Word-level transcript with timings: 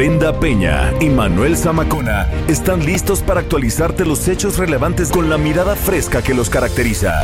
Brenda 0.00 0.32
Peña 0.40 0.94
y 0.98 1.10
Manuel 1.10 1.58
Zamacona 1.58 2.26
están 2.48 2.86
listos 2.86 3.20
para 3.20 3.40
actualizarte 3.40 4.06
los 4.06 4.28
hechos 4.28 4.56
relevantes 4.56 5.10
con 5.10 5.28
la 5.28 5.36
mirada 5.36 5.76
fresca 5.76 6.22
que 6.22 6.32
los 6.32 6.48
caracteriza. 6.48 7.20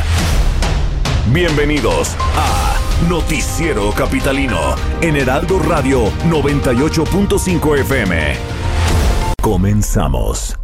Bienvenidos 1.33 2.15
a 2.35 2.75
Noticiero 3.09 3.89
Capitalino 3.93 4.75
en 5.01 5.15
Heraldo 5.15 5.57
Radio 5.57 6.11
98.5 6.29 7.79
FM. 7.79 8.35
Comenzamos. 9.41 10.55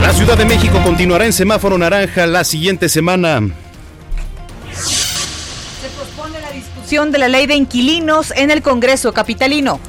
La 0.00 0.14
Ciudad 0.14 0.38
de 0.38 0.46
México 0.46 0.80
continuará 0.82 1.26
en 1.26 1.34
semáforo 1.34 1.76
naranja 1.76 2.26
la 2.26 2.42
siguiente 2.42 2.88
semana. 2.88 3.42
De 6.86 7.18
la 7.18 7.26
ley 7.26 7.46
de 7.46 7.56
inquilinos 7.56 8.32
en 8.36 8.52
el 8.52 8.62
Congreso 8.62 9.12
Capitalino. 9.12 9.80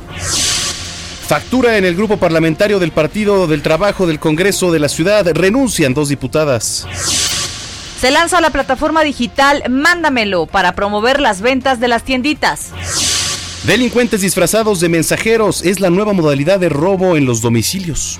Factura 1.28 1.78
en 1.78 1.86
el 1.86 1.96
grupo 1.96 2.18
parlamentario 2.18 2.80
del 2.80 2.92
Partido 2.92 3.46
del 3.46 3.62
Trabajo 3.62 4.08
del 4.08 4.20
Congreso 4.20 4.72
de 4.72 4.80
la 4.80 4.90
Ciudad. 4.90 5.24
Renuncian 5.32 5.94
dos 5.94 6.10
diputadas. 6.10 6.88
Se 8.02 8.10
lanza 8.10 8.42
la 8.42 8.50
plataforma 8.50 9.04
digital 9.04 9.64
Mándamelo 9.70 10.48
para 10.48 10.74
promover 10.74 11.20
las 11.20 11.42
ventas 11.42 11.80
de 11.80 11.88
las 11.88 12.02
tienditas. 12.02 12.72
Delincuentes 13.64 14.22
disfrazados 14.22 14.80
de 14.80 14.90
mensajeros 14.90 15.64
es 15.64 15.80
la 15.80 15.92
nueva 15.92 16.14
modalidad 16.14 16.60
de 16.60 16.70
robo 16.70 17.16
en 17.16 17.26
los 17.26 17.42
domicilios. 17.42 18.20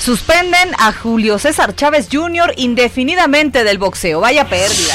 Suspenden 0.00 0.74
a 0.78 0.94
Julio 0.94 1.38
César 1.38 1.76
Chávez 1.76 2.08
Jr. 2.10 2.54
indefinidamente 2.56 3.62
del 3.62 3.76
boxeo. 3.76 4.20
Vaya 4.20 4.48
pérdida. 4.48 4.94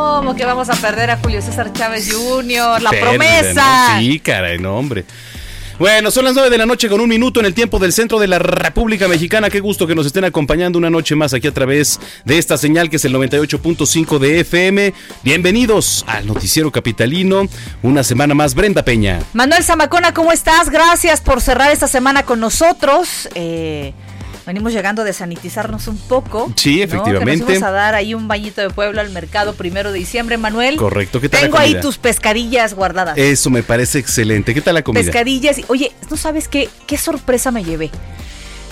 ¿Cómo 0.00 0.34
que 0.34 0.46
vamos 0.46 0.70
a 0.70 0.74
perder 0.76 1.10
a 1.10 1.18
Julio 1.18 1.42
César 1.42 1.72
Chávez 1.74 2.10
Jr.? 2.10 2.80
La 2.80 2.90
promesa. 2.90 3.96
¿no? 3.96 4.00
Sí, 4.00 4.18
caray, 4.18 4.58
no, 4.58 4.76
hombre. 4.78 5.04
Bueno, 5.78 6.10
son 6.10 6.24
las 6.24 6.34
9 6.34 6.48
de 6.48 6.58
la 6.58 6.64
noche 6.64 6.88
con 6.88 7.00
un 7.00 7.08
minuto 7.08 7.40
en 7.40 7.46
el 7.46 7.54
tiempo 7.54 7.78
del 7.78 7.92
centro 7.92 8.18
de 8.18 8.26
la 8.26 8.38
República 8.38 9.08
Mexicana. 9.08 9.50
Qué 9.50 9.60
gusto 9.60 9.86
que 9.86 9.94
nos 9.94 10.06
estén 10.06 10.24
acompañando 10.24 10.78
una 10.78 10.88
noche 10.88 11.14
más 11.16 11.34
aquí 11.34 11.48
a 11.48 11.52
través 11.52 12.00
de 12.24 12.38
esta 12.38 12.56
señal 12.56 12.88
que 12.88 12.96
es 12.96 13.04
el 13.04 13.14
98.5 13.14 14.18
de 14.18 14.40
FM. 14.40 14.94
Bienvenidos 15.22 16.04
al 16.06 16.26
Noticiero 16.26 16.70
Capitalino. 16.70 17.48
Una 17.82 18.02
semana 18.02 18.34
más, 18.34 18.54
Brenda 18.54 18.82
Peña. 18.82 19.20
Manuel 19.34 19.64
Zamacona, 19.64 20.14
¿cómo 20.14 20.32
estás? 20.32 20.70
Gracias 20.70 21.20
por 21.20 21.42
cerrar 21.42 21.70
esta 21.70 21.88
semana 21.88 22.24
con 22.24 22.40
nosotros. 22.40 23.28
Eh, 23.34 23.92
venimos 24.50 24.72
llegando 24.72 25.02
a 25.02 25.04
desanitizarnos 25.04 25.86
un 25.86 25.96
poco. 25.96 26.52
Sí, 26.56 26.78
¿no? 26.78 26.82
efectivamente. 26.84 27.44
Que 27.46 27.52
nos 27.52 27.58
íbamos 27.58 27.62
a 27.68 27.70
dar 27.70 27.94
ahí 27.94 28.14
un 28.14 28.26
bañito 28.26 28.60
de 28.60 28.70
pueblo 28.70 29.00
al 29.00 29.10
mercado 29.10 29.54
primero 29.54 29.92
de 29.92 29.98
diciembre, 30.00 30.36
Manuel. 30.38 30.76
Correcto, 30.76 31.20
¿qué 31.20 31.28
tal 31.28 31.40
la 31.42 31.46
Tengo 31.46 31.58
ahí 31.58 31.68
comida? 31.70 31.80
tus 31.82 31.98
pescadillas 31.98 32.74
guardadas. 32.74 33.16
Eso 33.16 33.48
me 33.50 33.62
parece 33.62 33.98
excelente. 34.00 34.52
¿Qué 34.52 34.60
tal 34.60 34.74
la 34.74 34.82
comida? 34.82 35.02
pescadillas. 35.04 35.58
y- 35.58 35.64
Oye, 35.68 35.92
¿no 36.10 36.16
sabes 36.16 36.48
qué? 36.48 36.68
¿Qué 36.88 36.98
sorpresa 36.98 37.50
me 37.52 37.62
llevé? 37.62 37.90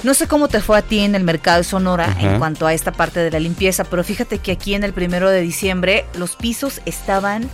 No 0.02 0.14
sé 0.14 0.26
cómo 0.26 0.48
te 0.48 0.60
fue 0.60 0.78
a 0.78 0.82
ti 0.82 1.00
en 1.00 1.14
el 1.14 1.22
mercado 1.24 1.58
de 1.58 1.64
Sonora 1.64 2.06
Ajá. 2.06 2.20
en 2.22 2.38
cuanto 2.38 2.66
a 2.66 2.72
esta 2.74 2.92
parte 2.92 3.20
de 3.20 3.30
la 3.30 3.38
limpieza, 3.40 3.84
pero 3.84 4.02
fíjate 4.04 4.38
que 4.38 4.52
aquí 4.52 4.74
en 4.74 4.82
el 4.84 4.92
primero 4.92 5.30
de 5.30 5.40
diciembre 5.40 6.04
los 6.14 6.34
pisos 6.36 6.80
estaban 6.86 7.48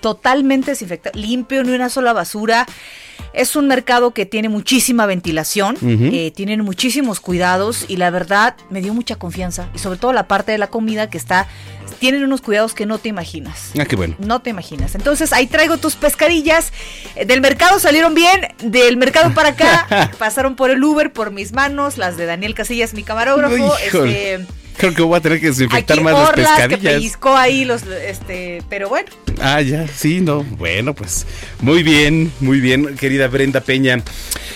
totalmente 0.00 0.70
desinfectados, 0.72 1.20
limpio, 1.20 1.62
ni 1.64 1.72
una 1.72 1.88
sola 1.90 2.12
basura. 2.12 2.66
Es 3.32 3.56
un 3.56 3.68
mercado 3.68 4.12
que 4.12 4.26
tiene 4.26 4.48
muchísima 4.48 5.06
ventilación, 5.06 5.76
eh, 5.82 6.32
tienen 6.34 6.62
muchísimos 6.62 7.20
cuidados 7.20 7.84
y 7.88 7.96
la 7.96 8.10
verdad 8.10 8.56
me 8.70 8.80
dio 8.80 8.94
mucha 8.94 9.16
confianza. 9.16 9.68
Y 9.74 9.78
sobre 9.78 9.98
todo 9.98 10.12
la 10.12 10.26
parte 10.28 10.52
de 10.52 10.58
la 10.58 10.68
comida 10.68 11.10
que 11.10 11.18
está, 11.18 11.46
tienen 11.98 12.22
unos 12.24 12.40
cuidados 12.40 12.74
que 12.74 12.86
no 12.86 12.98
te 12.98 13.08
imaginas. 13.08 13.72
Ah, 13.78 13.84
qué 13.84 13.96
bueno. 13.96 14.14
No 14.18 14.40
te 14.40 14.50
imaginas. 14.50 14.94
Entonces 14.94 15.32
ahí 15.32 15.46
traigo 15.46 15.78
tus 15.78 15.94
pescadillas. 15.96 16.72
Eh, 17.16 17.24
Del 17.26 17.40
mercado 17.40 17.78
salieron 17.78 18.14
bien, 18.14 18.48
del 18.62 18.96
mercado 18.96 19.34
para 19.34 19.50
acá 19.50 20.10
pasaron 20.18 20.56
por 20.56 20.70
el 20.70 20.82
Uber, 20.82 21.12
por 21.12 21.30
mis 21.30 21.52
manos, 21.52 21.98
las 21.98 22.16
de 22.16 22.26
Daniel 22.26 22.54
Casillas, 22.54 22.94
mi 22.94 23.02
camarógrafo. 23.02 23.76
Este, 23.84 24.46
Creo 24.78 24.94
que 24.94 25.02
voy 25.02 25.16
a 25.16 25.20
tener 25.20 25.40
que 25.40 25.48
desinfectar 25.48 25.96
aquí 25.96 26.04
más 26.04 26.12
las 26.14 26.28
Orlas, 26.28 26.46
que 26.48 26.62
pescadillas. 26.68 26.94
pellizcó 26.94 27.36
ahí 27.36 27.64
los, 27.64 27.82
este, 27.82 28.62
pero 28.68 28.88
bueno. 28.88 29.08
Ah, 29.40 29.60
ya, 29.60 29.86
sí, 29.88 30.20
no. 30.20 30.44
Bueno, 30.44 30.94
pues 30.94 31.26
muy 31.60 31.82
bien, 31.82 32.32
muy 32.40 32.60
bien, 32.60 32.96
querida 32.96 33.26
Brenda 33.28 33.60
Peña. 33.60 34.02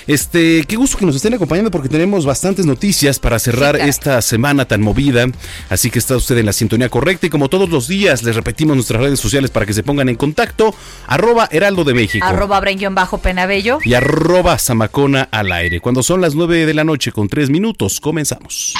Este, 0.06 0.64
qué 0.66 0.76
gusto 0.76 0.98
que 0.98 1.06
nos 1.06 1.16
estén 1.16 1.34
acompañando 1.34 1.70
porque 1.70 1.88
tenemos 1.88 2.24
bastantes 2.24 2.66
noticias 2.66 3.18
para 3.18 3.38
cerrar 3.38 3.76
Sí, 3.76 3.88
esta 3.88 4.20
semana 4.22 4.64
tan 4.64 4.80
movida. 4.80 5.26
Así 5.68 5.90
que 5.90 5.98
está 5.98 6.16
usted 6.16 6.36
en 6.38 6.46
la 6.46 6.52
sintonía 6.52 6.88
correcta 6.88 7.26
y 7.26 7.30
como 7.30 7.48
todos 7.48 7.68
los 7.68 7.88
días 7.88 8.22
les 8.22 8.34
repetimos 8.34 8.76
nuestras 8.76 9.00
redes 9.00 9.20
sociales 9.20 9.50
para 9.50 9.66
que 9.66 9.72
se 9.72 9.82
pongan 9.82 10.08
en 10.08 10.16
contacto. 10.16 10.74
Arroba 11.06 11.48
Heraldo 11.50 11.84
de 11.84 11.94
México. 11.94 12.24
Arroba 12.26 12.60
bajo 12.90 13.18
penabello. 13.18 13.78
y 13.84 13.94
arroba 13.94 14.58
Zamacona 14.58 15.28
al 15.30 15.52
aire. 15.52 15.80
Cuando 15.80 16.02
son 16.02 16.20
las 16.20 16.34
9 16.34 16.66
de 16.66 16.74
la 16.74 16.84
noche 16.84 17.12
con 17.12 17.28
3 17.28 17.50
minutos, 17.50 18.00
comenzamos. 18.00 18.74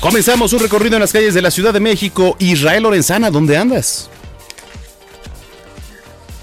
Comenzamos 0.00 0.54
un 0.54 0.60
recorrido 0.60 0.96
en 0.96 1.00
las 1.00 1.12
calles 1.12 1.34
de 1.34 1.42
la 1.42 1.50
Ciudad 1.50 1.74
de 1.74 1.80
México. 1.80 2.34
Israel 2.38 2.84
Lorenzana, 2.84 3.30
¿dónde 3.30 3.58
andas? 3.58 4.08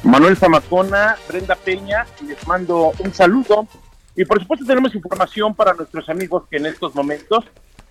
Manuel 0.03 0.37
Zamacona, 0.37 1.17
Brenda 1.27 1.55
Peña, 1.55 2.05
les 2.27 2.45
mando 2.47 2.91
un 2.99 3.11
saludo. 3.11 3.67
Y 4.15 4.25
por 4.25 4.39
supuesto 4.39 4.63
tenemos 4.63 4.93
información 4.93 5.55
para 5.55 5.73
nuestros 5.73 6.07
amigos 6.07 6.43
que 6.51 6.57
en 6.57 6.67
estos 6.67 6.93
momentos 6.93 7.45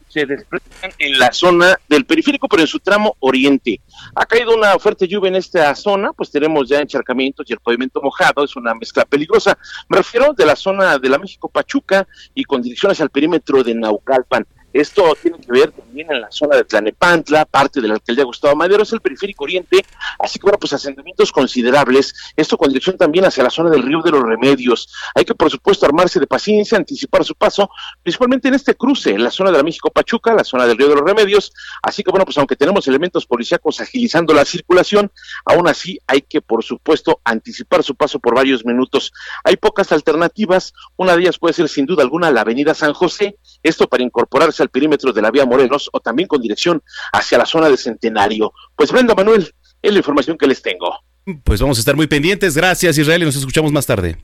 se 0.06 0.25
desplazan 0.25 0.93
en 0.99 1.19
la 1.19 1.32
zona 1.32 1.77
del 1.88 2.04
periférico, 2.04 2.47
pero 2.48 2.62
en 2.62 2.69
su 2.69 2.78
tramo 2.78 3.16
oriente. 3.19 3.81
Ha 4.15 4.25
caído 4.25 4.54
una 4.54 4.78
fuerte 4.78 5.09
lluvia 5.09 5.31
en 5.31 5.37
esta 5.37 5.75
zona, 5.75 6.12
pues 6.12 6.31
tenemos 6.31 6.69
ya 6.69 6.78
encharcamientos 6.78 7.44
y 7.50 7.54
el 7.54 7.59
pavimento 7.59 8.00
mojado, 8.00 8.44
es 8.44 8.54
una 8.54 8.72
mezcla 8.72 9.04
peligrosa. 9.04 9.59
Me 9.88 9.97
refiero 9.97 10.33
de 10.33 10.47
la 10.47 10.54
zona 10.54 10.97
de 10.98 11.09
la 11.09 11.19
México 11.19 11.48
Pachuca 11.48 12.06
y 12.34 12.44
con 12.44 12.62
dirección 12.62 12.93
hacia 12.93 13.03
el 13.03 13.10
perímetro 13.10 13.65
de 13.65 13.75
Naucalpan. 13.75 14.47
Esto 14.77 15.17
tiene 15.23 15.39
que 15.39 15.51
ver 15.51 15.73
también 15.73 16.13
en 16.13 16.21
la 16.21 16.31
zona 16.31 16.57
de 16.57 16.65
Tlanepantla, 16.65 17.47
parte 17.47 17.81
de 17.81 17.89
la 17.89 17.95
alcaldía 17.95 18.25
Gustavo 18.25 18.55
Madero, 18.55 18.83
es 18.83 18.93
el 18.93 19.01
periférico 19.01 19.45
oriente, 19.45 19.83
así 20.19 20.39
que 20.39 20.43
bueno, 20.43 20.59
pues 20.59 20.75
asentamientos 20.75 21.33
considerables, 21.33 22.15
esto 22.37 22.59
con 22.59 22.69
dirección 22.69 22.99
también 22.99 23.25
hacia 23.25 23.43
la 23.43 23.49
zona 23.49 23.71
del 23.71 23.83
río 23.83 24.03
de 24.03 24.11
los 24.11 24.23
Remedios. 24.23 24.93
Hay 25.15 25.25
que 25.25 25.35
por 25.35 25.51
supuesto 25.51 25.87
armarse 25.87 26.21
de 26.21 26.27
paciencia, 26.27 26.77
anticipar 26.77 27.25
su 27.25 27.35
paso, 27.35 27.71
principalmente 28.03 28.49
en 28.49 28.55
este 28.55 28.75
cruce, 28.75 29.13
en 29.13 29.25
la 29.25 29.31
zona 29.31 29.51
de 29.51 29.57
la 29.57 29.63
México 29.63 29.91
Pachuca, 29.91 30.35
la 30.35 30.45
zona 30.45 30.67
del 30.67 30.77
río 30.77 30.91
de 30.91 30.97
los 30.97 31.05
Remedios, 31.05 31.55
así 31.83 32.03
que 32.03 32.11
bueno, 32.11 32.27
pues 32.27 32.37
aunque 32.37 32.55
tenemos 32.55 32.87
elementos 32.87 33.25
policíacos 33.25 33.81
agilizando 33.81 34.35
la 34.35 34.45
circulación, 34.45 35.11
aún 35.47 35.69
así 35.69 35.99
hay 36.07 36.21
que 36.21 36.43
por 36.43 36.63
supuesto 36.63 37.23
anticipar 37.25 37.83
su 37.83 37.95
paso 37.95 38.19
por 38.19 38.35
varios 38.35 38.63
minutos. 38.67 39.11
Hay 39.43 39.57
pocas 39.57 39.91
alternativas, 39.91 40.75
una 40.97 41.17
de 41.17 41.22
ellas 41.22 41.39
puede 41.39 41.55
ser 41.55 41.71
sin 41.71 41.87
duda 41.87 42.03
alguna 42.03 42.31
la 42.31 42.43
avenida 42.43 42.75
San 42.75 42.93
José, 42.93 43.39
esto 43.66 43.86
para 43.89 44.03
incorporarse 44.03 44.63
al 44.63 44.68
perímetro 44.68 45.13
de 45.13 45.22
la 45.22 45.30
vía 45.30 45.45
Morelos 45.45 45.91
o 45.92 46.01
también 46.01 46.28
con 46.28 46.41
dirección 46.41 46.83
hacia 47.13 47.39
la 47.39 47.47
zona 47.47 47.68
de 47.68 47.77
Centenario. 47.77 48.53
Pues 48.74 48.92
Brenda 48.92 49.15
Manuel, 49.15 49.53
es 49.83 49.92
la 49.92 49.98
información 49.98 50.36
que 50.39 50.47
les 50.47 50.63
tengo. 50.63 50.97
Pues 51.45 51.60
vamos 51.60 51.78
a 51.78 51.80
estar 51.80 51.97
muy 51.97 52.07
pendientes. 52.07 52.57
Gracias, 52.57 52.98
Israel, 52.98 53.22
y 53.22 53.24
nos 53.24 53.36
escuchamos 53.36 53.72
más 53.72 53.86
tarde. 53.86 54.16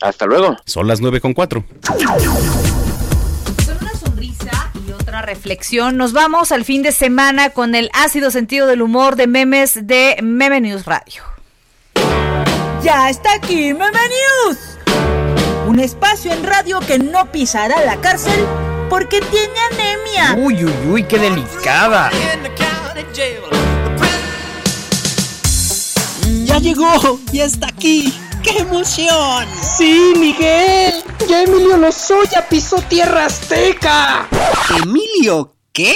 Hasta 0.00 0.26
luego. 0.26 0.56
Son 0.64 0.86
las 0.86 1.00
9 1.00 1.20
con 1.20 1.34
4. 1.34 1.64
Con 1.86 2.06
una 3.80 3.94
sonrisa 3.94 4.72
y 4.86 4.92
otra 4.92 5.22
reflexión, 5.22 5.96
nos 5.96 6.12
vamos 6.12 6.52
al 6.52 6.64
fin 6.64 6.82
de 6.82 6.92
semana 6.92 7.50
con 7.50 7.74
el 7.74 7.90
ácido 7.92 8.30
sentido 8.30 8.66
del 8.66 8.82
humor 8.82 9.16
de 9.16 9.26
memes 9.26 9.86
de 9.86 10.16
Meme 10.22 10.60
News 10.60 10.84
Radio. 10.84 11.22
Ya 12.82 13.10
está 13.10 13.34
aquí 13.34 13.72
Meme 13.72 13.98
News. 14.46 14.58
Un 15.68 15.80
espacio 15.80 16.32
en 16.32 16.44
radio 16.44 16.80
que 16.80 16.98
no 16.98 17.30
pisará 17.30 17.84
la 17.84 18.00
cárcel 18.00 18.46
porque 18.88 19.20
tiene 19.20 19.58
anemia. 19.72 20.34
Uy, 20.36 20.64
uy, 20.64 20.72
uy, 20.90 21.02
qué 21.04 21.18
delicada. 21.18 22.10
Ya 26.44 26.58
llegó, 26.58 27.20
ya 27.32 27.44
está 27.44 27.68
aquí. 27.68 28.14
¡Qué 28.42 28.58
emoción! 28.58 29.46
Sí, 29.76 30.12
Miguel. 30.16 30.94
Ya 31.28 31.42
Emilio 31.42 31.76
Lozoya 31.76 32.48
pisó 32.48 32.76
tierra 32.88 33.26
azteca. 33.26 34.26
¿Emilio 34.82 35.54
qué? 35.72 35.94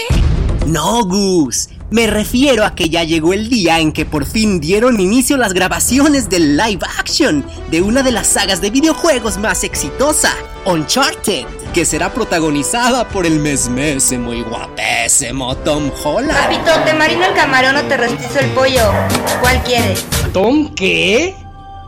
No, 0.67 1.05
Gus. 1.05 1.69
Me 1.91 2.07
refiero 2.07 2.65
a 2.65 2.75
que 2.75 2.89
ya 2.89 3.05
llegó 3.05 3.35
el 3.35 3.51
día 3.51 3.79
en 3.79 3.93
que 3.93 4.07
por 4.07 4.25
fin 4.25 4.61
dieron 4.61 4.99
inicio 4.99 5.37
las 5.37 5.53
grabaciones 5.53 6.31
del 6.31 6.57
live 6.57 6.81
action 6.99 7.45
de 7.71 7.83
una 7.83 8.03
de 8.03 8.13
las 8.13 8.29
sagas 8.29 8.63
de 8.63 8.71
videojuegos 8.71 9.37
más 9.37 9.63
exitosa, 9.63 10.35
Uncharted, 10.65 11.45
que 11.73 11.87
será 11.87 12.13
protagonizada 12.13 13.09
por 13.09 13.25
el 13.25 13.39
mesmésimo 13.39 14.35
y 14.35 14.43
guapésimo 14.43 15.57
Tom 15.59 15.91
Holland. 16.05 16.39
Papito, 16.39 16.71
¿te 16.85 16.93
marino 16.93 17.25
el 17.25 17.35
camarón 17.35 17.77
o 17.77 17.83
te 17.85 17.97
rostizo 17.97 18.41
el 18.41 18.51
pollo? 18.51 18.93
¿Cuál 19.41 19.63
quieres? 19.63 20.05
¿Tom 20.33 20.75
qué? 20.75 21.35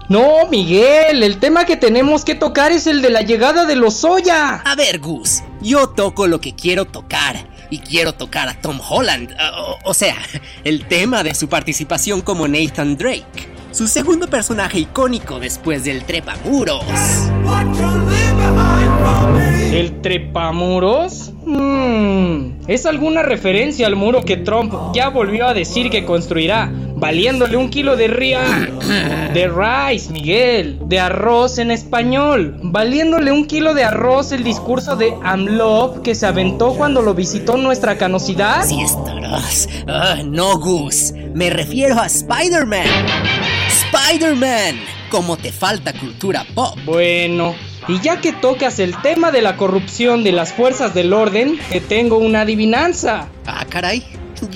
No, 0.09 0.47
Miguel, 0.51 1.23
el 1.23 1.39
tema 1.39 1.65
que 1.65 1.77
tenemos 1.77 2.25
que 2.25 2.35
tocar 2.35 2.73
es 2.73 2.87
el 2.87 3.03
de 3.03 3.11
la 3.11 3.23
llegada 3.23 3.67
de 3.67 3.75
los 3.77 4.03
Lozoya. 4.03 4.57
A 4.65 4.75
ver, 4.75 5.01
Gus, 5.01 5.43
yo 5.61 5.89
toco 5.89 6.27
lo 6.27 6.41
que 6.41 6.55
quiero 6.55 6.87
tocar 6.87 7.47
y 7.71 7.79
quiero 7.79 8.15
tocar 8.15 8.49
a 8.49 8.55
Tom 8.61 8.81
Holland. 8.87 9.35
O, 9.59 9.79
o, 9.85 9.95
sea, 9.95 10.17
el 10.65 10.87
tema 10.87 11.23
de 11.23 11.35
su 11.35 11.49
participación 11.49 12.21
como 12.23 12.49
Nathan 12.49 12.97
Drake, 12.97 13.49
su 13.71 13.89
segundo 13.89 14.29
personaje 14.29 14.79
icónico 14.79 15.41
después 15.41 15.85
del 15.85 16.05
Trepamuros. 16.05 16.85
¿El 19.75 20.01
Trepamuros? 20.03 21.33
Hmm, 21.45 22.61
¿Es 22.69 22.87
alguna 22.87 23.23
referencia 23.23 23.89
al 23.89 23.97
muro 23.97 24.23
que 24.23 24.37
Trump 24.37 24.73
ya 24.95 25.09
volvió 25.09 25.49
a 25.49 25.53
decir 25.53 25.91
que 25.91 26.05
construirá, 26.05 26.71
valiéndole 26.95 27.57
un 27.57 27.71
kilo 27.71 27.97
de 27.97 28.07
ría... 28.07 28.41
de 29.35 29.49
rice, 29.49 30.13
Miguel, 30.13 30.79
de 30.87 31.01
arroz 31.01 31.59
en 31.59 31.73
español, 31.73 32.57
valiéndole 32.63 33.33
un 33.33 33.47
kilo 33.47 33.75
de 33.75 33.83
arroz 33.83 34.31
el 34.31 34.45
discurso 34.45 34.95
de 34.95 35.13
AMLOP 35.25 36.03
que 36.03 36.15
se 36.15 36.27
aventó 36.27 36.75
cuando 36.75 37.03
lo 37.03 37.13
visitó 37.13 37.57
nuestra 37.57 37.99
canosidad? 37.99 38.65
Sí, 38.65 38.81
estarás. 38.81 39.69
Uh, 39.89 40.25
no, 40.25 40.57
Gus, 40.61 41.13
me 41.35 41.51
refiero 41.51 41.99
a 41.99 42.07
Spider-Man. 42.07 42.87
Spider-Man, 43.67 44.77
como 45.11 45.37
te 45.37 45.51
falta 45.51 45.93
cultura 45.93 46.47
pop. 46.55 46.79
Bueno, 46.85 47.57
y 47.89 48.01
ya 48.01 48.21
que 48.21 48.33
tocas 48.33 48.79
el 48.79 49.01
tema 49.03 49.31
de 49.31 49.43
la 49.43 49.57
corrupción 49.57 50.25
de 50.25 50.33
las 50.33 50.53
fuerzas 50.53 50.95
del 50.95 51.13
orden, 51.13 51.59
te 51.71 51.81
tengo 51.81 52.19
una 52.19 52.43
adivinanza. 52.43 53.29
Ah, 53.47 53.65
caray. 53.69 54.05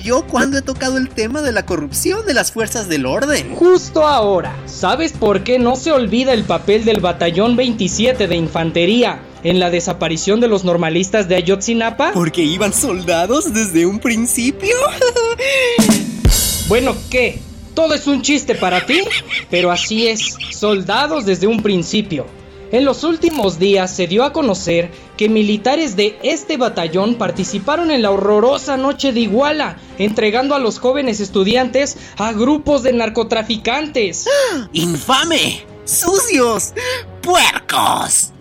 ¿Yo 0.03 0.23
cuándo 0.27 0.57
he 0.57 0.61
tocado 0.61 0.97
el 0.97 1.09
tema 1.09 1.41
de 1.41 1.51
la 1.51 1.65
corrupción 1.65 2.25
de 2.25 2.33
las 2.33 2.51
fuerzas 2.51 2.87
del 2.87 3.05
orden? 3.05 3.55
Justo 3.55 4.05
ahora. 4.05 4.55
¿Sabes 4.65 5.13
por 5.13 5.43
qué 5.43 5.57
no 5.57 5.75
se 5.75 5.91
olvida 5.91 6.33
el 6.33 6.43
papel 6.43 6.85
del 6.85 6.99
Batallón 6.99 7.55
27 7.55 8.27
de 8.27 8.35
Infantería 8.35 9.21
en 9.43 9.59
la 9.59 9.69
desaparición 9.69 10.39
de 10.41 10.47
los 10.47 10.63
normalistas 10.63 11.27
de 11.27 11.35
Ayotzinapa? 11.35 12.11
Porque 12.13 12.43
iban 12.43 12.73
soldados 12.73 13.53
desde 13.53 13.85
un 13.85 13.99
principio. 13.99 14.75
bueno, 16.67 16.95
¿qué? 17.09 17.39
Todo 17.73 17.93
es 17.93 18.05
un 18.07 18.21
chiste 18.21 18.55
para 18.55 18.85
ti, 18.85 19.01
pero 19.49 19.71
así 19.71 20.07
es, 20.07 20.35
soldados 20.51 21.25
desde 21.25 21.47
un 21.47 21.63
principio. 21.63 22.25
En 22.71 22.85
los 22.85 23.03
últimos 23.03 23.57
días 23.57 23.95
se 23.95 24.05
dio 24.05 24.23
a 24.23 24.31
conocer 24.31 24.91
que 25.17 25.27
militares 25.27 25.95
de 25.95 26.19
este 26.21 26.57
batallón 26.57 27.15
participaron 27.15 27.89
en 27.89 28.03
la 28.03 28.11
horrorosa 28.11 28.77
noche 28.77 29.11
de 29.11 29.21
Iguala, 29.21 29.77
entregando 29.97 30.53
a 30.53 30.59
los 30.59 30.77
jóvenes 30.77 31.19
estudiantes 31.19 31.97
a 32.17 32.31
grupos 32.31 32.83
de 32.83 32.93
narcotraficantes. 32.93 34.27
¡Infame! 34.73 35.65
¡Sucios! 35.83 36.73
¡Puercos! 37.21 38.33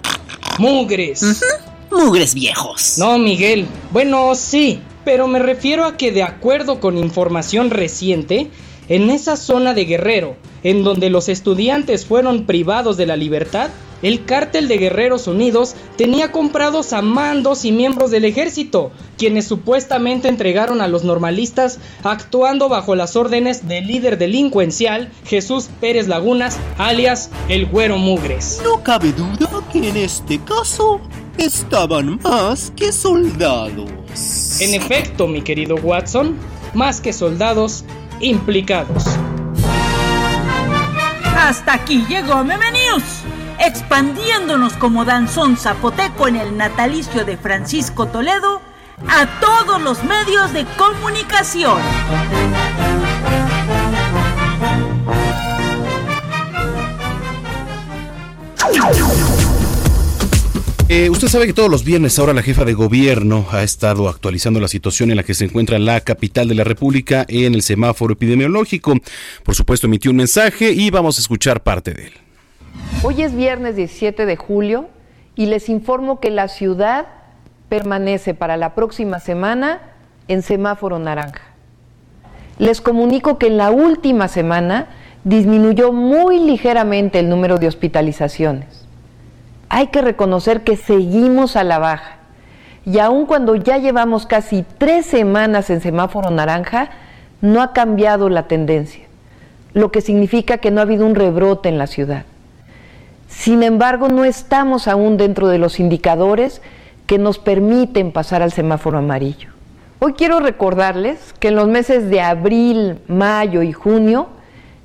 ¡Mugres! 0.58 1.22
Uh 1.22 1.26
-huh. 1.26 2.04
¡Mugres 2.04 2.34
viejos! 2.34 2.98
No, 2.98 3.16
Miguel. 3.16 3.66
Bueno, 3.92 4.34
sí, 4.34 4.80
pero 5.06 5.26
me 5.26 5.38
refiero 5.38 5.86
a 5.86 5.96
que 5.96 6.12
de 6.12 6.22
acuerdo 6.22 6.80
con 6.80 6.98
información 6.98 7.70
reciente, 7.70 8.50
en 8.90 9.08
esa 9.08 9.36
zona 9.36 9.72
de 9.72 9.86
Guerrero, 9.86 10.36
en 10.62 10.84
donde 10.84 11.10
los 11.10 11.28
estudiantes 11.28 12.06
fueron 12.06 12.44
privados 12.44 12.96
de 12.96 13.06
la 13.06 13.16
libertad, 13.16 13.70
el 14.02 14.24
cártel 14.24 14.68
de 14.68 14.78
Guerreros 14.78 15.26
Unidos 15.26 15.74
tenía 15.96 16.30
comprados 16.30 16.92
a 16.92 17.02
mandos 17.02 17.64
y 17.64 17.72
miembros 17.72 18.10
del 18.10 18.24
ejército, 18.24 18.92
quienes 19.16 19.46
supuestamente 19.46 20.28
entregaron 20.28 20.80
a 20.80 20.88
los 20.88 21.02
normalistas 21.02 21.78
actuando 22.04 22.68
bajo 22.68 22.94
las 22.94 23.16
órdenes 23.16 23.66
del 23.66 23.88
líder 23.88 24.16
delincuencial 24.18 25.10
Jesús 25.24 25.68
Pérez 25.80 26.06
Lagunas, 26.06 26.58
alias 26.78 27.30
el 27.48 27.66
Güero 27.66 27.98
Mugres. 27.98 28.60
No 28.62 28.82
cabe 28.82 29.12
duda 29.12 29.50
que 29.72 29.88
en 29.88 29.96
este 29.96 30.38
caso 30.44 31.00
estaban 31.36 32.20
más 32.22 32.72
que 32.76 32.92
soldados. 32.92 33.90
En 34.60 34.74
efecto, 34.74 35.26
mi 35.26 35.42
querido 35.42 35.76
Watson, 35.76 36.36
más 36.74 37.00
que 37.00 37.12
soldados 37.12 37.84
implicados. 38.20 39.04
Hasta 41.48 41.72
aquí 41.72 42.04
llegó 42.06 42.44
Meme 42.44 42.70
News 42.72 43.02
expandiéndonos 43.58 44.74
como 44.74 45.06
danzón 45.06 45.56
zapoteco 45.56 46.28
en 46.28 46.36
el 46.36 46.58
natalicio 46.58 47.24
de 47.24 47.38
Francisco 47.38 48.06
Toledo 48.06 48.60
a 49.08 49.26
todos 49.40 49.80
los 49.80 50.04
medios 50.04 50.52
de 50.52 50.66
comunicación. 50.76 51.80
Eh, 60.90 61.10
usted 61.10 61.28
sabe 61.28 61.46
que 61.46 61.52
todos 61.52 61.70
los 61.70 61.84
viernes 61.84 62.18
ahora 62.18 62.32
la 62.32 62.40
jefa 62.40 62.64
de 62.64 62.72
gobierno 62.72 63.44
ha 63.50 63.62
estado 63.62 64.08
actualizando 64.08 64.58
la 64.58 64.68
situación 64.68 65.10
en 65.10 65.18
la 65.18 65.22
que 65.22 65.34
se 65.34 65.44
encuentra 65.44 65.78
la 65.78 66.00
capital 66.00 66.48
de 66.48 66.54
la 66.54 66.64
República 66.64 67.26
en 67.28 67.52
el 67.52 67.60
semáforo 67.60 68.14
epidemiológico. 68.14 68.94
Por 69.42 69.54
supuesto 69.54 69.86
emitió 69.86 70.10
un 70.10 70.16
mensaje 70.16 70.72
y 70.72 70.88
vamos 70.88 71.18
a 71.18 71.20
escuchar 71.20 71.62
parte 71.62 71.92
de 71.92 72.06
él. 72.06 72.12
Hoy 73.02 73.20
es 73.20 73.36
viernes 73.36 73.76
17 73.76 74.24
de 74.24 74.36
julio 74.36 74.88
y 75.36 75.44
les 75.44 75.68
informo 75.68 76.20
que 76.20 76.30
la 76.30 76.48
ciudad 76.48 77.06
permanece 77.68 78.32
para 78.32 78.56
la 78.56 78.74
próxima 78.74 79.20
semana 79.20 79.82
en 80.26 80.40
semáforo 80.40 80.98
naranja. 80.98 81.42
Les 82.58 82.80
comunico 82.80 83.36
que 83.36 83.48
en 83.48 83.58
la 83.58 83.70
última 83.70 84.26
semana 84.26 84.88
disminuyó 85.24 85.92
muy 85.92 86.38
ligeramente 86.38 87.18
el 87.18 87.28
número 87.28 87.58
de 87.58 87.68
hospitalizaciones. 87.68 88.77
Hay 89.68 89.88
que 89.88 90.02
reconocer 90.02 90.62
que 90.62 90.76
seguimos 90.76 91.56
a 91.56 91.64
la 91.64 91.78
baja 91.78 92.18
y 92.84 92.98
aun 93.00 93.26
cuando 93.26 93.54
ya 93.54 93.76
llevamos 93.76 94.24
casi 94.26 94.64
tres 94.78 95.04
semanas 95.04 95.68
en 95.68 95.82
semáforo 95.82 96.30
naranja, 96.30 96.88
no 97.42 97.60
ha 97.60 97.74
cambiado 97.74 98.30
la 98.30 98.48
tendencia, 98.48 99.04
lo 99.74 99.92
que 99.92 100.00
significa 100.00 100.58
que 100.58 100.70
no 100.70 100.80
ha 100.80 100.84
habido 100.84 101.04
un 101.04 101.14
rebrote 101.14 101.68
en 101.68 101.76
la 101.76 101.86
ciudad. 101.86 102.24
Sin 103.28 103.62
embargo, 103.62 104.08
no 104.08 104.24
estamos 104.24 104.88
aún 104.88 105.18
dentro 105.18 105.48
de 105.48 105.58
los 105.58 105.80
indicadores 105.80 106.62
que 107.06 107.18
nos 107.18 107.38
permiten 107.38 108.10
pasar 108.10 108.40
al 108.42 108.52
semáforo 108.52 108.98
amarillo. 108.98 109.50
Hoy 109.98 110.14
quiero 110.14 110.40
recordarles 110.40 111.34
que 111.40 111.48
en 111.48 111.56
los 111.56 111.68
meses 111.68 112.08
de 112.08 112.22
abril, 112.22 113.00
mayo 113.06 113.62
y 113.62 113.72
junio 113.72 114.28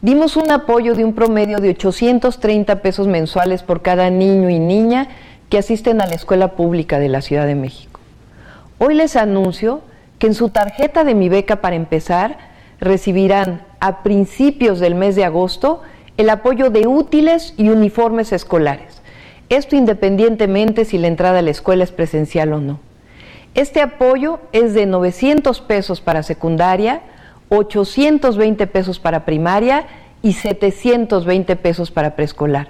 dimos 0.03 0.35
un 0.35 0.51
apoyo 0.51 0.95
de 0.95 1.05
un 1.05 1.13
promedio 1.13 1.59
de 1.59 1.69
830 1.69 2.81
pesos 2.81 3.07
mensuales 3.07 3.63
por 3.63 3.81
cada 3.81 4.09
niño 4.09 4.49
y 4.49 4.59
niña 4.59 5.07
que 5.49 5.57
asisten 5.57 6.01
a 6.01 6.07
la 6.07 6.13
escuela 6.13 6.49
pública 6.49 6.99
de 6.99 7.07
la 7.07 7.21
Ciudad 7.21 7.47
de 7.47 7.55
México. 7.55 8.01
Hoy 8.79 8.95
les 8.95 9.15
anuncio 9.15 9.79
que 10.19 10.27
en 10.27 10.33
su 10.33 10.49
tarjeta 10.49 11.05
de 11.05 11.15
mi 11.15 11.29
beca 11.29 11.61
para 11.61 11.77
empezar 11.77 12.37
recibirán 12.81 13.61
a 13.79 14.03
principios 14.03 14.81
del 14.81 14.93
mes 14.93 15.15
de 15.15 15.23
agosto 15.23 15.81
el 16.17 16.29
apoyo 16.29 16.69
de 16.69 16.85
útiles 16.85 17.53
y 17.55 17.69
uniformes 17.69 18.33
escolares. 18.33 19.01
Esto 19.47 19.77
independientemente 19.77 20.83
si 20.83 20.97
la 20.97 21.07
entrada 21.07 21.39
a 21.39 21.43
la 21.43 21.51
escuela 21.51 21.85
es 21.85 21.93
presencial 21.93 22.51
o 22.51 22.59
no. 22.59 22.79
Este 23.55 23.81
apoyo 23.81 24.41
es 24.51 24.73
de 24.73 24.85
900 24.85 25.61
pesos 25.61 26.01
para 26.01 26.23
secundaria, 26.23 27.03
820 27.53 28.67
pesos 28.67 28.99
para 28.99 29.25
primaria 29.25 29.85
y 30.21 30.33
720 30.33 31.55
pesos 31.55 31.91
para 31.91 32.15
preescolar. 32.15 32.69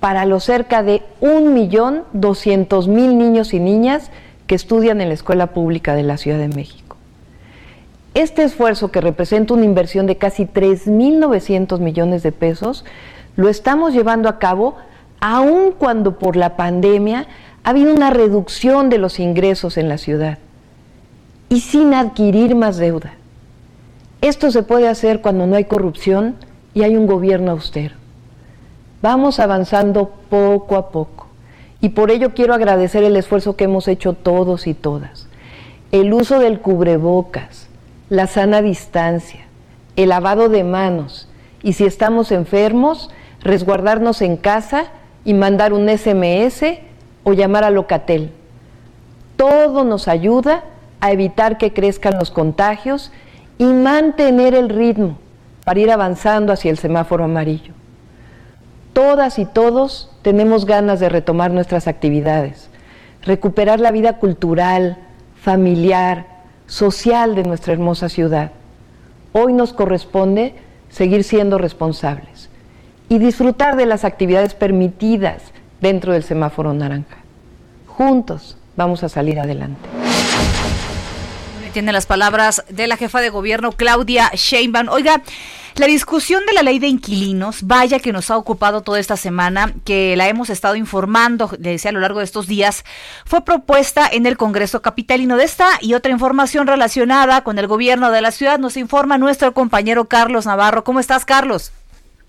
Para 0.00 0.26
los 0.26 0.44
cerca 0.44 0.82
de 0.82 1.02
1.200.000 1.20 2.88
niños 2.88 3.54
y 3.54 3.60
niñas 3.60 4.10
que 4.46 4.54
estudian 4.54 5.00
en 5.00 5.08
la 5.08 5.14
escuela 5.14 5.48
pública 5.48 5.94
de 5.94 6.02
la 6.02 6.16
Ciudad 6.16 6.38
de 6.38 6.48
México. 6.48 6.96
Este 8.14 8.44
esfuerzo, 8.44 8.90
que 8.90 9.00
representa 9.00 9.54
una 9.54 9.64
inversión 9.64 10.06
de 10.06 10.16
casi 10.16 10.44
3.900 10.44 11.78
millones 11.78 12.22
de 12.22 12.32
pesos, 12.32 12.84
lo 13.36 13.48
estamos 13.48 13.94
llevando 13.94 14.28
a 14.28 14.38
cabo 14.38 14.76
aun 15.20 15.72
cuando 15.72 16.18
por 16.18 16.36
la 16.36 16.56
pandemia 16.56 17.26
ha 17.64 17.70
habido 17.70 17.94
una 17.94 18.10
reducción 18.10 18.90
de 18.90 18.98
los 18.98 19.18
ingresos 19.18 19.78
en 19.78 19.88
la 19.88 19.96
ciudad 19.96 20.38
y 21.48 21.60
sin 21.60 21.94
adquirir 21.94 22.54
más 22.54 22.76
deuda. 22.76 23.14
Esto 24.22 24.52
se 24.52 24.62
puede 24.62 24.86
hacer 24.86 25.20
cuando 25.20 25.48
no 25.48 25.56
hay 25.56 25.64
corrupción 25.64 26.36
y 26.74 26.84
hay 26.84 26.96
un 26.96 27.08
gobierno 27.08 27.50
austero. 27.50 27.96
Vamos 29.02 29.40
avanzando 29.40 30.12
poco 30.30 30.76
a 30.76 30.90
poco. 30.90 31.26
Y 31.80 31.88
por 31.88 32.12
ello 32.12 32.32
quiero 32.32 32.54
agradecer 32.54 33.02
el 33.02 33.16
esfuerzo 33.16 33.56
que 33.56 33.64
hemos 33.64 33.88
hecho 33.88 34.12
todos 34.12 34.68
y 34.68 34.74
todas. 34.74 35.26
El 35.90 36.14
uso 36.14 36.38
del 36.38 36.60
cubrebocas, 36.60 37.66
la 38.08 38.28
sana 38.28 38.62
distancia, 38.62 39.40
el 39.96 40.10
lavado 40.10 40.48
de 40.48 40.62
manos 40.62 41.28
y 41.64 41.72
si 41.72 41.84
estamos 41.84 42.30
enfermos, 42.30 43.10
resguardarnos 43.40 44.22
en 44.22 44.36
casa 44.36 44.84
y 45.24 45.34
mandar 45.34 45.72
un 45.72 45.88
SMS 45.88 46.78
o 47.24 47.32
llamar 47.32 47.64
a 47.64 47.70
Locatel. 47.70 48.30
Todo 49.36 49.82
nos 49.82 50.06
ayuda 50.06 50.62
a 51.00 51.10
evitar 51.10 51.58
que 51.58 51.72
crezcan 51.72 52.20
los 52.20 52.30
contagios 52.30 53.10
y 53.58 53.64
mantener 53.64 54.54
el 54.54 54.68
ritmo 54.68 55.18
para 55.64 55.80
ir 55.80 55.90
avanzando 55.90 56.52
hacia 56.52 56.70
el 56.70 56.78
semáforo 56.78 57.24
amarillo. 57.24 57.74
Todas 58.92 59.38
y 59.38 59.46
todos 59.46 60.10
tenemos 60.22 60.66
ganas 60.66 61.00
de 61.00 61.08
retomar 61.08 61.50
nuestras 61.50 61.88
actividades, 61.88 62.68
recuperar 63.22 63.80
la 63.80 63.90
vida 63.90 64.18
cultural, 64.18 64.98
familiar, 65.40 66.26
social 66.66 67.34
de 67.34 67.44
nuestra 67.44 67.72
hermosa 67.72 68.08
ciudad. 68.08 68.52
Hoy 69.32 69.52
nos 69.52 69.72
corresponde 69.72 70.54
seguir 70.90 71.24
siendo 71.24 71.58
responsables 71.58 72.50
y 73.08 73.18
disfrutar 73.18 73.76
de 73.76 73.86
las 73.86 74.04
actividades 74.04 74.54
permitidas 74.54 75.42
dentro 75.80 76.12
del 76.12 76.22
semáforo 76.22 76.74
naranja. 76.74 77.18
Juntos 77.86 78.56
vamos 78.76 79.02
a 79.04 79.08
salir 79.08 79.40
adelante. 79.40 80.01
Tiene 81.72 81.92
las 81.92 82.04
palabras 82.04 82.64
de 82.68 82.86
la 82.86 82.98
jefa 82.98 83.22
de 83.22 83.30
gobierno 83.30 83.72
Claudia 83.72 84.30
Sheinbaum. 84.34 84.90
Oiga, 84.90 85.22
la 85.76 85.86
discusión 85.86 86.44
de 86.44 86.52
la 86.52 86.62
ley 86.62 86.78
de 86.78 86.86
inquilinos, 86.86 87.66
vaya 87.66 87.98
que 87.98 88.12
nos 88.12 88.30
ha 88.30 88.36
ocupado 88.36 88.82
toda 88.82 89.00
esta 89.00 89.16
semana, 89.16 89.72
que 89.86 90.14
la 90.16 90.28
hemos 90.28 90.50
estado 90.50 90.76
informando, 90.76 91.50
le 91.58 91.70
decía 91.70 91.88
a 91.88 91.94
lo 91.94 92.00
largo 92.00 92.18
de 92.18 92.26
estos 92.26 92.46
días, 92.46 92.84
fue 93.24 93.42
propuesta 93.46 94.06
en 94.12 94.26
el 94.26 94.36
Congreso 94.36 94.82
Capitalino. 94.82 95.38
De 95.38 95.44
esta 95.44 95.66
y 95.80 95.94
otra 95.94 96.12
información 96.12 96.66
relacionada 96.66 97.42
con 97.42 97.58
el 97.58 97.66
gobierno 97.66 98.10
de 98.10 98.20
la 98.20 98.32
ciudad 98.32 98.58
nos 98.58 98.76
informa 98.76 99.16
nuestro 99.16 99.54
compañero 99.54 100.04
Carlos 100.04 100.44
Navarro. 100.44 100.84
¿Cómo 100.84 101.00
estás, 101.00 101.24
Carlos? 101.24 101.72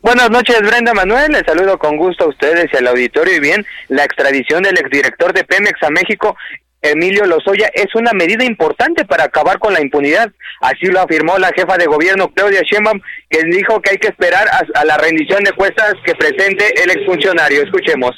Buenas 0.02 0.30
noches, 0.30 0.60
Brenda 0.62 0.94
Manuel. 0.94 1.32
Les 1.32 1.46
saludo 1.46 1.78
con 1.78 1.98
gusto 1.98 2.26
a 2.26 2.28
ustedes 2.28 2.66
y 2.74 2.78
al 2.78 2.88
auditorio. 2.88 3.36
Y 3.36 3.40
bien, 3.40 3.66
la 3.88 4.04
extradición 4.04 4.64
del 4.64 4.78
exdirector 4.78 5.34
de 5.34 5.44
Pemex 5.44 5.82
a 5.82 5.90
México 5.90 6.36
Emilio 6.84 7.26
Lozoya 7.26 7.70
es 7.74 7.96
una 7.96 8.12
medida 8.12 8.44
importante 8.44 9.06
para 9.06 9.24
acabar 9.24 9.58
con 9.58 9.74
la 9.74 9.82
impunidad. 9.82 10.30
Así 10.60 10.88
lo 10.88 11.00
afirmó 11.00 11.38
la 11.38 11.50
jefa 11.56 11.78
de 11.78 11.86
gobierno 11.86 12.28
Claudia 12.36 12.62
Sheinbaum, 12.62 13.00
que 13.30 13.42
dijo 13.46 13.82
que 13.82 13.92
hay 13.92 13.98
que 13.98 14.10
esperar 14.10 14.48
a, 14.50 14.84
la 14.84 14.98
rendición 14.98 15.44
de 15.46 15.54
cuentas 15.54 15.94
que 16.06 16.14
presente 16.14 16.84
el 16.84 16.92
exfuncionario. 16.92 17.64
Escuchemos. 17.64 18.12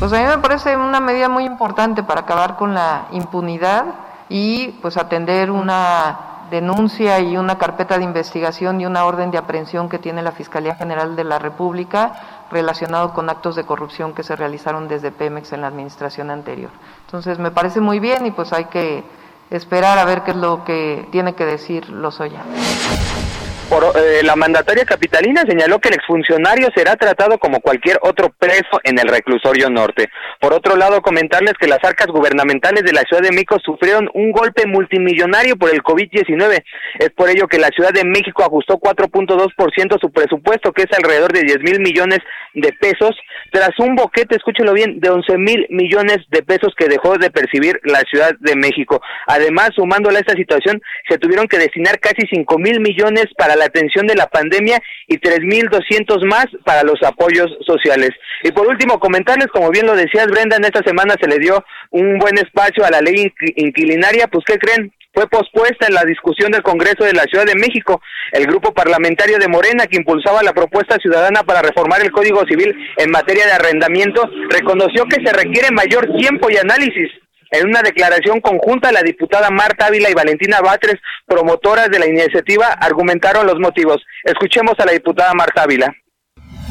Pues 0.00 0.12
a 0.12 0.20
mí 0.20 0.24
me 0.24 0.38
parece 0.38 0.76
una 0.76 0.98
medida 0.98 1.28
muy 1.28 1.44
importante 1.44 2.02
para 2.02 2.22
acabar 2.22 2.56
con 2.56 2.74
la 2.74 3.06
impunidad 3.12 3.84
y 4.28 4.74
pues 4.82 4.96
atender 4.96 5.52
una 5.52 6.48
denuncia 6.50 7.20
y 7.20 7.36
una 7.36 7.56
carpeta 7.56 7.98
de 7.98 8.04
investigación 8.04 8.80
y 8.80 8.86
una 8.86 9.04
orden 9.04 9.30
de 9.30 9.38
aprehensión 9.38 9.88
que 9.88 9.98
tiene 10.00 10.22
la 10.22 10.32
Fiscalía 10.32 10.74
General 10.74 11.14
de 11.14 11.24
la 11.24 11.38
República 11.38 12.12
relacionado 12.50 13.14
con 13.14 13.30
actos 13.30 13.54
de 13.56 13.64
corrupción 13.64 14.12
que 14.12 14.22
se 14.22 14.36
realizaron 14.36 14.88
desde 14.88 15.12
Pemex 15.12 15.52
en 15.52 15.62
la 15.62 15.68
administración 15.68 16.30
anterior. 16.30 16.70
Entonces 17.06 17.38
me 17.38 17.50
parece 17.52 17.80
muy 17.80 18.00
bien 18.00 18.26
y 18.26 18.32
pues 18.32 18.52
hay 18.52 18.64
que 18.66 19.04
esperar 19.50 19.98
a 19.98 20.04
ver 20.04 20.22
qué 20.22 20.32
es 20.32 20.36
lo 20.36 20.64
que 20.64 21.06
tiene 21.12 21.34
que 21.34 21.44
decir 21.44 21.88
Lozoya. 21.88 22.42
Por, 23.68 23.82
eh, 23.96 24.22
la 24.22 24.36
mandataria 24.36 24.84
capitalina 24.84 25.42
señaló 25.42 25.80
que 25.80 25.88
el 25.88 25.96
exfuncionario 25.96 26.68
será 26.72 26.94
tratado 26.94 27.36
como 27.38 27.60
cualquier 27.60 27.98
otro 28.02 28.32
preso 28.38 28.78
en 28.84 28.98
el 29.00 29.08
reclusorio 29.08 29.68
norte. 29.68 30.08
Por 30.40 30.54
otro 30.54 30.76
lado, 30.76 31.02
comentarles 31.02 31.54
que 31.58 31.66
las 31.66 31.82
arcas 31.82 32.06
gubernamentales 32.06 32.84
de 32.84 32.92
la 32.92 33.02
Ciudad 33.02 33.22
de 33.22 33.32
México 33.32 33.58
sufrieron 33.64 34.08
un 34.14 34.30
golpe 34.30 34.66
multimillonario 34.66 35.56
por 35.56 35.74
el 35.74 35.82
COVID-19. 35.82 36.62
Es 37.00 37.10
por 37.10 37.28
ello 37.28 37.48
que 37.48 37.58
la 37.58 37.68
Ciudad 37.68 37.92
de 37.92 38.04
México 38.04 38.44
ajustó 38.44 38.78
4.2% 38.78 40.00
su 40.00 40.12
presupuesto, 40.12 40.72
que 40.72 40.82
es 40.82 40.96
alrededor 40.96 41.32
de 41.32 41.42
10 41.42 41.58
mil 41.60 41.80
millones 41.80 42.20
de 42.54 42.72
pesos, 42.72 43.16
tras 43.50 43.70
un 43.78 43.96
boquete, 43.96 44.36
escúchelo 44.36 44.74
bien, 44.74 45.00
de 45.00 45.10
11 45.10 45.38
mil 45.38 45.66
millones 45.70 46.18
de 46.30 46.42
pesos 46.42 46.72
que 46.76 46.88
dejó 46.88 47.18
de 47.18 47.30
percibir 47.30 47.80
la 47.84 48.00
Ciudad 48.08 48.30
de 48.38 48.54
México. 48.54 49.00
Además, 49.26 49.70
sumándole 49.74 50.18
a 50.18 50.20
esta 50.20 50.34
situación, 50.34 50.80
se 51.08 51.18
tuvieron 51.18 51.48
que 51.48 51.58
destinar 51.58 51.98
casi 51.98 52.26
5 52.30 52.58
mil 52.58 52.80
millones 52.80 53.26
para 53.36 53.55
la 53.56 53.66
atención 53.66 54.06
de 54.06 54.14
la 54.14 54.26
pandemia 54.26 54.80
y 55.06 55.18
3.200 55.18 56.24
más 56.24 56.46
para 56.64 56.82
los 56.82 57.02
apoyos 57.02 57.48
sociales. 57.66 58.10
Y 58.42 58.52
por 58.52 58.66
último, 58.66 59.00
comentarles, 59.00 59.48
como 59.48 59.70
bien 59.70 59.86
lo 59.86 59.96
decías 59.96 60.26
Brenda, 60.26 60.56
en 60.56 60.64
esta 60.64 60.82
semana 60.84 61.14
se 61.20 61.28
le 61.28 61.38
dio 61.38 61.64
un 61.90 62.18
buen 62.18 62.38
espacio 62.38 62.84
a 62.84 62.90
la 62.90 63.00
ley 63.00 63.32
inquilinaria, 63.56 64.28
pues 64.28 64.44
¿qué 64.46 64.58
creen? 64.58 64.92
Fue 65.14 65.28
pospuesta 65.28 65.86
en 65.86 65.94
la 65.94 66.04
discusión 66.04 66.52
del 66.52 66.62
Congreso 66.62 67.04
de 67.04 67.14
la 67.14 67.24
Ciudad 67.24 67.46
de 67.46 67.54
México. 67.54 68.02
El 68.32 68.46
grupo 68.46 68.74
parlamentario 68.74 69.38
de 69.38 69.48
Morena, 69.48 69.86
que 69.86 69.96
impulsaba 69.96 70.42
la 70.42 70.52
propuesta 70.52 70.96
ciudadana 70.96 71.42
para 71.42 71.62
reformar 71.62 72.02
el 72.02 72.12
Código 72.12 72.44
Civil 72.46 72.76
en 72.98 73.10
materia 73.10 73.46
de 73.46 73.52
arrendamiento, 73.52 74.28
reconoció 74.50 75.06
que 75.06 75.24
se 75.24 75.32
requiere 75.32 75.70
mayor 75.70 76.06
tiempo 76.18 76.50
y 76.50 76.58
análisis 76.58 77.10
en 77.50 77.68
una 77.68 77.82
declaración 77.82 78.40
conjunta, 78.40 78.92
la 78.92 79.02
diputada 79.02 79.50
Marta 79.50 79.86
Ávila 79.86 80.10
y 80.10 80.14
Valentina 80.14 80.60
Batres, 80.60 80.96
promotoras 81.26 81.88
de 81.90 81.98
la 81.98 82.06
iniciativa, 82.06 82.68
argumentaron 82.68 83.46
los 83.46 83.58
motivos. 83.58 84.04
Escuchemos 84.24 84.74
a 84.78 84.84
la 84.84 84.92
diputada 84.92 85.32
Marta 85.34 85.62
Ávila. 85.62 85.94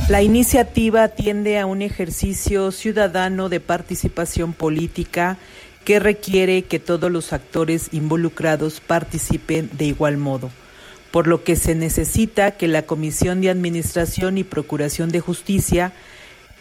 La 0.10 0.22
iniciativa 0.22 1.08
tiende 1.08 1.58
a 1.58 1.66
un 1.66 1.82
ejercicio 1.82 2.72
ciudadano 2.72 3.50
de 3.50 3.60
participación 3.60 4.54
política 4.54 5.38
que 5.84 6.00
requiere 6.00 6.64
que 6.64 6.80
todos 6.80 7.12
los 7.12 7.34
actores 7.34 7.90
involucrados 7.92 8.82
participen 8.82 9.70
de 9.74 9.86
igual 9.86 10.18
modo, 10.18 10.52
por 11.12 11.28
lo 11.28 11.44
que 11.44 11.56
se 11.56 11.74
necesita 11.74 12.52
que 12.52 12.68
la 12.68 12.84
Comisión 12.84 13.42
de 13.42 13.50
Administración 13.50 14.38
y 14.38 14.44
Procuración 14.44 15.10
de 15.10 15.22
Justicia 15.22 15.94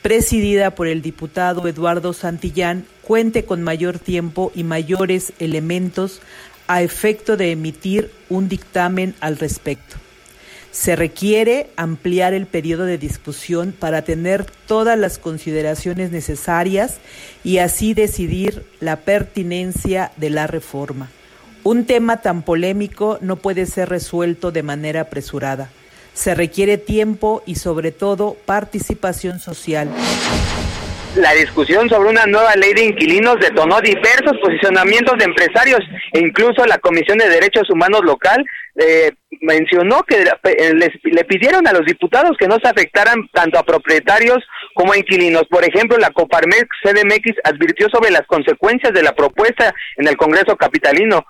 presidida 0.04 0.74
por 0.74 0.86
el 0.86 1.00
diputado 1.00 1.66
Eduardo 1.66 2.12
Santillán, 2.12 2.84
cuente 3.04 3.44
con 3.44 3.62
mayor 3.62 3.98
tiempo 3.98 4.50
y 4.54 4.64
mayores 4.64 5.32
elementos 5.38 6.20
a 6.66 6.82
efecto 6.82 7.36
de 7.36 7.52
emitir 7.52 8.10
un 8.28 8.48
dictamen 8.48 9.14
al 9.20 9.36
respecto. 9.36 9.96
Se 10.70 10.96
requiere 10.96 11.70
ampliar 11.76 12.34
el 12.34 12.46
periodo 12.46 12.84
de 12.84 12.98
discusión 12.98 13.72
para 13.78 14.02
tener 14.02 14.44
todas 14.66 14.98
las 14.98 15.18
consideraciones 15.18 16.10
necesarias 16.10 16.96
y 17.44 17.58
así 17.58 17.94
decidir 17.94 18.66
la 18.80 18.96
pertinencia 18.96 20.10
de 20.16 20.30
la 20.30 20.48
reforma. 20.48 21.10
Un 21.62 21.86
tema 21.86 22.22
tan 22.22 22.42
polémico 22.42 23.18
no 23.20 23.36
puede 23.36 23.66
ser 23.66 23.88
resuelto 23.88 24.50
de 24.50 24.64
manera 24.64 25.02
apresurada. 25.02 25.70
Se 26.12 26.34
requiere 26.34 26.76
tiempo 26.76 27.42
y 27.46 27.54
sobre 27.54 27.92
todo 27.92 28.36
participación 28.44 29.38
social. 29.38 29.88
La 31.16 31.32
discusión 31.32 31.88
sobre 31.88 32.10
una 32.10 32.26
nueva 32.26 32.56
ley 32.56 32.74
de 32.74 32.86
inquilinos 32.86 33.36
detonó 33.38 33.80
diversos 33.80 34.36
posicionamientos 34.42 35.16
de 35.16 35.26
empresarios 35.26 35.78
e 36.12 36.18
incluso 36.18 36.66
la 36.66 36.78
Comisión 36.78 37.18
de 37.18 37.28
Derechos 37.28 37.70
Humanos 37.70 38.00
local 38.04 38.44
eh, 38.76 39.12
mencionó 39.40 40.02
que 40.02 40.22
eh, 40.22 40.74
les, 40.74 40.90
le 41.04 41.24
pidieron 41.24 41.68
a 41.68 41.72
los 41.72 41.86
diputados 41.86 42.36
que 42.36 42.48
no 42.48 42.56
se 42.60 42.68
afectaran 42.68 43.28
tanto 43.32 43.60
a 43.60 43.62
propietarios 43.62 44.38
como 44.74 44.92
a 44.92 44.98
inquilinos. 44.98 45.44
Por 45.48 45.62
ejemplo, 45.64 45.96
la 45.98 46.10
Coparmex 46.10 46.66
CDMX 46.82 47.38
advirtió 47.44 47.88
sobre 47.90 48.10
las 48.10 48.26
consecuencias 48.26 48.92
de 48.92 49.02
la 49.04 49.14
propuesta 49.14 49.72
en 49.96 50.08
el 50.08 50.16
Congreso 50.16 50.56
Capitalino 50.56 51.24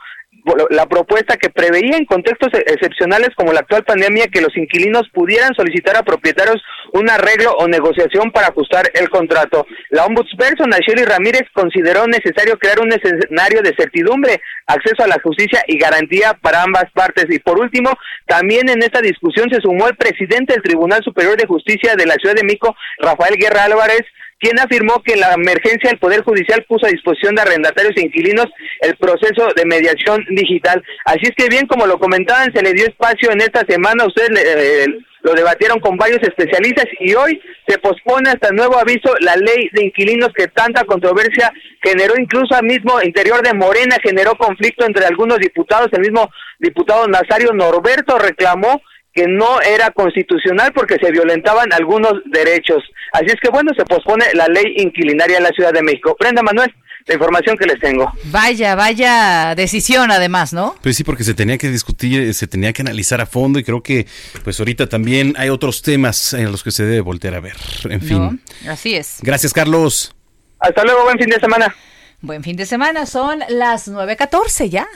la 0.70 0.86
propuesta 0.86 1.36
que 1.36 1.48
preveía 1.48 1.96
en 1.96 2.04
contextos 2.04 2.48
e-, 2.52 2.72
excepcionales 2.72 3.30
como 3.36 3.52
la 3.52 3.60
actual 3.60 3.84
pandemia 3.84 4.28
que 4.28 4.40
los 4.40 4.56
inquilinos 4.56 5.08
pudieran 5.12 5.54
solicitar 5.54 5.96
a 5.96 6.02
propietarios 6.02 6.62
un 6.92 7.08
arreglo 7.10 7.52
o 7.58 7.66
negociación 7.66 8.30
para 8.30 8.48
ajustar 8.48 8.90
el 8.94 9.08
contrato. 9.08 9.66
La 9.90 10.04
ombudsperson 10.04 10.72
Asheli 10.72 11.04
Ramírez 11.04 11.42
consideró 11.52 12.06
necesario 12.06 12.58
crear 12.58 12.80
un 12.80 12.92
escenario 12.92 13.62
de 13.62 13.74
certidumbre, 13.76 14.40
acceso 14.66 15.02
a 15.02 15.08
la 15.08 15.20
justicia 15.22 15.62
y 15.66 15.78
garantía 15.78 16.34
para 16.34 16.62
ambas 16.62 16.86
partes. 16.92 17.26
Y 17.28 17.38
por 17.38 17.58
último, 17.58 17.90
también 18.26 18.68
en 18.68 18.82
esta 18.82 19.00
discusión 19.00 19.48
se 19.50 19.60
sumó 19.60 19.88
el 19.88 19.96
presidente 19.96 20.52
del 20.52 20.62
Tribunal 20.62 21.02
Superior 21.02 21.36
de 21.36 21.46
Justicia 21.46 21.96
de 21.96 22.06
la 22.06 22.14
Ciudad 22.14 22.34
de 22.34 22.44
Mico, 22.44 22.76
Rafael 22.98 23.36
Guerra 23.36 23.64
Álvarez, 23.64 24.02
quien 24.44 24.60
afirmó 24.60 25.02
que 25.02 25.16
la 25.16 25.32
emergencia 25.32 25.88
del 25.88 25.98
Poder 25.98 26.22
Judicial 26.22 26.62
puso 26.68 26.84
a 26.84 26.90
disposición 26.90 27.34
de 27.34 27.40
arrendatarios 27.40 27.96
e 27.96 28.02
inquilinos 28.02 28.46
el 28.82 28.94
proceso 28.96 29.48
de 29.56 29.64
mediación 29.64 30.22
digital. 30.28 30.84
Así 31.06 31.22
es 31.22 31.32
que 31.34 31.48
bien, 31.48 31.66
como 31.66 31.86
lo 31.86 31.98
comentaban, 31.98 32.52
se 32.52 32.62
le 32.62 32.74
dio 32.74 32.84
espacio 32.84 33.30
en 33.30 33.40
esta 33.40 33.64
semana, 33.66 34.04
ustedes 34.04 34.28
eh, 34.36 34.86
lo 35.22 35.32
debatieron 35.32 35.80
con 35.80 35.96
varios 35.96 36.22
especialistas 36.22 36.84
y 37.00 37.14
hoy 37.14 37.40
se 37.66 37.78
pospone 37.78 38.28
hasta 38.28 38.50
nuevo 38.50 38.78
aviso 38.78 39.14
la 39.20 39.34
ley 39.36 39.70
de 39.72 39.86
inquilinos 39.86 40.28
que 40.36 40.48
tanta 40.48 40.84
controversia 40.84 41.50
generó 41.82 42.12
incluso 42.18 42.54
al 42.54 42.64
mismo 42.64 43.00
interior 43.00 43.42
de 43.42 43.54
Morena, 43.54 43.96
generó 44.02 44.34
conflicto 44.34 44.84
entre 44.84 45.06
algunos 45.06 45.38
diputados, 45.38 45.88
el 45.92 46.02
mismo 46.02 46.30
diputado 46.58 47.08
Nazario 47.08 47.52
Norberto 47.54 48.18
reclamó 48.18 48.82
que 49.14 49.26
no 49.28 49.60
era 49.60 49.90
constitucional 49.92 50.72
porque 50.74 50.96
se 51.00 51.12
violentaban 51.12 51.72
algunos 51.72 52.14
derechos. 52.26 52.82
Así 53.12 53.26
es 53.26 53.36
que 53.40 53.48
bueno, 53.48 53.70
se 53.76 53.84
pospone 53.84 54.24
la 54.34 54.46
ley 54.48 54.74
inquilinaria 54.76 55.36
en 55.36 55.44
la 55.44 55.50
Ciudad 55.50 55.72
de 55.72 55.82
México. 55.82 56.16
Brenda 56.18 56.42
Manuel, 56.42 56.74
la 57.06 57.14
información 57.14 57.56
que 57.56 57.66
les 57.66 57.78
tengo. 57.80 58.12
Vaya, 58.24 58.74
vaya 58.74 59.54
decisión 59.54 60.10
además, 60.10 60.52
¿no? 60.52 60.74
Pues 60.82 60.96
sí, 60.96 61.04
porque 61.04 61.22
se 61.22 61.34
tenía 61.34 61.58
que 61.58 61.68
discutir, 61.68 62.34
se 62.34 62.46
tenía 62.48 62.72
que 62.72 62.82
analizar 62.82 63.20
a 63.20 63.26
fondo 63.26 63.58
y 63.58 63.64
creo 63.64 63.82
que 63.82 64.06
pues 64.42 64.58
ahorita 64.58 64.88
también 64.88 65.34
hay 65.36 65.48
otros 65.48 65.82
temas 65.82 66.32
en 66.32 66.50
los 66.50 66.64
que 66.64 66.72
se 66.72 66.84
debe 66.84 67.00
voltear 67.00 67.34
a 67.34 67.40
ver. 67.40 67.56
En 67.88 68.00
fin. 68.00 68.40
así 68.68 68.96
es. 68.96 69.18
Gracias, 69.22 69.52
Carlos. 69.52 70.14
Hasta 70.58 70.82
luego, 70.82 71.04
buen 71.04 71.18
fin 71.18 71.28
de 71.28 71.38
semana. 71.38 71.74
Buen 72.20 72.42
fin 72.42 72.56
de 72.56 72.64
semana, 72.64 73.04
son 73.04 73.40
las 73.50 73.86
9.14 73.86 74.70
ya. 74.70 74.86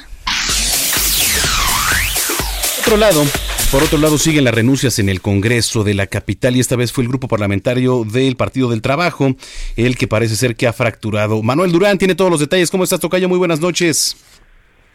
Otro 2.81 2.97
lado, 2.97 3.23
por 3.71 3.83
otro 3.83 3.99
lado, 3.99 4.17
siguen 4.17 4.45
las 4.45 4.55
renuncias 4.55 4.99
en 4.99 5.09
el 5.09 5.21
Congreso 5.21 5.85
de 5.85 5.93
la 5.93 6.07
capital 6.07 6.57
y 6.57 6.61
esta 6.61 6.77
vez 6.77 6.93
fue 6.93 7.05
el 7.05 7.09
grupo 7.09 7.29
parlamentario 7.29 8.05
del 8.05 8.37
Partido 8.37 8.71
del 8.71 8.81
Trabajo 8.81 9.35
el 9.77 9.97
que 9.97 10.09
parece 10.09 10.37
ser 10.37 10.57
que 10.57 10.67
ha 10.67 10.73
fracturado. 10.73 11.43
Manuel 11.43 11.73
Durán 11.73 11.99
tiene 11.99 12.15
todos 12.15 12.31
los 12.31 12.41
detalles. 12.41 12.71
¿Cómo 12.71 12.85
estás, 12.85 13.01
Tocayo? 13.01 13.29
Muy 13.29 13.37
buenas 13.37 13.61
noches. 13.61 14.17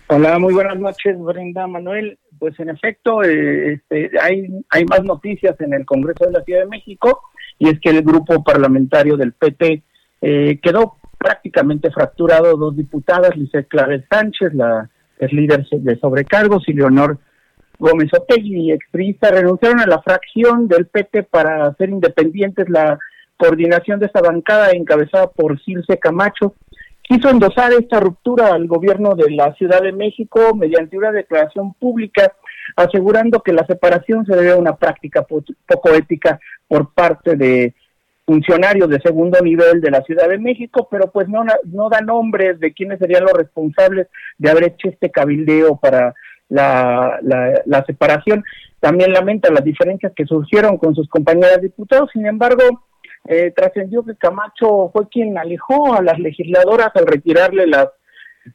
Hola, 0.08 0.40
muy 0.40 0.54
buenas 0.54 0.80
noches, 0.80 1.16
Brenda 1.20 1.68
Manuel. 1.68 2.18
Pues 2.40 2.60
en 2.60 2.70
efecto, 2.70 3.24
eh, 3.24 3.74
este, 3.74 4.12
hay, 4.20 4.48
hay 4.70 4.86
más 4.86 5.04
noticias 5.04 5.56
en 5.60 5.74
el 5.74 5.86
Congreso 5.86 6.26
de 6.26 6.32
la 6.32 6.44
Ciudad 6.44 6.62
de 6.62 6.68
México 6.68 7.22
y 7.60 7.70
es 7.70 7.80
que 7.80 7.92
el 7.92 8.02
grupo 8.02 8.44
parlamentario 8.44 9.18
del 9.18 9.34
PT 9.34 9.84
eh, 10.22 10.60
quedó 10.62 10.98
prácticamente 11.20 11.92
fracturado. 11.92 12.58
Dos 12.58 12.76
diputadas, 12.76 13.38
Lizeth 13.38 13.68
Clavel 13.68 14.06
Sánchez, 14.10 14.54
la 14.54 14.90
es 15.20 15.32
líder 15.32 15.66
de 15.70 16.00
sobrecargos, 16.00 16.68
y 16.68 16.74
Leonor 16.74 17.20
Gómez 17.84 18.10
Otegui 18.14 18.70
y 18.70 18.72
expriista 18.72 19.30
renunciaron 19.30 19.82
a 19.82 19.86
la 19.86 20.02
fracción 20.02 20.70
del 20.70 20.88
PT 20.88 21.24
para 21.24 21.66
hacer 21.66 21.90
independientes 21.90 22.70
la 22.70 22.98
coordinación 23.36 24.00
de 24.00 24.06
esta 24.06 24.22
bancada 24.22 24.72
encabezada 24.72 25.28
por 25.28 25.62
Circe 25.62 26.00
Camacho. 26.00 26.56
Quiso 27.02 27.30
endosar 27.30 27.74
esta 27.74 28.00
ruptura 28.00 28.54
al 28.54 28.68
gobierno 28.68 29.16
de 29.16 29.32
la 29.32 29.54
Ciudad 29.56 29.82
de 29.82 29.92
México 29.92 30.56
mediante 30.56 30.98
una 30.98 31.12
declaración 31.12 31.74
pública 31.74 32.32
asegurando 32.78 33.42
que 33.42 33.52
la 33.52 33.66
separación 33.66 34.26
se 34.26 34.34
debe 34.34 34.52
a 34.52 34.56
una 34.56 34.78
práctica 34.78 35.24
poco 35.24 35.90
ética 35.94 36.40
por 36.70 36.94
parte 36.94 37.36
de 37.36 37.74
funcionarios 38.26 38.88
de 38.88 39.02
segundo 39.02 39.42
nivel 39.42 39.82
de 39.82 39.92
la 39.92 40.02
Ciudad 40.04 40.30
de 40.30 40.38
México, 40.38 40.88
pero 40.90 41.12
pues 41.12 41.28
no, 41.28 41.44
no 41.66 41.90
da 41.90 42.00
nombres 42.00 42.62
de 42.62 42.72
quiénes 42.72 43.00
serían 43.00 43.24
los 43.24 43.34
responsables 43.34 44.08
de 44.38 44.50
haber 44.50 44.64
hecho 44.64 44.88
este 44.88 45.12
cabildeo 45.12 45.76
para 45.76 46.14
la, 46.54 47.20
la, 47.66 47.84
separación. 47.86 48.44
También 48.80 49.12
lamenta 49.12 49.52
las 49.52 49.64
diferencias 49.64 50.14
que 50.16 50.26
surgieron 50.26 50.78
con 50.78 50.94
sus 50.94 51.10
compañeras 51.10 51.62
diputados, 51.62 52.10
sin 52.14 52.26
embargo, 52.26 52.64
eh, 53.28 53.52
trascendió 53.56 54.04
que 54.04 54.16
Camacho 54.16 54.90
fue 54.92 55.08
quien 55.10 55.38
alejó 55.38 55.94
a 55.94 56.02
las 56.02 56.20
legisladoras 56.20 56.92
al 56.96 57.08
retirarle 57.08 57.68
las 57.68 57.90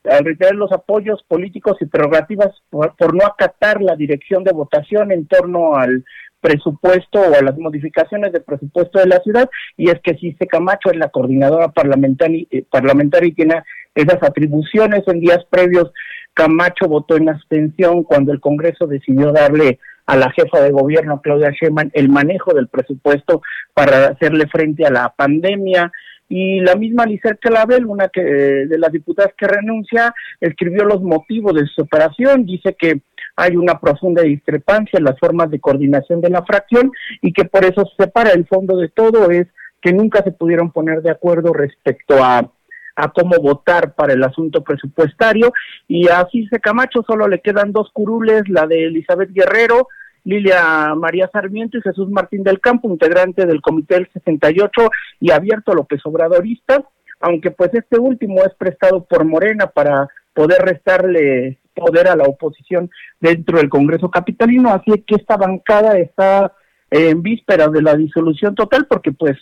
al 0.04 0.22
retirar 0.22 0.54
los 0.54 0.70
apoyos 0.70 1.22
políticos 1.26 1.78
y 1.80 1.86
prerrogativas 1.86 2.50
por, 2.68 3.14
no 3.14 3.24
acatar 3.24 3.80
la 3.80 3.96
dirección 3.96 4.44
de 4.44 4.52
votación 4.52 5.10
en 5.12 5.26
torno 5.26 5.76
al 5.76 6.04
presupuesto 6.42 7.20
o 7.20 7.34
a 7.34 7.42
las 7.42 7.56
modificaciones 7.56 8.30
del 8.32 8.42
presupuesto 8.42 8.98
de 8.98 9.06
la 9.06 9.18
ciudad 9.20 9.48
y 9.78 9.88
es 9.88 9.98
que 10.02 10.14
si 10.16 10.32
se 10.32 10.46
Camacho 10.46 10.90
es 10.90 10.98
la 10.98 11.08
coordinadora 11.08 11.68
parlamentaria, 11.68 12.44
eh, 12.50 12.64
parlamentaria 12.70 13.28
y 13.28 13.32
tiene 13.32 13.62
esas 13.94 14.22
atribuciones 14.22 15.02
en 15.06 15.20
días 15.20 15.44
previos 15.48 15.90
Camacho 16.34 16.86
votó 16.86 17.16
en 17.16 17.28
abstención 17.28 18.04
cuando 18.04 18.32
el 18.32 18.40
Congreso 18.40 18.86
decidió 18.86 19.32
darle 19.32 19.78
a 20.06 20.16
la 20.16 20.30
jefa 20.30 20.60
de 20.60 20.70
gobierno, 20.70 21.20
Claudia 21.20 21.50
Sheinbaum, 21.50 21.90
el 21.92 22.08
manejo 22.08 22.54
del 22.54 22.68
presupuesto 22.68 23.42
para 23.74 24.06
hacerle 24.08 24.46
frente 24.46 24.86
a 24.86 24.90
la 24.90 25.12
pandemia. 25.14 25.92
Y 26.30 26.60
la 26.60 26.76
misma 26.76 27.06
Lizer 27.06 27.38
Calabel, 27.38 27.86
una 27.86 28.08
que, 28.08 28.22
de 28.22 28.78
las 28.78 28.92
diputadas 28.92 29.32
que 29.36 29.46
renuncia, 29.46 30.14
escribió 30.40 30.84
los 30.84 31.02
motivos 31.02 31.54
de 31.54 31.66
su 31.66 31.82
operación. 31.82 32.44
Dice 32.46 32.74
que 32.78 33.00
hay 33.36 33.56
una 33.56 33.78
profunda 33.78 34.22
discrepancia 34.22 34.98
en 34.98 35.04
las 35.04 35.18
formas 35.18 35.50
de 35.50 35.60
coordinación 35.60 36.20
de 36.20 36.30
la 36.30 36.44
fracción 36.44 36.90
y 37.22 37.32
que 37.32 37.44
por 37.44 37.64
eso 37.64 37.84
se 37.86 38.04
separa. 38.04 38.30
El 38.30 38.46
fondo 38.46 38.76
de 38.76 38.88
todo 38.88 39.30
es 39.30 39.46
que 39.80 39.92
nunca 39.92 40.22
se 40.22 40.32
pudieron 40.32 40.72
poner 40.72 41.02
de 41.02 41.10
acuerdo 41.10 41.52
respecto 41.52 42.22
a 42.22 42.50
a 42.98 43.08
cómo 43.10 43.36
votar 43.40 43.94
para 43.94 44.12
el 44.12 44.24
asunto 44.24 44.62
presupuestario. 44.62 45.52
Y 45.86 46.08
así 46.08 46.46
se 46.48 46.58
Camacho 46.58 47.04
solo 47.06 47.28
le 47.28 47.40
quedan 47.40 47.72
dos 47.72 47.90
curules, 47.92 48.48
la 48.48 48.66
de 48.66 48.86
Elizabeth 48.86 49.30
Guerrero, 49.32 49.86
Lilia 50.24 50.94
María 50.96 51.30
Sarmiento 51.32 51.78
y 51.78 51.82
Jesús 51.82 52.10
Martín 52.10 52.42
del 52.42 52.60
Campo, 52.60 52.88
integrante 52.88 53.46
del 53.46 53.62
Comité 53.62 53.94
del 53.94 54.08
68 54.12 54.90
y 55.20 55.30
abierto 55.30 55.74
López 55.74 56.00
Obradorista, 56.04 56.84
aunque 57.20 57.52
pues 57.52 57.70
este 57.72 57.98
último 57.98 58.44
es 58.44 58.52
prestado 58.54 59.04
por 59.04 59.24
Morena 59.24 59.68
para 59.68 60.08
poder 60.34 60.62
restarle 60.62 61.58
poder 61.74 62.08
a 62.08 62.16
la 62.16 62.24
oposición 62.24 62.90
dentro 63.20 63.58
del 63.58 63.68
Congreso 63.68 64.10
Capitalino, 64.10 64.70
así 64.70 65.04
que 65.06 65.14
esta 65.14 65.36
bancada 65.36 65.96
está 65.98 66.52
en 66.90 67.22
vísperas 67.22 67.70
de 67.70 67.82
la 67.82 67.94
disolución 67.94 68.56
total 68.56 68.86
porque 68.88 69.12
pues 69.12 69.38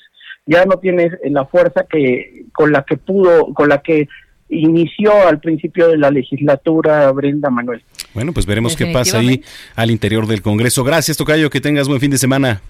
ya 0.46 0.64
no 0.64 0.78
tiene 0.78 1.10
la 1.24 1.44
fuerza 1.44 1.84
que 1.88 2.46
con 2.52 2.72
la 2.72 2.84
que 2.84 2.96
pudo, 2.96 3.52
con 3.52 3.68
la 3.68 3.82
que 3.82 4.08
inició 4.48 5.26
al 5.26 5.40
principio 5.40 5.88
de 5.88 5.98
la 5.98 6.10
legislatura 6.10 7.10
Brenda 7.12 7.50
Manuel. 7.50 7.82
Bueno, 8.14 8.32
pues 8.32 8.46
veremos 8.46 8.76
qué 8.76 8.86
pasa 8.86 9.18
ahí 9.18 9.42
al 9.74 9.90
interior 9.90 10.26
del 10.26 10.40
Congreso. 10.40 10.84
Gracias, 10.84 11.16
Tocayo, 11.16 11.50
que 11.50 11.60
tengas 11.60 11.88
buen 11.88 12.00
fin 12.00 12.12
de 12.12 12.18
semana. 12.18 12.62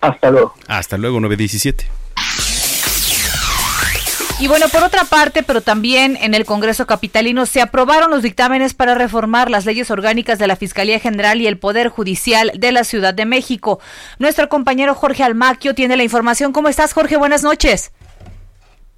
Hasta 0.00 0.30
luego. 0.30 0.54
Hasta 0.66 0.96
luego, 0.96 1.20
917. 1.20 1.86
Y 4.40 4.48
bueno, 4.48 4.70
por 4.70 4.82
otra 4.82 5.04
parte, 5.04 5.42
pero 5.42 5.60
también 5.60 6.16
en 6.18 6.32
el 6.32 6.46
Congreso 6.46 6.86
Capitalino 6.86 7.44
se 7.44 7.60
aprobaron 7.60 8.10
los 8.10 8.22
dictámenes 8.22 8.72
para 8.72 8.94
reformar 8.94 9.50
las 9.50 9.66
leyes 9.66 9.90
orgánicas 9.90 10.38
de 10.38 10.46
la 10.46 10.56
Fiscalía 10.56 10.98
General 10.98 11.38
y 11.42 11.46
el 11.46 11.58
Poder 11.58 11.88
Judicial 11.88 12.50
de 12.56 12.72
la 12.72 12.84
Ciudad 12.84 13.12
de 13.12 13.26
México. 13.26 13.80
Nuestro 14.18 14.48
compañero 14.48 14.94
Jorge 14.94 15.24
Almaquio 15.24 15.74
tiene 15.74 15.98
la 15.98 16.04
información. 16.04 16.52
¿Cómo 16.52 16.68
estás, 16.68 16.94
Jorge? 16.94 17.18
Buenas 17.18 17.42
noches. 17.42 17.92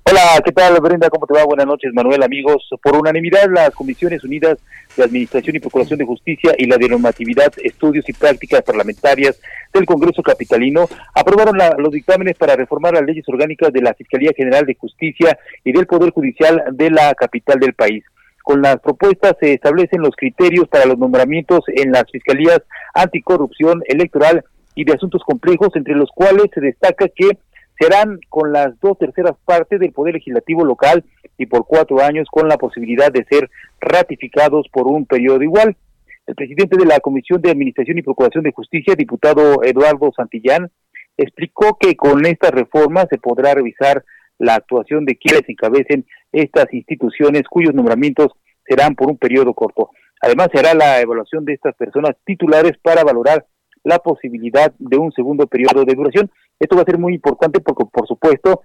Hola, 0.04 0.42
¿qué 0.44 0.50
tal 0.50 0.78
Brenda? 0.80 1.08
¿Cómo 1.08 1.26
te 1.26 1.34
va? 1.34 1.44
Buenas 1.44 1.66
noches, 1.66 1.92
Manuel, 1.94 2.22
amigos. 2.24 2.68
Por 2.82 2.96
unanimidad, 2.96 3.48
las 3.48 3.70
Comisiones 3.70 4.24
Unidas 4.24 4.58
de 4.96 5.04
Administración 5.04 5.54
y 5.54 5.60
Procuración 5.60 5.98
de 5.98 6.04
Justicia 6.04 6.54
y 6.58 6.66
la 6.66 6.76
de 6.76 6.88
Normatividad, 6.88 7.52
Estudios 7.62 8.08
y 8.08 8.12
Prácticas 8.12 8.62
Parlamentarias 8.62 9.40
del 9.72 9.86
Congreso 9.86 10.20
Capitalino 10.22 10.88
aprobaron 11.14 11.56
los 11.78 11.92
dictámenes 11.92 12.36
para 12.36 12.56
reformar 12.56 12.94
las 12.94 13.04
leyes 13.04 13.24
orgánicas 13.28 13.72
de 13.72 13.80
la 13.80 13.94
Fiscalía 13.94 14.32
General 14.36 14.66
de 14.66 14.74
Justicia 14.74 15.38
y 15.62 15.72
del 15.72 15.86
Poder 15.86 16.10
Judicial 16.10 16.64
de 16.72 16.90
la 16.90 17.14
capital 17.14 17.60
del 17.60 17.74
país. 17.74 18.04
Con 18.42 18.60
las 18.60 18.80
propuestas 18.80 19.36
se 19.40 19.54
establecen 19.54 20.00
los 20.00 20.16
criterios 20.16 20.66
para 20.68 20.84
los 20.84 20.98
nombramientos 20.98 21.60
en 21.68 21.92
las 21.92 22.10
Fiscalías 22.10 22.60
Anticorrupción 22.92 23.82
Electoral 23.86 24.44
y 24.74 24.84
de 24.84 24.94
Asuntos 24.94 25.22
Complejos, 25.24 25.68
entre 25.74 25.94
los 25.94 26.10
cuales 26.12 26.46
se 26.52 26.60
destaca 26.60 27.06
que 27.08 27.38
serán 27.78 28.20
con 28.28 28.52
las 28.52 28.78
dos 28.80 28.98
terceras 28.98 29.34
partes 29.44 29.80
del 29.80 29.92
Poder 29.92 30.14
Legislativo 30.14 30.64
local 30.64 31.04
y 31.38 31.46
por 31.46 31.66
cuatro 31.66 32.00
años 32.00 32.28
con 32.30 32.48
la 32.48 32.56
posibilidad 32.56 33.10
de 33.10 33.24
ser 33.24 33.50
ratificados 33.80 34.66
por 34.72 34.86
un 34.86 35.06
periodo 35.06 35.42
igual. 35.42 35.76
El 36.26 36.34
presidente 36.34 36.76
de 36.76 36.86
la 36.86 37.00
Comisión 37.00 37.42
de 37.42 37.50
Administración 37.50 37.98
y 37.98 38.02
Procuración 38.02 38.44
de 38.44 38.52
Justicia, 38.52 38.94
diputado 38.94 39.64
Eduardo 39.64 40.12
Santillán, 40.16 40.70
explicó 41.16 41.76
que 41.80 41.96
con 41.96 42.24
esta 42.26 42.50
reforma 42.50 43.06
se 43.10 43.18
podrá 43.18 43.54
revisar 43.54 44.04
la 44.38 44.54
actuación 44.54 45.04
de 45.04 45.16
quienes 45.16 45.48
encabecen 45.48 46.06
estas 46.32 46.72
instituciones 46.72 47.42
cuyos 47.50 47.74
nombramientos 47.74 48.28
serán 48.64 48.94
por 48.94 49.10
un 49.10 49.18
periodo 49.18 49.52
corto. 49.54 49.90
Además, 50.20 50.48
se 50.52 50.60
hará 50.60 50.74
la 50.74 51.00
evaluación 51.00 51.44
de 51.44 51.54
estas 51.54 51.74
personas 51.74 52.16
titulares 52.24 52.72
para 52.80 53.02
valorar 53.02 53.44
la 53.84 53.98
posibilidad 53.98 54.72
de 54.78 54.96
un 54.96 55.12
segundo 55.12 55.46
periodo 55.46 55.84
de 55.84 55.94
duración. 55.94 56.30
Esto 56.58 56.76
va 56.76 56.82
a 56.82 56.86
ser 56.86 56.98
muy 56.98 57.14
importante 57.14 57.60
porque, 57.60 57.84
por 57.92 58.06
supuesto, 58.06 58.62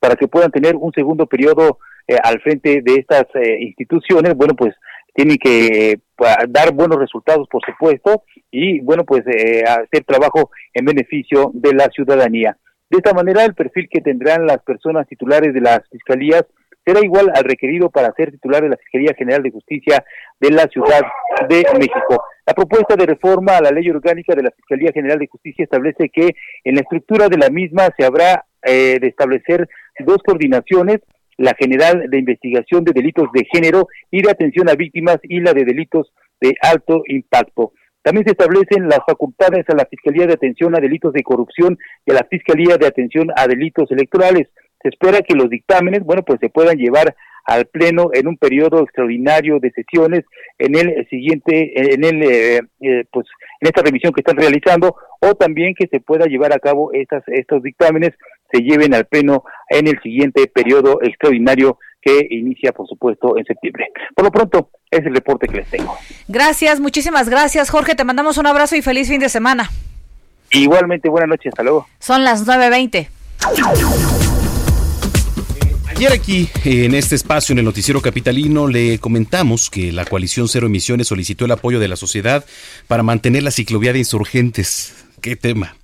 para 0.00 0.16
que 0.16 0.28
puedan 0.28 0.50
tener 0.50 0.76
un 0.76 0.92
segundo 0.92 1.26
periodo 1.26 1.78
eh, 2.06 2.16
al 2.22 2.40
frente 2.40 2.80
de 2.82 2.94
estas 2.94 3.24
eh, 3.34 3.58
instituciones, 3.60 4.34
bueno, 4.34 4.54
pues 4.54 4.74
tienen 5.14 5.36
que 5.36 5.92
eh, 5.92 6.00
dar 6.48 6.72
buenos 6.72 6.98
resultados, 6.98 7.48
por 7.48 7.62
supuesto, 7.64 8.22
y, 8.50 8.80
bueno, 8.80 9.04
pues 9.04 9.24
hacer 9.66 10.04
trabajo 10.04 10.50
en 10.72 10.84
beneficio 10.84 11.50
de 11.52 11.74
la 11.74 11.86
ciudadanía. 11.88 12.56
De 12.88 12.98
esta 12.98 13.12
manera, 13.12 13.44
el 13.44 13.54
perfil 13.54 13.88
que 13.90 14.00
tendrán 14.00 14.46
las 14.46 14.62
personas 14.62 15.06
titulares 15.06 15.52
de 15.52 15.60
las 15.60 15.80
fiscalías 15.90 16.44
será 16.88 17.04
igual 17.04 17.30
al 17.34 17.44
requerido 17.44 17.90
para 17.90 18.14
ser 18.14 18.30
titular 18.30 18.62
de 18.62 18.70
la 18.70 18.78
Fiscalía 18.78 19.12
General 19.14 19.42
de 19.42 19.50
Justicia 19.50 20.02
de 20.40 20.50
la 20.50 20.66
Ciudad 20.68 21.02
de 21.46 21.66
México. 21.74 22.24
La 22.46 22.54
propuesta 22.54 22.96
de 22.96 23.04
reforma 23.04 23.58
a 23.58 23.60
la 23.60 23.70
ley 23.70 23.90
orgánica 23.90 24.34
de 24.34 24.42
la 24.42 24.50
Fiscalía 24.52 24.90
General 24.94 25.18
de 25.18 25.26
Justicia 25.26 25.64
establece 25.64 26.08
que 26.08 26.30
en 26.64 26.76
la 26.76 26.80
estructura 26.80 27.28
de 27.28 27.36
la 27.36 27.50
misma 27.50 27.90
se 27.94 28.06
habrá 28.06 28.46
eh, 28.62 28.98
de 29.00 29.06
establecer 29.06 29.68
dos 29.98 30.22
coordinaciones, 30.24 31.00
la 31.36 31.54
general 31.58 32.08
de 32.08 32.18
investigación 32.18 32.84
de 32.84 32.92
delitos 32.92 33.28
de 33.34 33.46
género 33.52 33.86
y 34.10 34.22
de 34.22 34.30
atención 34.30 34.70
a 34.70 34.74
víctimas 34.74 35.18
y 35.24 35.40
la 35.40 35.52
de 35.52 35.66
delitos 35.66 36.10
de 36.40 36.54
alto 36.62 37.02
impacto. 37.06 37.72
También 38.02 38.24
se 38.24 38.32
establecen 38.32 38.88
las 38.88 39.00
facultades 39.06 39.68
a 39.68 39.74
la 39.74 39.84
Fiscalía 39.84 40.26
de 40.26 40.32
Atención 40.32 40.74
a 40.74 40.80
Delitos 40.80 41.12
de 41.12 41.22
Corrupción 41.22 41.76
y 42.06 42.12
a 42.12 42.14
la 42.14 42.24
Fiscalía 42.30 42.78
de 42.78 42.86
Atención 42.86 43.28
a 43.36 43.46
Delitos 43.46 43.90
Electorales. 43.90 44.48
Se 44.82 44.88
espera 44.88 45.22
que 45.22 45.34
los 45.34 45.50
dictámenes, 45.50 46.02
bueno, 46.04 46.22
pues 46.22 46.38
se 46.40 46.48
puedan 46.48 46.76
llevar 46.76 47.14
al 47.44 47.64
Pleno 47.66 48.10
en 48.12 48.28
un 48.28 48.36
periodo 48.36 48.82
extraordinario 48.82 49.58
de 49.58 49.70
sesiones 49.70 50.24
en 50.58 50.76
el 50.76 51.08
siguiente, 51.08 51.94
en 51.94 52.04
el, 52.04 52.22
eh, 52.22 52.60
eh, 52.80 53.04
pues, 53.10 53.26
en 53.60 53.68
esta 53.68 53.82
revisión 53.82 54.12
que 54.12 54.20
están 54.20 54.36
realizando, 54.36 54.96
o 55.20 55.34
también 55.34 55.74
que 55.74 55.88
se 55.88 56.00
pueda 56.00 56.26
llevar 56.26 56.52
a 56.52 56.58
cabo 56.58 56.92
estas, 56.92 57.22
estos 57.28 57.62
dictámenes, 57.62 58.10
se 58.52 58.60
lleven 58.60 58.94
al 58.94 59.06
Pleno 59.06 59.44
en 59.70 59.88
el 59.88 59.98
siguiente 60.02 60.46
periodo 60.46 61.00
extraordinario 61.02 61.78
que 62.02 62.26
inicia, 62.30 62.72
por 62.72 62.86
supuesto, 62.86 63.36
en 63.38 63.44
septiembre. 63.44 63.86
Por 64.14 64.26
lo 64.26 64.30
pronto, 64.30 64.70
es 64.90 65.04
el 65.04 65.14
reporte 65.14 65.48
que 65.48 65.56
les 65.56 65.70
tengo. 65.70 65.96
Gracias, 66.28 66.80
muchísimas 66.80 67.28
gracias, 67.30 67.70
Jorge. 67.70 67.94
Te 67.94 68.04
mandamos 68.04 68.36
un 68.36 68.46
abrazo 68.46 68.76
y 68.76 68.82
feliz 68.82 69.08
fin 69.08 69.20
de 69.20 69.30
semana. 69.30 69.70
Igualmente, 70.50 71.08
buenas 71.08 71.28
noches, 71.30 71.52
hasta 71.52 71.62
luego. 71.62 71.86
Son 71.98 72.24
las 72.24 72.46
9.20. 72.46 74.17
Ayer 75.98 76.12
aquí, 76.12 76.48
en 76.64 76.94
este 76.94 77.16
espacio, 77.16 77.52
en 77.52 77.58
el 77.58 77.64
Noticiero 77.64 78.00
Capitalino, 78.00 78.68
le 78.68 79.00
comentamos 79.00 79.68
que 79.68 79.90
la 79.90 80.04
coalición 80.04 80.46
Cero 80.46 80.68
Emisiones 80.68 81.08
solicitó 81.08 81.44
el 81.44 81.50
apoyo 81.50 81.80
de 81.80 81.88
la 81.88 81.96
sociedad 81.96 82.44
para 82.86 83.02
mantener 83.02 83.42
la 83.42 83.50
ciclovía 83.50 83.92
de 83.92 83.98
insurgentes. 83.98 84.94
¿Qué 85.20 85.34
tema? 85.34 85.74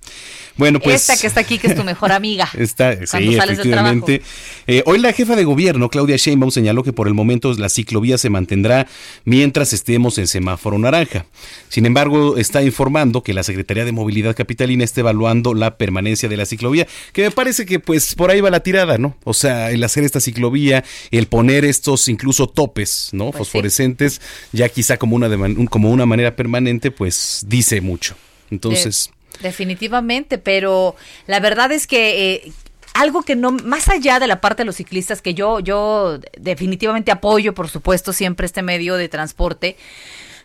Bueno, 0.57 0.79
pues. 0.79 1.01
Esta 1.01 1.17
que 1.19 1.27
está 1.27 1.41
aquí, 1.41 1.57
que 1.59 1.67
es 1.67 1.75
tu 1.75 1.83
mejor 1.83 2.11
amiga. 2.11 2.49
Está, 2.57 2.95
sí, 3.05 3.35
efectivamente. 3.35 4.21
Eh, 4.67 4.83
hoy 4.85 4.99
la 4.99 5.11
jefa 5.11 5.35
de 5.35 5.43
gobierno, 5.43 5.89
Claudia 5.89 6.15
Sheinbaum, 6.15 6.51
señaló 6.51 6.83
que 6.83 6.93
por 6.93 7.07
el 7.07 7.13
momento 7.13 7.53
la 7.53 7.69
ciclovía 7.69 8.17
se 8.17 8.29
mantendrá 8.29 8.87
mientras 9.25 9.73
estemos 9.73 10.17
en 10.17 10.27
semáforo 10.27 10.77
naranja. 10.79 11.25
Sin 11.67 11.85
embargo, 11.85 12.37
está 12.37 12.63
informando 12.63 13.21
que 13.21 13.33
la 13.33 13.43
Secretaría 13.43 13.85
de 13.85 13.91
Movilidad 13.91 14.35
Capitalina 14.35 14.83
está 14.83 15.01
evaluando 15.01 15.53
la 15.53 15.77
permanencia 15.77 16.29
de 16.29 16.37
la 16.37 16.45
ciclovía, 16.45 16.87
que 17.11 17.23
me 17.23 17.31
parece 17.31 17.65
que 17.65 17.79
pues 17.79 18.15
por 18.15 18.31
ahí 18.31 18.39
va 18.39 18.49
la 18.49 18.61
tirada, 18.61 18.97
¿no? 18.97 19.17
O 19.23 19.33
sea, 19.33 19.71
el 19.71 19.83
hacer 19.83 20.03
esta 20.03 20.21
ciclovía, 20.21 20.83
el 21.11 21.27
poner 21.27 21.65
estos 21.65 22.07
incluso 22.07 22.47
topes, 22.47 23.09
¿no? 23.11 23.31
Pues 23.31 23.39
Fosforescentes, 23.39 24.21
ya 24.53 24.69
quizá 24.69 24.97
como 24.97 25.15
una, 25.15 25.27
de 25.27 25.67
como 25.69 25.89
una 25.91 26.05
manera 26.05 26.35
permanente, 26.35 26.91
pues 26.91 27.45
dice 27.47 27.81
mucho. 27.81 28.15
Entonces... 28.49 29.11
Definitivamente, 29.41 30.37
pero 30.37 30.95
la 31.27 31.39
verdad 31.39 31.71
es 31.71 31.87
que 31.87 32.33
eh, 32.33 32.51
algo 32.93 33.23
que 33.23 33.35
no, 33.35 33.51
más 33.51 33.89
allá 33.89 34.19
de 34.19 34.27
la 34.27 34.39
parte 34.39 34.61
de 34.61 34.65
los 34.65 34.77
ciclistas, 34.77 35.21
que 35.21 35.33
yo, 35.33 35.59
yo 35.59 36.19
definitivamente 36.37 37.11
apoyo, 37.11 37.53
por 37.53 37.69
supuesto, 37.69 38.13
siempre 38.13 38.45
este 38.45 38.61
medio 38.61 38.95
de 38.95 39.09
transporte, 39.09 39.75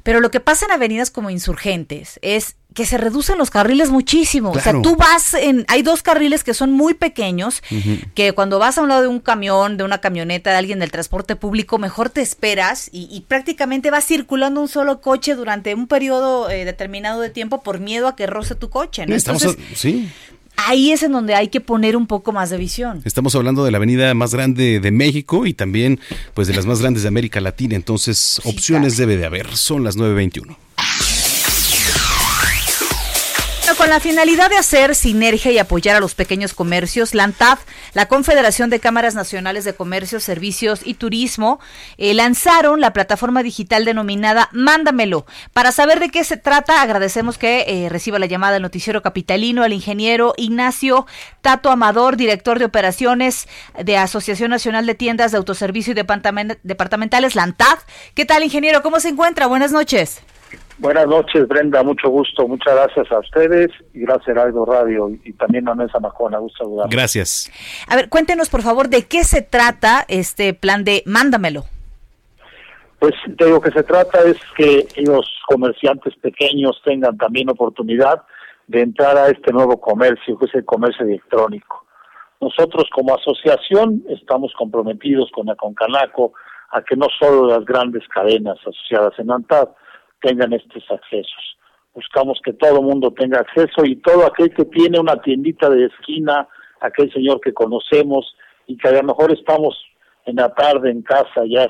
pero 0.02 0.20
lo 0.20 0.30
que 0.30 0.40
pasa 0.40 0.66
en 0.66 0.72
avenidas 0.72 1.10
como 1.10 1.30
insurgentes 1.30 2.18
es 2.22 2.56
que 2.74 2.86
se 2.86 2.98
reducen 2.98 3.36
los 3.36 3.50
carriles 3.50 3.90
muchísimo. 3.90 4.50
O 4.50 4.60
sea, 4.60 4.80
tú 4.80 4.94
vas 4.94 5.34
en, 5.34 5.64
hay 5.68 5.82
dos 5.82 6.02
carriles 6.02 6.44
que 6.44 6.54
son 6.54 6.70
muy 6.72 6.94
pequeños, 6.94 7.62
que 8.14 8.32
cuando 8.32 8.58
vas 8.58 8.78
a 8.78 8.82
un 8.82 8.88
lado 8.88 9.02
de 9.02 9.08
un 9.08 9.18
camión, 9.18 9.76
de 9.76 9.84
una 9.84 9.98
camioneta, 9.98 10.50
de 10.50 10.56
alguien 10.56 10.78
del 10.78 10.90
transporte 10.90 11.34
público, 11.34 11.78
mejor 11.78 12.10
te 12.10 12.20
esperas 12.20 12.88
y, 12.92 13.24
prácticamente 13.28 13.90
vas 13.90 14.06
circulando 14.06 14.60
un 14.60 14.68
solo 14.68 15.00
coche 15.00 15.34
durante 15.34 15.74
un 15.74 15.86
periodo 15.86 16.48
eh, 16.50 16.64
determinado 16.64 17.20
de 17.20 17.30
tiempo 17.30 17.62
por 17.62 17.80
miedo 17.80 18.08
a 18.08 18.16
que 18.16 18.26
roce 18.26 18.54
tu 18.54 18.70
coche. 18.70 19.06
¿no? 19.06 19.14
Entonces, 19.14 19.56
sí 19.74 20.08
ahí 20.56 20.92
es 20.92 21.02
en 21.02 21.12
donde 21.12 21.34
hay 21.34 21.48
que 21.48 21.60
poner 21.60 21.96
un 21.96 22.06
poco 22.06 22.32
más 22.32 22.50
de 22.50 22.58
visión. 22.58 23.02
Estamos 23.04 23.34
hablando 23.34 23.64
de 23.64 23.70
la 23.70 23.78
avenida 23.78 24.12
más 24.14 24.34
grande 24.34 24.80
de 24.80 24.90
México 24.90 25.46
y 25.46 25.54
también 25.54 26.00
pues 26.34 26.48
de 26.48 26.54
las 26.54 26.66
más 26.66 26.80
grandes 26.80 27.02
de 27.02 27.08
América 27.08 27.40
Latina, 27.40 27.76
entonces 27.76 28.40
opciones 28.44 28.96
debe 28.96 29.16
de 29.16 29.26
haber. 29.26 29.56
Son 29.56 29.84
las 29.84 29.96
9.21 29.96 30.56
con 33.81 33.88
la 33.88 33.99
finalidad 33.99 34.51
de 34.51 34.59
hacer 34.59 34.95
sinergia 34.95 35.53
y 35.53 35.59
apoyar 35.59 35.97
a 35.97 36.01
los 36.01 36.14
pequeños 36.14 36.53
comercios, 36.53 37.14
la 37.14 37.25
ANTAF, 37.25 37.61
la 37.95 38.09
Confederación 38.09 38.69
de 38.69 38.79
Cámaras 38.79 39.14
Nacionales 39.14 39.64
de 39.64 39.73
Comercio, 39.73 40.21
Servicios 40.21 40.83
y 40.85 40.93
Turismo, 40.93 41.61
eh, 41.97 42.12
lanzaron 42.12 42.83
la 42.83 42.93
plataforma 42.93 43.43
digital 43.43 43.87
denominada 43.87 44.51
Mándamelo. 44.53 45.25
Para 45.55 45.73
saber 45.73 45.99
de 45.99 46.11
qué 46.11 46.25
se 46.25 46.37
trata, 46.37 46.83
agradecemos 46.83 47.38
que 47.38 47.64
eh, 47.69 47.88
reciba 47.88 48.19
la 48.19 48.27
llamada 48.27 48.53
del 48.53 48.62
noticiero 48.62 49.01
capitalino 49.01 49.64
el 49.64 49.73
ingeniero 49.73 50.35
Ignacio 50.37 51.07
Tato 51.40 51.71
Amador, 51.71 52.19
director 52.19 52.59
de 52.59 52.66
operaciones 52.66 53.49
de 53.83 53.97
Asociación 53.97 54.51
Nacional 54.51 54.85
de 54.85 54.95
Tiendas 54.95 55.33
de 55.33 55.38
Autoservicio 55.38 55.93
y 55.93 55.95
Departamentales, 55.95 57.35
la 57.35 57.45
ANTAF. 57.45 57.85
¿Qué 58.14 58.27
tal, 58.27 58.45
ingeniero? 58.45 58.83
¿Cómo 58.83 59.01
se 59.01 59.09
encuentra? 59.09 59.47
Buenas 59.47 59.73
noches. 59.73 60.21
Buenas 60.81 61.07
noches, 61.07 61.47
Brenda, 61.47 61.83
mucho 61.83 62.09
gusto. 62.09 62.49
Muchas 62.49 62.75
gracias 62.75 63.12
a 63.12 63.19
ustedes 63.19 63.69
y 63.93 64.01
gracias 64.01 64.35
a 64.35 64.43
Aldo 64.45 64.64
Radio 64.64 65.11
y, 65.11 65.33
también 65.35 65.69
a 65.69 65.75
Nessa 65.75 66.01
Majona. 66.01 66.38
Gusto 66.38 66.64
saludar. 66.64 66.88
Gracias. 66.88 67.53
A 67.87 67.97
ver, 67.97 68.09
cuéntenos, 68.09 68.49
por 68.49 68.62
favor, 68.62 68.88
de 68.88 69.07
qué 69.07 69.23
se 69.25 69.43
trata 69.43 70.07
este 70.09 70.55
plan 70.55 70.83
de 70.83 71.03
Mándamelo. 71.05 71.64
Pues 72.99 73.12
de 73.27 73.51
lo 73.51 73.61
que 73.61 73.71
se 73.73 73.83
trata 73.83 74.23
es 74.23 74.38
que 74.57 74.88
los 75.03 75.31
comerciantes 75.47 76.14
pequeños 76.16 76.81
tengan 76.83 77.19
también 77.19 77.51
oportunidad 77.51 78.23
de 78.66 78.81
entrar 78.81 79.19
a 79.19 79.29
este 79.29 79.53
nuevo 79.53 79.79
comercio, 79.79 80.38
que 80.38 80.47
es 80.47 80.55
el 80.55 80.64
comercio 80.64 81.05
electrónico. 81.05 81.85
Nosotros 82.40 82.88
como 82.95 83.14
asociación 83.14 84.03
estamos 84.09 84.55
comprometidos 84.57 85.31
con 85.31 85.45
la 85.45 85.57
Concanaco 85.57 86.33
a 86.71 86.81
que 86.81 86.97
no 86.97 87.09
solo 87.19 87.49
las 87.49 87.66
grandes 87.66 88.09
cadenas 88.09 88.57
asociadas 88.61 89.12
en 89.19 89.31
ANTAD, 89.31 89.69
tengan 90.20 90.52
estos 90.52 90.85
accesos. 90.90 91.56
Buscamos 91.94 92.40
que 92.44 92.52
todo 92.52 92.78
el 92.78 92.85
mundo 92.85 93.12
tenga 93.12 93.40
acceso 93.40 93.85
y 93.85 93.96
todo 93.96 94.26
aquel 94.26 94.54
que 94.54 94.64
tiene 94.64 95.00
una 95.00 95.20
tiendita 95.20 95.68
de 95.68 95.87
esquina, 95.87 96.48
aquel 96.80 97.12
señor 97.12 97.40
que 97.40 97.52
conocemos 97.52 98.35
y 98.66 98.76
que 98.76 98.88
a 98.88 98.92
lo 98.92 99.02
mejor 99.02 99.33
estamos 99.33 99.76
en 100.26 100.37
la 100.37 100.54
tarde 100.54 100.90
en 100.90 101.02
casa 101.02 101.42
ya 101.46 101.68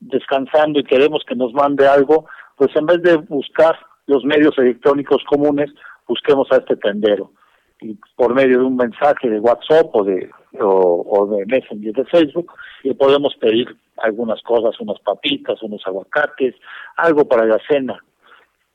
descansando 0.00 0.80
y 0.80 0.84
queremos 0.84 1.22
que 1.26 1.34
nos 1.34 1.52
mande 1.52 1.86
algo, 1.86 2.26
pues 2.56 2.74
en 2.76 2.86
vez 2.86 3.02
de 3.02 3.16
buscar 3.16 3.76
los 4.06 4.24
medios 4.24 4.56
electrónicos 4.58 5.22
comunes, 5.28 5.70
busquemos 6.06 6.50
a 6.50 6.56
este 6.56 6.76
tendero. 6.76 7.32
Y 7.80 7.98
por 8.16 8.34
medio 8.34 8.58
de 8.58 8.64
un 8.64 8.76
mensaje 8.76 9.28
de 9.28 9.40
WhatsApp 9.40 9.86
o 9.92 10.04
de, 10.04 10.30
o, 10.60 11.26
de 11.26 11.46
Messenger 11.46 11.92
de 11.92 12.04
Facebook, 12.06 12.52
le 12.82 12.94
podemos 12.94 13.34
pedir 13.40 13.76
algunas 13.98 14.42
cosas, 14.42 14.78
unas 14.80 14.98
papitas, 15.00 15.62
unos 15.62 15.82
aguacates, 15.86 16.54
algo 16.96 17.26
para 17.26 17.44
la 17.46 17.58
cena. 17.68 18.02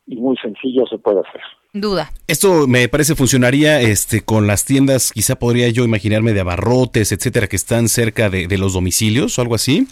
Y 0.06 0.16
muy 0.16 0.38
sencillo 0.38 0.86
se 0.88 0.98
puede 0.98 1.20
hacer. 1.20 1.42
Duda. 1.74 2.10
Esto 2.28 2.66
me 2.66 2.88
parece 2.88 3.16
funcionaría 3.16 3.82
este 3.82 4.22
con 4.24 4.48
las 4.48 4.66
tiendas, 4.66 5.12
quizá 5.12 5.36
podría 5.36 5.70
yo 5.70 5.84
imaginarme 5.84 6.34
de 6.34 6.40
abarrotes, 6.40 7.12
etcétera, 7.12 7.48
que 7.48 7.58
están 7.58 7.90
cerca 7.90 8.30
de, 8.30 8.48
de 8.48 8.58
los 8.58 8.74
domicilios 8.74 9.38
o 9.38 9.42
algo 9.42 9.56
así. 9.56 9.88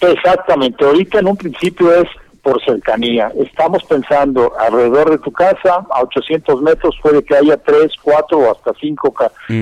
Exactamente, 0.00 0.84
ahorita 0.84 1.18
en 1.18 1.26
un 1.26 1.36
principio 1.36 1.92
es 1.92 2.08
por 2.42 2.64
cercanía. 2.64 3.32
Estamos 3.36 3.84
pensando 3.84 4.52
alrededor 4.58 5.10
de 5.10 5.18
tu 5.18 5.30
casa, 5.32 5.86
a 5.90 6.02
800 6.02 6.62
metros, 6.62 6.96
puede 7.02 7.22
que 7.22 7.36
haya 7.36 7.56
tres, 7.58 7.92
cuatro 8.02 8.38
o 8.38 8.52
hasta 8.52 8.72
cinco 8.80 9.14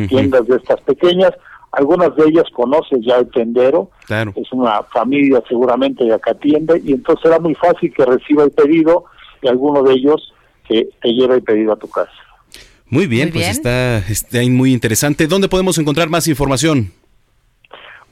tiendas 0.09 0.47
de 0.47 0.57
estas 0.57 0.81
pequeñas. 0.83 1.33
Algunas 1.77 2.15
de 2.17 2.25
ellas 2.27 2.45
conoces 2.53 2.99
ya 3.03 3.17
el 3.17 3.31
tendero, 3.31 3.91
es 4.09 4.53
una 4.53 4.83
familia 4.85 5.43
seguramente 5.49 6.05
de 6.05 6.15
acá 6.15 6.33
atiende, 6.33 6.81
y 6.85 6.93
entonces 6.93 7.23
será 7.23 7.39
muy 7.39 7.55
fácil 7.55 7.93
que 7.95 8.05
reciba 8.05 8.45
el 8.45 8.51
pedido 8.51 9.05
y 9.43 9.49
alguno 9.49 9.83
de 9.83 9.95
ellos 9.95 10.33
que 10.67 10.89
te 11.01 11.09
lleve 11.11 11.37
el 11.37 11.43
pedido 11.43 11.73
a 11.73 11.77
tu 11.77 11.89
casa. 11.89 12.13
Muy 12.89 13.07
bien, 13.07 13.31
pues 13.33 13.49
está, 13.49 13.99
está 13.99 14.39
muy 14.49 14.73
interesante. 14.73 15.27
¿Dónde 15.27 15.49
podemos 15.49 15.79
encontrar 15.79 16.09
más 16.09 16.29
información? 16.29 16.93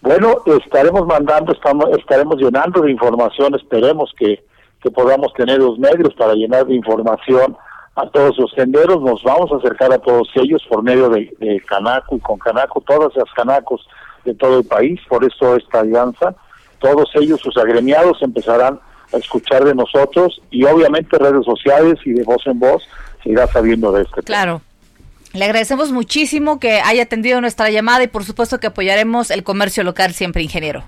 Bueno, 0.00 0.42
estaremos 0.62 1.07
mandando, 1.07 1.53
estamos, 1.53 1.87
estaremos 1.98 2.37
llenando 2.37 2.83
de 2.83 2.90
información, 2.90 3.55
esperemos 3.55 4.12
que 4.18 4.44
que 4.85 4.90
podamos 4.90 5.33
tener 5.33 5.59
los 5.59 5.79
medios 5.79 6.12
para 6.14 6.35
llenar 6.35 6.66
de 6.66 6.74
información 6.74 7.57
a 7.96 8.09
todos 8.09 8.37
los 8.38 8.50
senderos, 8.52 9.00
nos 9.02 9.22
vamos 9.22 9.52
a 9.52 9.57
acercar 9.57 9.92
a 9.92 9.98
todos 9.98 10.28
ellos 10.35 10.62
por 10.68 10.83
medio 10.83 11.09
de, 11.11 11.30
Canaco 11.66 12.16
y 12.16 12.20
con 12.20 12.38
Canaco, 12.38 12.80
todas 12.80 13.14
las 13.14 13.33
Canacos 13.35 13.87
de 14.24 14.35
todo 14.35 14.59
el 14.59 14.64
país, 14.64 15.00
por 15.09 15.24
eso 15.24 15.57
esta 15.57 15.80
alianza, 15.80 16.35
todos 16.80 17.09
ellos, 17.14 17.40
sus 17.40 17.57
agremiados, 17.57 18.20
empezarán 18.22 18.80
a 19.12 19.16
escuchar 19.16 19.64
de 19.64 19.74
nosotros 19.74 20.40
y 20.50 20.64
obviamente 20.64 21.18
redes 21.18 21.44
sociales 21.44 21.94
y 22.04 22.12
de 22.12 22.24
voz 22.24 22.44
en 22.46 22.59
voz 22.59 22.83
se 23.22 23.30
irá 23.30 23.46
sabiendo 23.46 23.92
de 23.92 24.02
este 24.02 24.22
Claro. 24.22 24.61
Le 25.33 25.44
agradecemos 25.44 25.90
muchísimo 25.90 26.61
que 26.61 26.80
haya 26.80 27.02
atendido 27.04 27.40
nuestra 27.40 27.68
llamada 27.70 28.04
y 28.04 28.09
por 28.09 28.24
supuesto 28.24 28.61
que 28.61 28.68
apoyaremos 28.68 29.30
el 29.30 29.42
comercio 29.42 29.83
local 29.83 30.12
siempre, 30.12 30.42
ingeniero. 30.42 30.85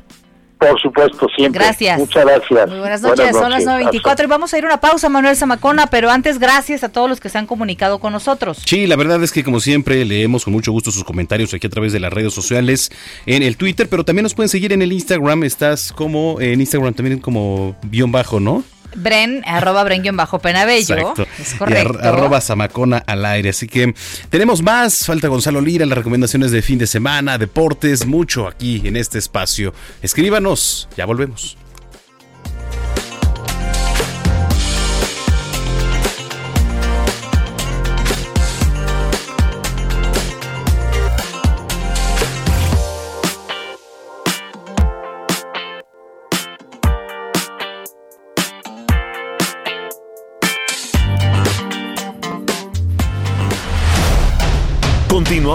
Por 0.59 0.81
supuesto, 0.81 1.29
siempre. 1.37 1.63
Gracias. 1.63 1.99
Muchas 1.99 2.25
gracias. 2.25 2.71
Muy 2.71 2.79
buenas 2.79 3.03
noches, 3.03 3.37
son 3.37 3.51
las 3.51 3.65
9.24 3.65 4.25
y 4.25 4.27
vamos 4.27 4.55
a 4.55 4.59
ir 4.59 4.65
a 4.65 4.69
una 4.69 4.81
pausa, 4.81 5.09
Manuel 5.11 5.37
Zamacona, 5.37 5.89
pero 5.89 6.11
antes 6.11 6.39
gracias 6.39 6.83
a 6.83 6.89
todos 6.89 7.11
los 7.11 7.21
que 7.21 7.29
se 7.29 7.37
han 7.37 7.47
comunicado 7.47 7.99
con 7.99 8.13
nosotros. 8.13 8.63
Sí, 8.65 8.87
la 8.87 8.97
verdad 8.97 9.23
es 9.23 9.33
que 9.33 9.45
como 9.45 9.61
siempre 9.61 10.05
leemos 10.07 10.45
con 10.45 10.55
mucho 10.55 10.73
gusto 10.73 10.91
sus 10.91 11.05
comentarios 11.05 11.53
aquí 11.53 11.67
a 11.67 11.71
través 11.71 11.93
de 11.93 12.01
las 12.01 12.13
redes 12.13 12.33
sociales, 12.33 12.91
en 13.27 13.43
el 13.43 13.59
Twitter, 13.59 13.89
pero 13.91 14.05
también 14.05 14.23
nos 14.23 14.35
pueden 14.35 14.49
seguir 14.49 14.73
en 14.73 14.81
el 14.81 14.93
Instagram, 14.93 15.45
estás 15.45 15.93
como 15.93 16.41
en 16.41 16.61
Instagram 16.61 16.95
también 16.95 17.19
como 17.19 17.77
guion 17.91 18.11
bajo, 18.11 18.41
¿no? 18.41 18.65
Bren, 18.97 19.43
arroba 19.47 19.85
Bren 19.85 20.17
bajo 20.17 20.39
Penabello. 20.39 20.97
Exacto. 20.97 21.27
Es 21.41 21.55
Y 21.55 21.57
correcto. 21.59 21.99
ar- 22.01 22.07
arroba 22.09 22.41
Zamacona 22.41 22.99
al 23.07 23.25
aire. 23.25 23.51
Así 23.51 23.67
que 23.67 23.95
tenemos 24.31 24.63
más. 24.63 25.07
Falta 25.07 25.29
Gonzalo 25.29 25.61
Lira, 25.61 25.87
las 25.87 25.97
recomendaciones 25.99 26.51
de 26.51 26.63
fin 26.63 26.79
de 26.79 26.87
semana, 26.87 27.39
deportes, 27.39 28.07
mucho 28.07 28.47
aquí 28.49 28.83
en 28.85 28.97
este 28.97 29.19
espacio. 29.19 29.73
Escríbanos, 30.03 30.89
ya 30.97 31.05
volvemos. 31.07 31.57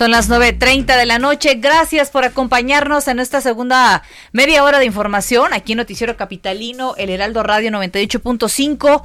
Son 0.00 0.12
las 0.12 0.30
9.30 0.30 0.96
de 0.96 1.04
la 1.04 1.18
noche. 1.18 1.56
Gracias 1.56 2.08
por 2.08 2.24
acompañarnos 2.24 3.06
en 3.06 3.18
esta 3.18 3.42
segunda 3.42 4.02
media 4.32 4.64
hora 4.64 4.78
de 4.78 4.86
información 4.86 5.52
aquí 5.52 5.72
en 5.72 5.76
Noticiero 5.76 6.16
Capitalino, 6.16 6.94
el 6.96 7.10
Heraldo 7.10 7.42
Radio 7.42 7.70
98.5. 7.70 9.02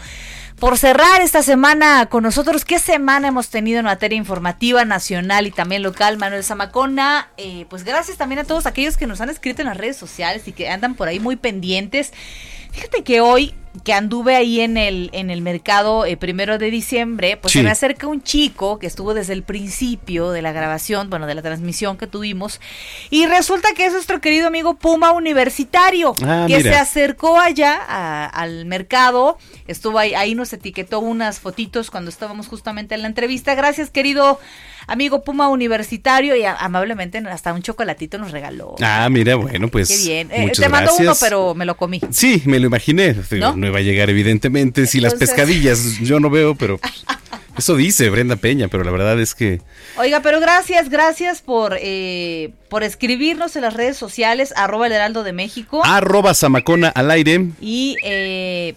Por 0.57 0.77
cerrar 0.77 1.19
esta 1.19 1.43
semana 1.43 2.05
con 2.05 2.23
nosotros, 2.23 2.63
¿qué 2.63 2.79
semana 2.79 3.27
hemos 3.27 3.49
tenido 3.49 3.79
en 3.79 3.85
materia 3.87 4.15
informativa 4.15 4.85
nacional 4.85 5.47
y 5.47 5.51
también 5.51 5.83
local? 5.83 6.17
Manuel 6.17 6.45
Zamacona, 6.45 7.27
eh, 7.35 7.65
pues 7.69 7.83
gracias 7.83 8.15
también 8.15 8.39
a 8.39 8.45
todos 8.45 8.65
aquellos 8.65 8.95
que 8.95 9.05
nos 9.05 9.19
han 9.19 9.29
escrito 9.29 9.61
en 9.61 9.67
las 9.67 9.75
redes 9.75 9.97
sociales 9.97 10.47
y 10.47 10.53
que 10.53 10.69
andan 10.69 10.95
por 10.95 11.09
ahí 11.09 11.19
muy 11.19 11.35
pendientes. 11.35 12.13
Fíjate 12.75 13.03
que 13.03 13.21
hoy 13.21 13.53
que 13.83 13.91
anduve 13.91 14.37
ahí 14.37 14.61
en 14.61 14.77
el, 14.77 15.09
en 15.11 15.29
el 15.29 15.41
mercado 15.41 16.05
eh, 16.05 16.15
primero 16.15 16.57
de 16.57 16.71
diciembre, 16.71 17.35
pues 17.35 17.51
Sí. 17.51 17.59
se 17.59 17.63
me 17.63 17.71
acerca 17.71 18.07
un 18.07 18.23
chico 18.23 18.79
que 18.79 18.87
estuvo 18.87 19.13
desde 19.13 19.33
el 19.33 19.43
principio 19.43 20.31
de 20.31 20.41
la 20.41 20.53
grabación, 20.53 21.09
bueno, 21.09 21.27
de 21.27 21.35
la 21.35 21.41
transmisión 21.41 21.97
que 21.97 22.07
tuvimos, 22.07 22.61
y 23.09 23.25
resulta 23.25 23.73
que 23.75 23.85
es 23.85 23.91
nuestro 23.91 24.21
querido 24.21 24.47
amigo 24.47 24.75
Puma 24.75 25.11
Universitario, 25.11 26.15
Ah, 26.23 26.45
que 26.47 26.55
mira. 26.57 26.71
se 26.71 26.77
acercó 26.79 27.37
allá 27.37 27.77
a- 27.85 28.25
al 28.27 28.63
mercado, 28.65 29.37
estuvo 29.67 29.99
ahí, 29.99 30.13
ahí 30.13 30.35
nos 30.35 30.53
etiquetó 30.53 30.99
unas 31.01 31.41
fotitos 31.41 31.91
cuando 31.91 32.09
estábamos 32.09 32.47
justamente 32.47 32.95
en 32.95 33.01
la 33.01 33.07
entrevista. 33.09 33.55
Gracias, 33.55 33.89
querido 33.89 34.39
amigo 34.87 35.23
Puma 35.23 35.49
Universitario, 35.49 36.35
y 36.35 36.43
a- 36.43 36.55
amablemente 36.55 37.17
hasta 37.19 37.53
un 37.53 37.61
chocolatito 37.61 38.17
nos 38.17 38.31
regaló. 38.31 38.75
Ah, 38.81 39.07
mira, 39.11 39.35
bueno, 39.35 39.67
pues. 39.69 39.87
Qué 39.89 39.97
bien. 39.97 40.29
Eh, 40.31 40.51
te 40.55 40.69
mando 40.69 40.95
uno, 40.97 41.13
pero 41.19 41.53
me 41.55 41.65
lo 41.65 41.75
comí. 41.77 42.01
Sí, 42.11 42.41
me 42.45 42.59
lo 42.59 42.67
imaginé. 42.67 43.15
¿No? 43.31 43.55
¿No? 43.55 43.67
iba 43.67 43.79
a 43.79 43.81
llegar, 43.81 44.09
evidentemente. 44.09 44.85
Si 44.87 44.99
las 44.99 45.15
pescadillas 45.15 45.99
yo 46.01 46.19
no 46.19 46.29
veo, 46.29 46.55
pero. 46.55 46.77
pues, 46.77 47.05
Eso 47.57 47.77
dice 47.77 48.09
Brenda 48.09 48.35
Peña, 48.35 48.67
pero 48.67 48.83
la 48.83 48.91
verdad 48.91 49.17
es 49.21 49.33
que. 49.33 49.61
Oiga, 49.97 50.19
pero 50.21 50.41
gracias, 50.41 50.89
gracias 50.89 51.41
por, 51.41 51.77
eh, 51.79 52.51
por 52.69 52.83
escribirnos 52.83 53.55
en 53.55 53.61
las 53.61 53.73
redes 53.73 53.95
sociales, 53.95 54.53
arroba 54.57 54.87
el 54.87 54.91
heraldo 54.93 55.23
de 55.23 55.31
México 55.31 55.81
Arroba 55.85 56.33
Zamacona 56.33 56.89
al 56.89 57.11
aire. 57.11 57.47
y 57.61 57.95
eh, 58.03 58.75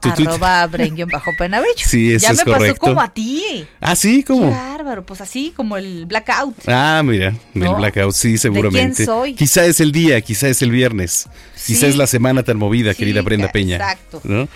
Tu 0.00 0.08
arroba 0.10 0.66
bajo 0.66 1.30
penabello. 1.38 1.72
Sí, 1.76 2.12
eso 2.12 2.26
ya 2.26 2.32
es 2.32 2.38
me 2.38 2.44
pasó 2.44 2.58
correcto. 2.58 2.80
como 2.80 3.00
a 3.00 3.12
ti. 3.12 3.66
Ah, 3.80 3.96
sí, 3.96 4.18
Qué 4.18 4.24
¿cómo? 4.24 4.50
bárbaro, 4.50 5.04
pues 5.06 5.20
así 5.20 5.52
como 5.56 5.76
el 5.76 6.06
blackout. 6.06 6.56
Ah, 6.66 7.02
mira, 7.04 7.28
el 7.54 7.60
¿No? 7.60 7.76
blackout, 7.76 8.12
sí, 8.14 8.36
seguramente. 8.38 9.04
soy? 9.04 9.34
Quizá 9.34 9.64
es 9.64 9.80
el 9.80 9.92
día, 9.92 10.20
quizá 10.20 10.48
es 10.48 10.60
el 10.62 10.70
viernes, 10.70 11.28
quizá 11.66 11.80
Sí. 11.80 11.86
es 11.86 11.96
la 11.96 12.06
semana 12.06 12.42
tan 12.42 12.58
movida, 12.58 12.94
querida 12.94 13.22
Brenda 13.22 13.50
Peña. 13.50 13.76
exacto. 13.76 14.20
¿no? 14.24 14.48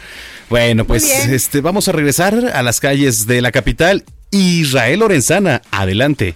Bueno, 0.50 0.85
pues 0.85 1.05
este, 1.29 1.61
vamos 1.61 1.88
a 1.88 1.92
regresar 1.92 2.35
a 2.55 2.62
las 2.62 2.81
calles 2.81 3.26
de 3.26 3.40
la 3.40 3.50
capital. 3.52 4.05
Israel 4.31 5.00
Lorenzana, 5.00 5.62
adelante. 5.70 6.35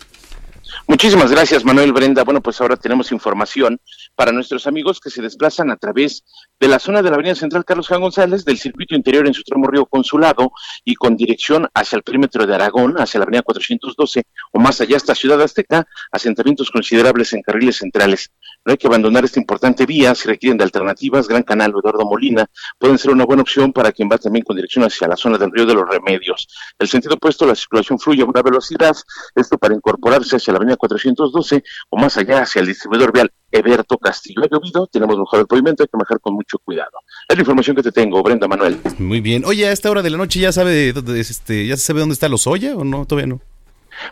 Muchísimas 0.86 1.30
gracias, 1.30 1.64
Manuel 1.64 1.92
Brenda. 1.92 2.24
Bueno, 2.24 2.40
pues 2.40 2.60
ahora 2.60 2.76
tenemos 2.76 3.12
información 3.12 3.80
para 4.14 4.32
nuestros 4.32 4.66
amigos 4.66 5.00
que 5.00 5.10
se 5.10 5.22
desplazan 5.22 5.70
a 5.70 5.76
través 5.76 6.24
de 6.58 6.68
la 6.68 6.78
zona 6.78 7.02
de 7.02 7.08
la 7.10 7.16
Avenida 7.16 7.34
Central 7.34 7.64
Carlos 7.64 7.88
Juan 7.88 8.00
González, 8.02 8.44
del 8.44 8.58
circuito 8.58 8.94
interior 8.94 9.26
en 9.26 9.34
su 9.34 9.42
tramo 9.42 9.66
Río 9.66 9.86
Consulado 9.86 10.52
y 10.84 10.94
con 10.94 11.16
dirección 11.16 11.68
hacia 11.74 11.96
el 11.96 12.02
perímetro 12.02 12.46
de 12.46 12.54
Aragón, 12.54 12.96
hacia 12.98 13.18
la 13.18 13.24
Avenida 13.24 13.42
412 13.42 14.22
o 14.52 14.58
más 14.58 14.80
allá 14.80 14.96
hasta 14.96 15.14
Ciudad 15.14 15.40
Azteca, 15.40 15.86
asentamientos 16.12 16.70
considerables 16.70 17.32
en 17.32 17.42
carriles 17.42 17.76
centrales. 17.76 18.30
No 18.64 18.72
hay 18.72 18.78
que 18.78 18.86
abandonar 18.86 19.24
esta 19.24 19.40
importante 19.40 19.86
vía 19.86 20.14
si 20.14 20.28
requieren 20.28 20.58
de 20.58 20.64
alternativas. 20.64 21.26
Gran 21.26 21.42
Canal 21.42 21.74
o 21.74 21.80
Eduardo 21.80 22.04
Molina 22.04 22.46
pueden 22.78 22.98
ser 22.98 23.10
una 23.10 23.24
buena 23.24 23.42
opción 23.42 23.72
para 23.72 23.90
quien 23.90 24.08
va 24.10 24.18
también 24.18 24.44
con 24.44 24.56
dirección 24.56 24.84
hacia 24.84 25.08
la 25.08 25.16
zona 25.16 25.38
del 25.38 25.50
Río 25.50 25.64
de 25.64 25.74
los 25.74 25.88
Remedios. 25.88 26.46
El 26.78 26.88
sentido 26.88 27.14
opuesto, 27.14 27.46
la 27.46 27.54
circulación 27.54 27.98
fluye 27.98 28.22
a 28.22 28.26
una 28.26 28.42
velocidad, 28.42 28.94
esto 29.34 29.56
para 29.56 29.74
incorporarse 29.74 30.36
hacia 30.36 30.52
la 30.52 30.58
avenida 30.58 30.76
412 30.76 31.62
o 31.88 31.96
más 31.96 32.16
allá 32.18 32.42
hacia 32.42 32.60
el 32.60 32.66
distribuidor 32.66 33.12
vial 33.12 33.32
Eberto 33.52 33.98
Castillo. 34.00 34.42
Ha 34.42 34.48
llovido, 34.48 34.86
tenemos 34.86 35.18
mejor 35.18 35.40
el 35.40 35.46
pavimento, 35.46 35.82
hay 35.82 35.88
que 35.88 35.96
manejar 35.96 36.20
con 36.20 36.34
mucho 36.34 36.58
cuidado. 36.58 36.98
Es 37.28 37.36
la 37.36 37.42
información 37.42 37.76
que 37.76 37.82
te 37.82 37.92
tengo, 37.92 38.22
Brenda 38.22 38.48
Manuel. 38.48 38.78
Muy 38.98 39.20
bien. 39.20 39.44
Oye, 39.44 39.66
a 39.66 39.72
esta 39.72 39.90
hora 39.90 40.02
de 40.02 40.10
la 40.10 40.16
noche 40.16 40.40
ya 40.40 40.52
sabe 40.52 40.92
este, 41.16 41.66
ya 41.66 41.76
se 41.76 41.84
sabe 41.84 42.00
dónde 42.00 42.14
está 42.14 42.28
Lozoya 42.28 42.76
o 42.76 42.84
no, 42.84 43.06
todavía 43.06 43.28
no. 43.28 43.40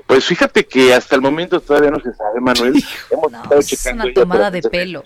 Pues 0.06 0.24
fíjate 0.24 0.66
que 0.66 0.94
hasta 0.94 1.14
el 1.16 1.22
momento 1.22 1.60
todavía 1.60 1.90
no 1.90 2.00
se 2.00 2.12
sabe, 2.14 2.40
Manuel. 2.40 2.74
Hemos 3.10 3.32
estado 3.32 3.60
Es 3.60 3.66
checando 3.66 4.04
una 4.04 4.12
ya 4.12 4.20
tomada 4.20 4.50
de 4.50 4.62
pelo. 4.62 5.02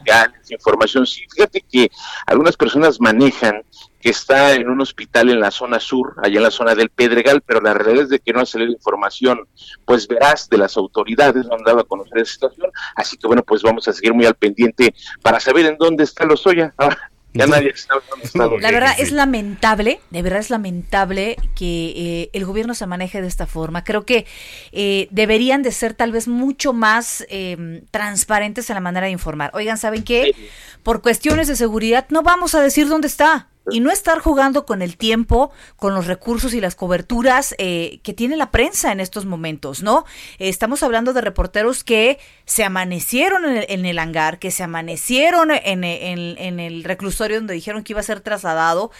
información. 0.50 1.06
Sí, 1.06 1.24
fíjate 1.32 1.60
que 1.60 1.90
algunas 2.26 2.56
personas 2.56 3.00
manejan 3.00 3.62
que 4.00 4.10
está 4.10 4.54
en 4.54 4.68
un 4.68 4.80
hospital 4.80 5.30
en 5.30 5.38
la 5.38 5.52
zona 5.52 5.78
sur, 5.78 6.14
allá 6.22 6.36
en 6.38 6.42
la 6.42 6.50
zona 6.50 6.74
del 6.74 6.90
Pedregal, 6.90 7.40
pero 7.40 7.60
la 7.60 7.72
realidad 7.72 8.04
es 8.04 8.08
de 8.10 8.18
que 8.18 8.32
no 8.32 8.40
ha 8.40 8.46
salido 8.46 8.72
información, 8.72 9.46
pues 9.84 10.08
verás, 10.08 10.48
de 10.48 10.58
las 10.58 10.76
autoridades, 10.76 11.46
no 11.46 11.54
han 11.54 11.62
dado 11.62 11.78
a 11.80 11.84
conocer 11.84 12.18
esa 12.18 12.32
situación, 12.32 12.72
así 12.96 13.16
que 13.16 13.28
bueno, 13.28 13.44
pues 13.44 13.62
vamos 13.62 13.86
a 13.86 13.92
seguir 13.92 14.12
muy 14.12 14.26
al 14.26 14.34
pendiente 14.34 14.92
para 15.22 15.38
saber 15.38 15.66
en 15.66 15.78
dónde 15.78 16.02
está 16.02 16.24
Lozoya. 16.24 16.74
Ahora, 16.76 17.11
ya 17.34 17.46
nadie 17.48 17.76
sabe 17.76 18.02
dónde 18.10 18.26
está 18.26 18.46
La 18.46 18.70
verdad 18.70 18.94
es 18.98 19.12
lamentable, 19.12 20.00
de 20.10 20.22
verdad 20.22 20.40
es 20.40 20.50
lamentable 20.50 21.36
que 21.54 21.92
eh, 21.96 22.30
el 22.32 22.44
gobierno 22.44 22.74
se 22.74 22.86
maneje 22.86 23.20
de 23.20 23.28
esta 23.28 23.46
forma. 23.46 23.84
Creo 23.84 24.04
que 24.04 24.26
eh, 24.72 25.08
deberían 25.10 25.62
de 25.62 25.72
ser 25.72 25.94
tal 25.94 26.12
vez 26.12 26.28
mucho 26.28 26.72
más 26.72 27.24
eh, 27.28 27.82
transparentes 27.90 28.68
en 28.70 28.74
la 28.74 28.80
manera 28.80 29.06
de 29.06 29.12
informar. 29.12 29.50
Oigan, 29.54 29.78
¿saben 29.78 30.02
qué? 30.02 30.34
Por 30.82 31.02
cuestiones 31.02 31.48
de 31.48 31.56
seguridad 31.56 32.06
no 32.10 32.22
vamos 32.22 32.54
a 32.54 32.60
decir 32.60 32.88
dónde 32.88 33.08
está. 33.08 33.48
Y 33.70 33.80
no 33.80 33.90
estar 33.92 34.18
jugando 34.18 34.66
con 34.66 34.82
el 34.82 34.96
tiempo, 34.96 35.52
con 35.76 35.94
los 35.94 36.06
recursos 36.06 36.52
y 36.52 36.60
las 36.60 36.74
coberturas 36.74 37.54
eh, 37.58 38.00
que 38.02 38.12
tiene 38.12 38.36
la 38.36 38.50
prensa 38.50 38.90
en 38.90 38.98
estos 38.98 39.24
momentos, 39.24 39.82
¿no? 39.82 40.04
Estamos 40.38 40.82
hablando 40.82 41.12
de 41.12 41.20
reporteros 41.20 41.84
que 41.84 42.18
se 42.44 42.64
amanecieron 42.64 43.44
en 43.44 43.56
el, 43.58 43.66
en 43.68 43.86
el 43.86 43.98
hangar, 44.00 44.40
que 44.40 44.50
se 44.50 44.64
amanecieron 44.64 45.50
en, 45.52 45.84
en- 45.84 46.36
en 46.38 46.60
el 46.60 46.82
reclusorio 46.84 47.36
donde 47.36 47.54
dijeron 47.54 47.84
que 47.84 47.92
iba 47.92 48.00
a 48.00 48.04
ser 48.04 48.20
trasladado. 48.20 48.90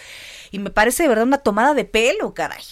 Y 0.51 0.59
me 0.59 0.69
parece 0.69 1.03
de 1.03 1.09
verdad 1.09 1.25
una 1.25 1.39
tomada 1.39 1.73
de 1.73 1.83
pelo, 1.85 2.33
caray. 2.33 2.63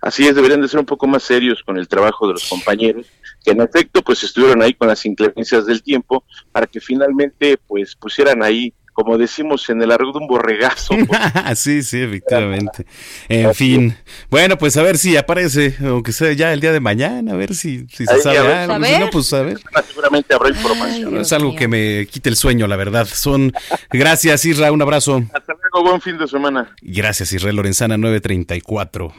Así 0.00 0.26
es, 0.26 0.34
deberían 0.34 0.60
de 0.60 0.68
ser 0.68 0.80
un 0.80 0.86
poco 0.86 1.06
más 1.06 1.22
serios 1.22 1.62
con 1.64 1.78
el 1.78 1.88
trabajo 1.88 2.26
de 2.26 2.34
los 2.34 2.44
compañeros, 2.48 3.06
que 3.42 3.52
en 3.52 3.60
efecto 3.62 4.02
pues 4.02 4.22
estuvieron 4.22 4.62
ahí 4.62 4.74
con 4.74 4.88
las 4.88 5.04
inclemencias 5.06 5.64
del 5.66 5.82
tiempo 5.82 6.24
para 6.52 6.66
que 6.66 6.80
finalmente 6.80 7.56
pues 7.66 7.96
pusieran 7.96 8.42
ahí, 8.42 8.74
como 8.94 9.18
decimos 9.18 9.68
en 9.68 9.82
el 9.82 9.90
argot, 9.90 10.14
un 10.16 10.28
borregazo. 10.28 10.94
sí, 11.56 11.82
sí, 11.82 12.00
efectivamente. 12.00 12.86
En 13.28 13.54
fin. 13.54 13.96
Bueno, 14.30 14.56
pues 14.56 14.76
a 14.76 14.82
ver 14.82 14.96
si 14.96 15.16
aparece, 15.16 15.76
aunque 15.84 16.12
sea 16.12 16.32
ya 16.32 16.52
el 16.52 16.60
día 16.60 16.72
de 16.72 16.80
mañana, 16.80 17.32
a 17.32 17.36
ver 17.36 17.54
si, 17.54 17.86
si 17.92 18.06
se 18.06 18.14
Ahí, 18.14 18.20
sabe 18.20 18.38
algo. 18.38 18.74
A 18.74 18.86
Si 18.86 18.98
no, 19.00 19.10
pues 19.10 19.32
a 19.32 19.42
ver. 19.42 19.58
Seguramente 19.88 20.32
habrá 20.32 20.48
información. 20.48 21.16
es 21.16 21.32
algo 21.32 21.56
que 21.56 21.66
me 21.68 22.06
quite 22.06 22.28
el 22.28 22.36
sueño, 22.36 22.66
la 22.68 22.76
verdad. 22.76 23.06
Son. 23.06 23.52
Gracias, 23.90 24.44
Isra, 24.44 24.70
un 24.70 24.80
abrazo. 24.80 25.22
Hasta 25.34 25.54
luego, 25.60 25.90
buen 25.90 26.00
fin 26.00 26.16
de 26.16 26.28
semana. 26.28 26.74
Gracias, 26.80 27.32
Israel 27.32 27.56
Lorenzana 27.56 27.96
934. 27.98 29.12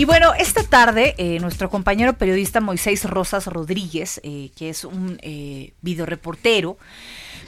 Y 0.00 0.06
bueno, 0.06 0.32
esta 0.32 0.62
tarde 0.62 1.14
eh, 1.18 1.38
nuestro 1.40 1.68
compañero 1.68 2.14
periodista 2.14 2.60
Moisés 2.60 3.04
Rosas 3.04 3.46
Rodríguez, 3.46 4.18
eh, 4.24 4.50
que 4.56 4.70
es 4.70 4.84
un 4.84 5.18
eh, 5.20 5.72
videoreportero, 5.82 6.78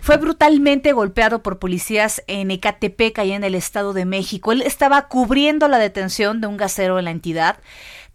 fue 0.02 0.16
brutalmente 0.16 0.92
golpeado 0.92 1.44
por 1.44 1.60
policías 1.60 2.24
en 2.26 2.50
Ecatepec, 2.50 3.20
allá 3.20 3.36
en 3.36 3.44
el 3.44 3.54
Estado 3.54 3.92
de 3.92 4.04
México. 4.04 4.50
Él 4.50 4.62
estaba 4.62 5.06
cubriendo 5.06 5.68
la 5.68 5.78
detención 5.78 6.40
de 6.40 6.48
un 6.48 6.56
gasero 6.56 6.98
en 6.98 7.04
la 7.04 7.12
entidad. 7.12 7.60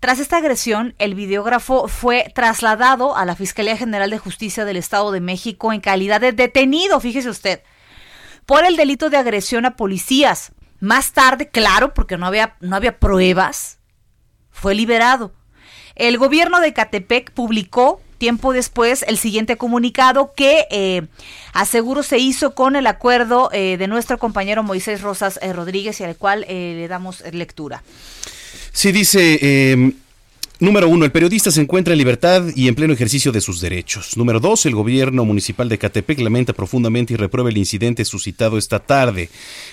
Tras 0.02 0.20
esta 0.20 0.36
agresión, 0.36 0.96
el 1.00 1.16
videógrafo 1.16 1.88
fue 1.88 2.30
trasladado 2.36 3.16
a 3.16 3.24
la 3.24 3.38
Fiscalía 3.38 3.78
General 3.78 4.10
de 4.10 4.18
Justicia 4.18 4.66
del 4.66 4.76
Estado 4.76 5.14
de 5.14 5.22
México 5.22 5.72
en 5.72 5.80
calidad 5.80 6.20
de 6.20 6.34
detenido, 6.34 7.00
fíjese 7.00 7.30
usted, 7.30 7.62
por 8.46 8.66
el 8.66 8.76
delito 8.76 9.10
de 9.10 9.16
agresión 9.16 9.66
a 9.66 9.78
policías. 9.78 10.52
Más 10.82 11.14
tarde, 11.14 11.48
claro, 11.48 11.94
porque 11.94 12.18
no 12.18 12.26
había, 12.26 12.58
no 12.60 12.76
había 12.76 13.00
pruebas, 13.00 13.80
fue 14.52 14.76
liberado. 14.76 15.32
El 15.96 16.18
gobierno 16.18 16.60
de 16.60 16.74
Catepec 16.74 17.32
publicó 17.32 18.02
tiempo 18.18 18.54
después 18.54 19.04
el 19.08 19.18
siguiente 19.18 19.58
comunicado 19.58 20.34
que 20.36 20.66
eh, 20.70 21.04
aseguro 21.54 22.04
se 22.04 22.18
hizo 22.18 22.54
con 22.54 22.76
el 22.76 22.88
acuerdo 22.88 23.50
eh, 23.54 23.78
de 23.78 23.88
nuestro 23.88 24.18
compañero 24.18 24.64
Moisés 24.64 25.02
Rosas 25.02 25.40
eh, 25.42 25.54
Rodríguez 25.54 26.00
y 26.02 26.04
al 26.04 26.16
cual 26.16 26.46
le 26.48 26.88
damos 26.88 27.24
lectura. 27.32 27.84
Sí, 28.72 28.92
dice 28.92 29.96
Número 30.60 30.90
uno, 30.90 31.06
el 31.06 31.12
periodista 31.12 31.52
se 31.52 31.62
encuentra 31.62 31.94
en 31.94 32.00
libertad 32.00 32.46
y 32.56 32.68
en 32.68 32.74
pleno 32.74 32.92
ejercicio 32.92 33.32
de 33.32 33.42
sus 33.42 33.62
derechos. 33.62 34.18
Número 34.18 34.40
dos, 34.40 34.66
el 34.66 34.74
gobierno 34.74 35.24
municipal 35.24 35.70
de 35.70 35.78
Catepec 35.78 36.20
lamenta 36.20 36.52
profundamente 36.52 37.14
y 37.14 37.16
reprueba 37.16 37.52
el 37.52 37.58
incidente 37.60 38.04
suscitado 38.06 38.58
esta 38.58 38.80
tarde. 38.80 39.30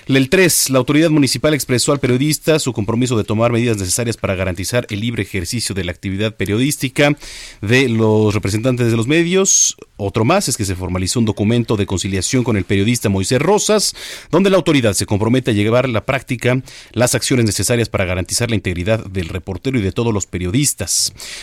El 0.06 0.28
tres, 0.28 0.68
la 0.68 0.76
autoridad 0.78 1.08
municipal 1.08 1.54
expresó 1.54 1.92
al 1.92 2.00
periodista 2.00 2.58
su 2.58 2.74
compromiso 2.74 3.16
de 3.16 3.24
tomar 3.24 3.50
medidas 3.50 3.78
necesarias 3.78 4.18
para 4.18 4.34
garantizar 4.34 4.86
el 4.90 5.00
libre 5.00 5.22
ejercicio 5.22 5.74
de 5.74 5.84
la 5.84 5.92
actividad 5.92 6.34
periodística 6.34 7.16
de 7.62 7.88
los 7.88 8.34
representantes 8.34 8.90
de 8.90 8.96
los 8.98 9.06
medios. 9.06 9.76
Otro 9.96 10.26
más 10.26 10.50
es 10.50 10.56
que 10.58 10.66
se 10.66 10.74
formalizó 10.74 11.18
un 11.18 11.24
documento 11.24 11.78
de 11.78 11.86
conciliación 11.86 12.44
con 12.44 12.58
el 12.58 12.64
periodista 12.64 13.08
Moisés 13.08 13.40
Rosas, 13.40 13.96
donde 14.30 14.50
la 14.50 14.58
autoridad 14.58 14.92
se 14.92 15.06
compromete 15.06 15.52
a 15.52 15.54
llevar 15.54 15.86
a 15.86 15.88
la 15.88 16.04
práctica 16.04 16.60
las 16.92 17.14
acciones 17.14 17.46
necesarias 17.46 17.88
para 17.88 18.04
garantizar 18.04 18.50
la 18.50 18.56
integridad 18.56 19.02
del 19.06 19.30
reportero 19.30 19.78
y 19.78 19.82
de 19.82 19.92
todos 19.92 20.12
los 20.12 20.26
periodistas 20.26 20.73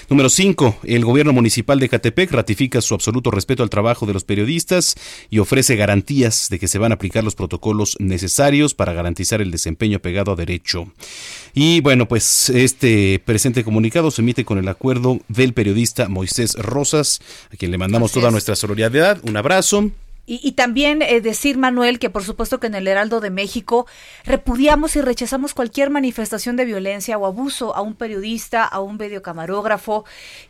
Número 0.09 0.29
5. 0.29 0.79
El 0.83 1.05
gobierno 1.05 1.33
municipal 1.33 1.79
de 1.79 1.89
Catepec 1.89 2.31
ratifica 2.31 2.81
su 2.81 2.93
absoluto 2.93 3.31
respeto 3.31 3.63
al 3.63 3.69
trabajo 3.69 4.05
de 4.05 4.13
los 4.13 4.23
periodistas 4.23 4.95
y 5.29 5.39
ofrece 5.39 5.75
garantías 5.75 6.47
de 6.49 6.59
que 6.59 6.67
se 6.67 6.79
van 6.79 6.91
a 6.91 6.95
aplicar 6.95 7.23
los 7.23 7.35
protocolos 7.35 7.95
necesarios 7.99 8.73
para 8.73 8.93
garantizar 8.93 9.41
el 9.41 9.51
desempeño 9.51 9.99
pegado 9.99 10.31
a 10.31 10.35
derecho. 10.35 10.91
Y 11.53 11.81
bueno, 11.81 12.07
pues 12.07 12.49
este 12.49 13.21
presente 13.23 13.63
comunicado 13.63 14.11
se 14.11 14.21
emite 14.21 14.45
con 14.45 14.57
el 14.57 14.67
acuerdo 14.67 15.19
del 15.27 15.53
periodista 15.53 16.07
Moisés 16.07 16.53
Rosas, 16.55 17.21
a 17.51 17.57
quien 17.57 17.71
le 17.71 17.77
mandamos 17.77 18.11
toda 18.11 18.31
nuestra 18.31 18.55
solidaridad. 18.55 19.19
Un 19.23 19.37
abrazo. 19.37 19.91
Y, 20.27 20.53
también 20.53 21.01
eh, 21.01 21.19
decir, 21.19 21.57
Manuel, 21.57 21.99
que 21.99 22.09
por 22.09 22.23
supuesto 22.23 22.59
que 22.59 22.67
en 22.67 22.75
el 22.75 22.87
Heraldo 22.87 23.19
de 23.19 23.31
México 23.31 23.85
repudiamos 24.23 24.95
y 24.95 25.01
rechazamos 25.01 25.53
cualquier 25.53 25.89
manifestación 25.89 26.55
de 26.55 26.63
violencia 26.63 27.17
o 27.17 27.25
abuso 27.25 27.75
a 27.75 27.81
un 27.81 27.95
periodista, 27.95 28.63
a 28.63 28.79
un 28.79 28.97
videocamarógrafo, 28.97 30.05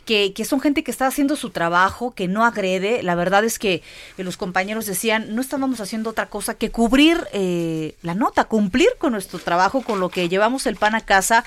que, 0.05 0.33
que 0.33 0.45
son 0.45 0.59
gente 0.59 0.83
que 0.83 0.91
está 0.91 1.07
haciendo 1.07 1.35
su 1.35 1.49
trabajo, 1.49 2.11
que 2.11 2.27
no 2.27 2.45
agrede. 2.45 3.01
La 3.01 3.15
verdad 3.15 3.43
es 3.43 3.57
que 3.57 3.81
los 4.17 4.37
compañeros 4.37 4.85
decían, 4.85 5.33
no 5.33 5.41
estábamos 5.41 5.79
haciendo 5.79 6.11
otra 6.11 6.27
cosa 6.27 6.53
que 6.53 6.69
cubrir 6.69 7.25
eh, 7.33 7.95
la 8.03 8.13
nota, 8.13 8.43
cumplir 8.43 8.89
con 8.99 9.13
nuestro 9.13 9.39
trabajo, 9.39 9.81
con 9.81 9.99
lo 9.99 10.09
que 10.09 10.29
llevamos 10.29 10.67
el 10.67 10.75
pan 10.75 10.93
a 10.93 11.01
casa. 11.01 11.43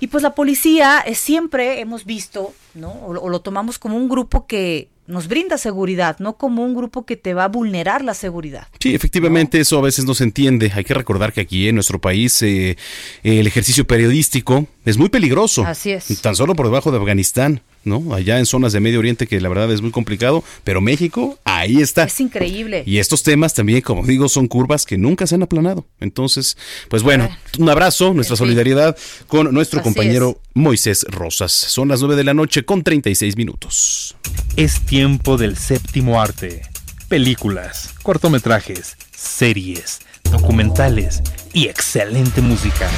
Y 0.00 0.08
pues 0.08 0.22
la 0.22 0.34
policía 0.34 1.02
eh, 1.06 1.14
siempre 1.14 1.80
hemos 1.80 2.04
visto, 2.04 2.52
¿no? 2.74 2.92
o 2.92 3.28
lo 3.28 3.40
tomamos 3.40 3.78
como 3.78 3.96
un 3.96 4.08
grupo 4.08 4.46
que 4.46 4.91
nos 5.06 5.28
brinda 5.28 5.58
seguridad, 5.58 6.18
no 6.18 6.36
como 6.36 6.64
un 6.64 6.74
grupo 6.74 7.04
que 7.04 7.16
te 7.16 7.34
va 7.34 7.44
a 7.44 7.48
vulnerar 7.48 8.04
la 8.04 8.14
seguridad. 8.14 8.68
Sí, 8.78 8.94
efectivamente, 8.94 9.60
eso 9.60 9.78
a 9.78 9.82
veces 9.82 10.04
no 10.04 10.14
se 10.14 10.24
entiende. 10.24 10.72
Hay 10.74 10.84
que 10.84 10.94
recordar 10.94 11.32
que 11.32 11.40
aquí 11.40 11.68
en 11.68 11.74
nuestro 11.74 12.00
país 12.00 12.40
eh, 12.42 12.76
el 13.22 13.46
ejercicio 13.46 13.86
periodístico 13.86 14.66
es 14.84 14.98
muy 14.98 15.08
peligroso. 15.08 15.64
Así 15.64 15.90
es. 15.90 16.20
Tan 16.22 16.36
solo 16.36 16.54
por 16.54 16.66
debajo 16.66 16.90
de 16.90 16.98
Afganistán. 16.98 17.62
¿No? 17.84 18.14
Allá 18.14 18.38
en 18.38 18.46
zonas 18.46 18.72
de 18.72 18.80
Medio 18.80 18.98
Oriente 18.98 19.26
que 19.26 19.40
la 19.40 19.48
verdad 19.48 19.70
es 19.72 19.82
muy 19.82 19.90
complicado, 19.90 20.44
pero 20.64 20.80
México, 20.80 21.38
ahí 21.44 21.80
está. 21.80 22.04
Es 22.04 22.20
increíble. 22.20 22.82
Y 22.86 22.98
estos 22.98 23.22
temas 23.22 23.54
también, 23.54 23.80
como 23.80 24.04
digo, 24.04 24.28
son 24.28 24.48
curvas 24.48 24.86
que 24.86 24.98
nunca 24.98 25.26
se 25.26 25.34
han 25.34 25.42
aplanado. 25.42 25.86
Entonces, 26.00 26.56
pues 26.88 27.02
bueno, 27.02 27.28
un 27.58 27.68
abrazo, 27.68 28.14
nuestra 28.14 28.36
solidaridad 28.36 28.96
con 29.26 29.52
nuestro 29.52 29.82
compañero 29.82 30.40
Moisés 30.54 31.04
Rosas. 31.08 31.52
Son 31.52 31.88
las 31.88 32.00
9 32.00 32.16
de 32.16 32.24
la 32.24 32.34
noche 32.34 32.64
con 32.64 32.82
36 32.82 33.36
minutos. 33.36 34.16
Es 34.56 34.80
tiempo 34.80 35.36
del 35.36 35.56
séptimo 35.56 36.20
arte. 36.20 36.62
Películas, 37.08 37.90
cortometrajes, 38.02 38.96
series, 39.14 40.00
documentales 40.30 41.22
y 41.52 41.68
excelente 41.68 42.40
música. 42.40 42.88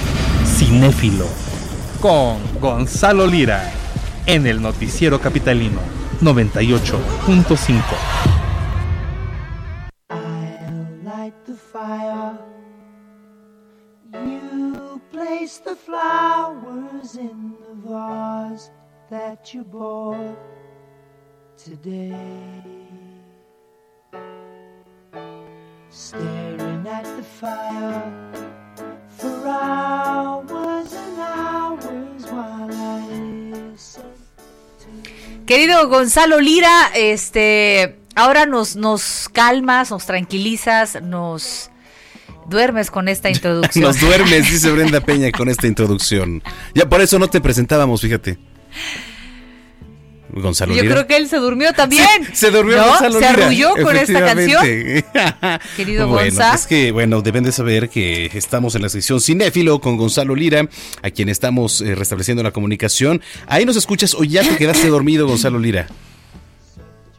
Cinéfilo 0.57 1.27
con 2.01 2.39
Gonzalo 2.61 3.27
Lira 3.27 3.73
en 4.27 4.47
el 4.47 4.63
noticiero 4.63 5.21
capitalino 5.21 5.81
98.5. 6.21 8.35
place 15.45 15.59
the 15.59 15.77
flowers 15.77 17.17
in 17.17 17.55
the 17.61 17.89
vase 17.89 18.71
that 19.11 19.53
you 19.53 19.63
bought 19.63 20.37
today. 21.57 22.17
Staring 25.91 26.87
at 26.87 27.05
the 27.17 27.23
fire 27.23 28.13
for 29.09 29.47
hours 29.47 30.54
Querido 35.47 35.89
Gonzalo 35.89 36.41
Lira, 36.41 36.91
este, 36.95 37.99
ahora 38.15 38.47
nos, 38.47 38.77
nos 38.77 39.29
calmas, 39.31 39.91
nos 39.91 40.07
tranquilizas, 40.07 41.03
nos 41.03 41.71
duermes 42.49 42.91
con 42.91 43.09
esta 43.09 43.29
introducción. 43.35 43.85
nos 43.85 44.01
duermes, 44.01 44.51
dice 44.51 44.71
Brenda 44.71 45.01
Peña 45.01 45.31
con 45.33 45.49
esta 45.49 45.67
introducción. 45.67 46.43
Ya 46.75 46.89
por 46.89 47.01
eso 47.03 47.19
no 47.19 47.29
te 47.29 47.41
presentábamos, 47.41 48.01
fíjate. 48.01 48.39
Gonzalo 50.35 50.75
Yo 50.75 50.83
creo 50.83 51.07
que 51.07 51.17
él 51.17 51.29
se 51.29 51.37
durmió 51.37 51.73
también. 51.73 52.07
se 52.33 52.51
durmió 52.51 52.83
Se 52.99 53.27
arrulló 53.27 53.73
con 53.83 53.97
esta 53.97 54.25
canción. 54.25 54.63
Querido 55.77 56.09
bueno, 56.09 56.55
Es 56.55 56.67
que, 56.67 56.93
bueno, 56.93 57.23
deben 57.23 57.45
de 57.45 57.53
saber 57.53 57.89
que 57.89 58.27
estamos 58.35 58.75
en 58.75 58.83
la 58.83 58.89
sección 58.89 59.21
Cinéfilo 59.21 59.81
con 59.81 59.97
Gonzalo 59.97 60.35
Lira, 60.35 60.69
a 61.03 61.11
quien 61.11 61.29
estamos 61.29 61.81
eh, 61.81 61.95
restableciendo 61.95 62.43
la 62.43 62.51
comunicación. 62.51 63.23
Ahí 63.47 63.65
nos 63.65 63.77
escuchas 63.77 64.15
o 64.15 64.25
ya 64.25 64.43
te 64.43 64.57
quedaste 64.57 64.89
dormido, 64.89 65.27
Gonzalo 65.27 65.59
Lira. 65.59 65.87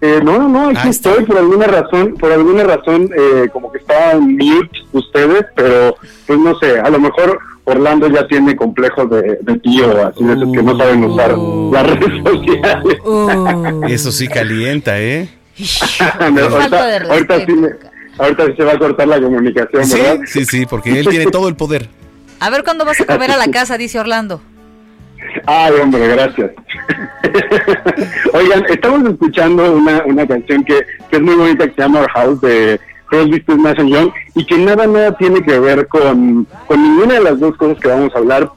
Eh, 0.01 0.19
no, 0.23 0.37
no, 0.37 0.49
no, 0.49 0.69
aquí 0.69 0.79
ah, 0.83 0.89
estoy 0.89 1.23
por 1.23 1.37
alguna 1.37 1.67
razón, 1.67 2.15
por 2.15 2.31
alguna 2.31 2.63
razón, 2.63 3.09
eh, 3.17 3.47
como 3.51 3.71
que 3.71 3.77
estaban 3.79 4.35
mute 4.35 4.81
ustedes, 4.91 5.45
pero 5.55 5.95
pues 6.27 6.37
no 6.37 6.57
sé, 6.59 6.79
a 6.79 6.89
lo 6.89 6.99
mejor 6.99 7.39
Orlando 7.65 8.07
ya 8.07 8.27
tiene 8.27 8.55
complejos 8.55 9.09
de, 9.09 9.37
tío, 9.63 10.07
así 10.07 10.23
de 10.23 10.35
que 10.35 10.63
no 10.63 10.77
saben 10.77 11.03
usar 11.03 11.35
uh. 11.35 11.71
las 11.73 11.87
redes 11.87 12.23
sociales. 12.23 12.99
Uh. 13.03 13.85
Eso 13.87 14.11
sí 14.11 14.27
calienta, 14.27 14.99
¿eh? 14.99 15.29
ahorita, 18.19 18.45
sí 18.45 18.53
se 18.57 18.63
va 18.63 18.73
a 18.73 18.77
cortar 18.77 19.07
la 19.07 19.19
comunicación, 19.19 19.89
¿verdad? 19.89 20.19
Sí, 20.25 20.45
sí, 20.45 20.65
porque 20.65 20.99
él 20.99 21.07
tiene 21.07 21.25
todo 21.27 21.47
el 21.47 21.55
poder. 21.55 21.89
A 22.39 22.49
ver 22.49 22.63
cuándo 22.63 22.85
vas 22.85 23.01
a 23.01 23.05
comer 23.05 23.31
a 23.31 23.37
la 23.37 23.47
casa, 23.51 23.77
dice 23.77 23.99
Orlando. 23.99 24.41
Ay, 25.47 25.73
hombre, 25.81 26.07
gracias. 26.07 26.51
Oigan, 28.33 28.63
estamos 28.69 29.09
escuchando 29.09 29.75
una, 29.75 30.03
una 30.05 30.27
canción 30.27 30.63
que, 30.63 30.85
que 31.09 31.15
es 31.17 31.21
muy 31.21 31.35
bonita 31.35 31.67
que 31.67 31.73
se 31.73 31.81
llama 31.81 32.01
Our 32.01 32.09
House 32.11 32.41
de 32.41 32.79
Crosby, 33.05 33.41
Stills, 33.41 33.77
Young 33.77 34.11
y 34.35 34.45
que 34.45 34.57
nada, 34.57 34.87
nada 34.87 35.15
tiene 35.17 35.41
que 35.41 35.59
ver 35.59 35.87
con, 35.87 36.45
con 36.67 36.81
ninguna 36.81 37.15
de 37.15 37.21
las 37.21 37.39
dos 37.39 37.55
cosas 37.57 37.79
que 37.79 37.87
vamos 37.87 38.13
a 38.15 38.19
hablar 38.19 38.49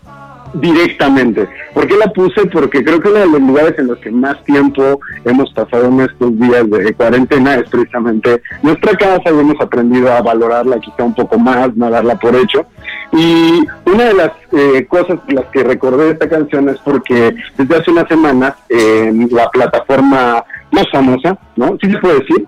directamente. 0.54 1.48
¿Por 1.74 1.86
qué 1.86 1.96
la 1.96 2.06
puse? 2.12 2.46
Porque 2.46 2.82
creo 2.84 3.00
que 3.00 3.08
uno 3.08 3.20
de 3.20 3.26
los 3.26 3.40
lugares 3.40 3.78
en 3.78 3.88
los 3.88 3.98
que 3.98 4.10
más 4.10 4.42
tiempo 4.44 5.00
hemos 5.24 5.52
pasado 5.52 5.86
en 5.86 6.00
estos 6.00 6.38
días 6.38 6.68
de 6.70 6.94
cuarentena 6.94 7.56
es 7.56 7.68
precisamente 7.68 8.42
nuestra 8.62 8.96
casa 8.96 9.22
y 9.26 9.38
hemos 9.38 9.60
aprendido 9.60 10.12
a 10.12 10.22
valorarla 10.22 10.80
quizá 10.80 11.04
un 11.04 11.14
poco 11.14 11.38
más, 11.38 11.74
no 11.76 11.90
darla 11.90 12.16
por 12.16 12.34
hecho. 12.34 12.66
Y 13.12 13.62
una 13.86 14.04
de 14.04 14.14
las 14.14 14.32
eh, 14.52 14.86
cosas 14.86 15.18
las 15.28 15.46
que 15.46 15.64
recordé 15.64 16.10
esta 16.10 16.28
canción 16.28 16.68
es 16.68 16.78
porque 16.78 17.34
desde 17.56 17.76
hace 17.76 17.90
unas 17.90 18.08
semanas 18.08 18.54
en 18.68 19.28
la 19.30 19.50
plataforma 19.50 20.44
más 20.70 20.84
famosa, 20.90 21.38
¿no? 21.56 21.76
¿Sí 21.80 21.90
se 21.90 21.98
puede 21.98 22.20
decir? 22.20 22.46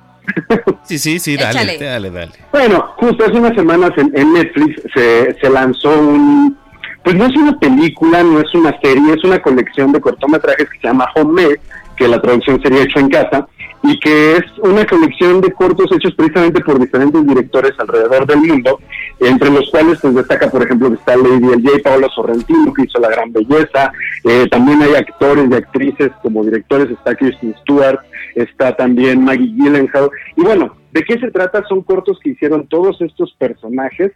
Sí, 0.84 0.98
sí, 0.98 1.18
sí, 1.18 1.36
dale, 1.36 1.78
dale, 1.78 2.10
dale. 2.10 2.32
Bueno, 2.52 2.94
justo 2.96 3.24
hace 3.24 3.34
unas 3.34 3.54
semanas 3.54 3.90
en, 3.96 4.10
en 4.16 4.32
Netflix 4.32 4.82
se, 4.94 5.36
se 5.40 5.50
lanzó 5.50 5.90
un, 5.98 6.56
pues 7.02 7.16
no 7.16 7.26
es 7.26 7.36
una 7.36 7.58
película, 7.58 8.22
no 8.22 8.40
es 8.40 8.54
una 8.54 8.78
serie, 8.80 9.14
es 9.14 9.24
una 9.24 9.40
colección 9.40 9.92
de 9.92 10.00
cortometrajes 10.00 10.68
que 10.68 10.80
se 10.80 10.86
llama 10.88 11.08
Home 11.14 11.56
que 12.00 12.08
la 12.08 12.22
traducción 12.22 12.58
sería 12.62 12.84
hecho 12.84 12.98
en 12.98 13.10
casa, 13.10 13.46
y 13.82 14.00
que 14.00 14.36
es 14.36 14.44
una 14.62 14.86
colección 14.86 15.42
de 15.42 15.52
cortos 15.52 15.92
hechos 15.92 16.14
precisamente 16.14 16.62
por 16.62 16.80
diferentes 16.80 17.26
directores 17.26 17.72
alrededor 17.78 18.26
del 18.26 18.38
mundo, 18.38 18.80
entre 19.20 19.50
los 19.50 19.70
cuales 19.70 19.98
pues 20.00 20.14
destaca, 20.14 20.50
por 20.50 20.62
ejemplo, 20.62 20.88
que 20.88 20.94
está 20.94 21.14
Lady 21.14 21.44
L.J. 21.44 21.82
Paolo 21.84 22.08
Sorrentino, 22.14 22.72
que 22.72 22.84
hizo 22.84 22.98
La 23.00 23.10
Gran 23.10 23.32
Belleza, 23.32 23.92
eh, 24.24 24.46
también 24.50 24.80
hay 24.82 24.94
actores 24.94 25.46
y 25.50 25.54
actrices 25.54 26.10
como 26.22 26.42
directores, 26.42 26.90
está 26.90 27.14
Kristen 27.14 27.54
Stewart, 27.60 27.98
está 28.34 28.74
también 28.74 29.22
Maggie 29.22 29.52
Gyllenhaal, 29.54 30.10
y 30.36 30.40
bueno, 30.40 30.74
¿de 30.92 31.02
qué 31.02 31.18
se 31.18 31.30
trata? 31.30 31.62
Son 31.68 31.82
cortos 31.82 32.18
que 32.22 32.30
hicieron 32.30 32.66
todos 32.66 32.98
estos 33.02 33.34
personajes 33.38 34.10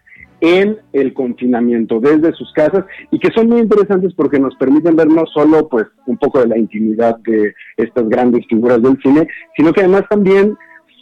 en 0.44 0.76
el 0.92 1.14
confinamiento 1.14 2.00
desde 2.00 2.34
sus 2.34 2.52
casas 2.52 2.84
y 3.10 3.18
que 3.18 3.30
son 3.34 3.48
muy 3.48 3.60
interesantes 3.60 4.12
porque 4.14 4.38
nos 4.38 4.54
permiten 4.56 4.94
ver 4.94 5.06
no 5.06 5.24
solo 5.32 5.68
pues 5.70 5.86
un 6.06 6.18
poco 6.18 6.40
de 6.40 6.48
la 6.48 6.58
intimidad 6.58 7.16
de 7.24 7.54
estas 7.78 8.06
grandes 8.10 8.46
figuras 8.46 8.82
del 8.82 8.98
cine, 9.02 9.26
sino 9.56 9.72
que 9.72 9.80
además 9.80 10.02
también 10.10 10.54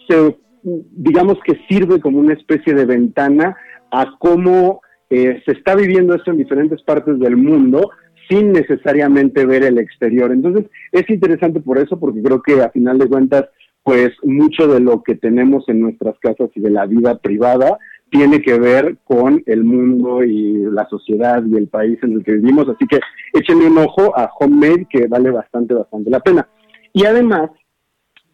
se 0.08 0.36
digamos 0.62 1.38
que 1.44 1.58
sirve 1.68 2.00
como 2.00 2.20
una 2.20 2.34
especie 2.34 2.72
de 2.72 2.84
ventana 2.84 3.56
a 3.90 4.14
cómo 4.20 4.80
eh, 5.10 5.42
se 5.44 5.52
está 5.52 5.74
viviendo 5.74 6.14
esto 6.14 6.30
en 6.30 6.38
diferentes 6.38 6.80
partes 6.84 7.18
del 7.18 7.36
mundo 7.36 7.90
sin 8.30 8.52
necesariamente 8.52 9.44
ver 9.44 9.64
el 9.64 9.78
exterior. 9.78 10.30
Entonces, 10.30 10.66
es 10.92 11.10
interesante 11.10 11.60
por 11.60 11.78
eso, 11.78 11.98
porque 11.98 12.22
creo 12.22 12.40
que 12.40 12.62
a 12.62 12.70
final 12.70 12.96
de 12.98 13.08
cuentas, 13.08 13.46
pues 13.82 14.10
mucho 14.22 14.68
de 14.68 14.78
lo 14.78 15.02
que 15.02 15.16
tenemos 15.16 15.68
en 15.68 15.80
nuestras 15.80 16.16
casas 16.20 16.48
y 16.54 16.60
de 16.60 16.70
la 16.70 16.86
vida 16.86 17.18
privada 17.18 17.78
tiene 18.12 18.42
que 18.42 18.58
ver 18.58 18.98
con 19.04 19.42
el 19.46 19.64
mundo 19.64 20.22
y 20.22 20.66
la 20.70 20.86
sociedad 20.86 21.42
y 21.46 21.56
el 21.56 21.66
país 21.68 21.98
en 22.02 22.12
el 22.12 22.22
que 22.22 22.34
vivimos. 22.34 22.68
Así 22.68 22.86
que 22.86 23.00
échenle 23.32 23.68
un 23.68 23.78
ojo 23.78 24.16
a 24.16 24.30
Homemade, 24.38 24.86
que 24.90 25.06
vale 25.06 25.30
bastante, 25.30 25.72
bastante 25.72 26.10
la 26.10 26.20
pena. 26.20 26.46
Y 26.92 27.06
además, 27.06 27.50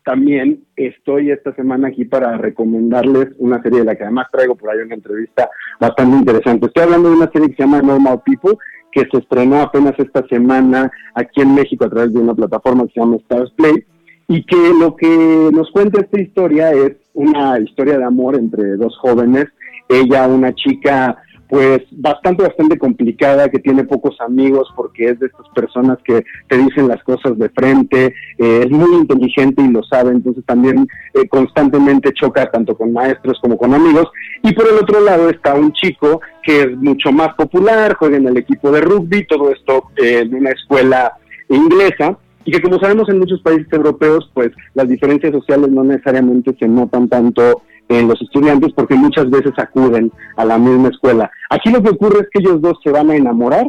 también 0.04 0.64
estoy 0.74 1.30
esta 1.30 1.54
semana 1.54 1.88
aquí 1.88 2.04
para 2.04 2.36
recomendarles 2.38 3.28
una 3.38 3.62
serie 3.62 3.78
de 3.80 3.84
la 3.84 3.94
que 3.94 4.02
además 4.02 4.26
traigo 4.32 4.56
por 4.56 4.68
ahí 4.68 4.78
una 4.78 4.96
entrevista 4.96 5.48
bastante 5.80 6.16
interesante. 6.16 6.66
Estoy 6.66 6.82
hablando 6.82 7.10
de 7.10 7.16
una 7.16 7.30
serie 7.30 7.48
que 7.50 7.54
se 7.54 7.62
llama 7.62 7.80
Normal 7.80 8.20
People, 8.26 8.58
que 8.90 9.06
se 9.12 9.18
estrenó 9.18 9.60
apenas 9.60 9.94
esta 9.98 10.26
semana 10.26 10.90
aquí 11.14 11.40
en 11.40 11.54
México 11.54 11.84
a 11.84 11.90
través 11.90 12.12
de 12.12 12.18
una 12.18 12.34
plataforma 12.34 12.84
que 12.86 12.94
se 12.94 13.00
llama 13.00 13.16
Stars 13.18 13.52
Play, 13.52 13.84
y 14.26 14.44
que 14.44 14.72
lo 14.80 14.96
que 14.96 15.50
nos 15.52 15.70
cuenta 15.70 16.00
esta 16.00 16.20
historia 16.20 16.72
es 16.72 16.96
una 17.14 17.60
historia 17.60 17.96
de 17.96 18.04
amor 18.04 18.34
entre 18.34 18.76
dos 18.76 18.98
jóvenes 18.98 19.46
ella 19.88 20.26
una 20.26 20.54
chica 20.54 21.18
pues 21.48 21.80
bastante, 21.92 22.42
bastante 22.42 22.78
complicada, 22.78 23.48
que 23.48 23.58
tiene 23.58 23.84
pocos 23.84 24.20
amigos 24.20 24.68
porque 24.76 25.10
es 25.10 25.18
de 25.18 25.26
estas 25.26 25.48
personas 25.54 25.96
que 26.04 26.22
te 26.46 26.58
dicen 26.58 26.88
las 26.88 27.02
cosas 27.04 27.38
de 27.38 27.48
frente, 27.48 28.14
eh, 28.38 28.64
es 28.64 28.70
muy 28.70 28.94
inteligente 28.94 29.62
y 29.62 29.68
lo 29.68 29.82
sabe, 29.82 30.10
entonces 30.10 30.44
también 30.44 30.86
eh, 31.14 31.26
constantemente 31.28 32.12
choca 32.12 32.50
tanto 32.50 32.76
con 32.76 32.92
maestros 32.92 33.38
como 33.40 33.56
con 33.56 33.72
amigos. 33.72 34.08
Y 34.42 34.52
por 34.52 34.68
el 34.68 34.76
otro 34.76 35.00
lado 35.00 35.30
está 35.30 35.54
un 35.54 35.72
chico 35.72 36.20
que 36.42 36.62
es 36.62 36.76
mucho 36.76 37.12
más 37.12 37.34
popular, 37.34 37.96
juega 37.98 38.18
en 38.18 38.28
el 38.28 38.36
equipo 38.36 38.70
de 38.70 38.82
rugby, 38.82 39.26
todo 39.26 39.50
esto 39.50 39.84
eh, 39.96 40.20
en 40.20 40.34
una 40.34 40.50
escuela 40.50 41.14
inglesa, 41.48 42.18
y 42.44 42.50
que 42.50 42.60
como 42.60 42.78
sabemos 42.78 43.08
en 43.08 43.18
muchos 43.18 43.40
países 43.40 43.66
europeos, 43.72 44.30
pues 44.34 44.50
las 44.74 44.88
diferencias 44.88 45.32
sociales 45.32 45.70
no 45.70 45.82
necesariamente 45.82 46.54
se 46.58 46.68
notan 46.68 47.08
tanto 47.08 47.62
en 47.88 48.08
los 48.08 48.20
estudiantes 48.20 48.72
porque 48.74 48.94
muchas 48.94 49.30
veces 49.30 49.52
acuden 49.56 50.12
a 50.36 50.44
la 50.44 50.58
misma 50.58 50.88
escuela. 50.88 51.30
Aquí 51.50 51.70
lo 51.70 51.82
que 51.82 51.90
ocurre 51.90 52.20
es 52.20 52.28
que 52.30 52.40
ellos 52.40 52.60
dos 52.60 52.78
se 52.82 52.90
van 52.90 53.10
a 53.10 53.16
enamorar, 53.16 53.66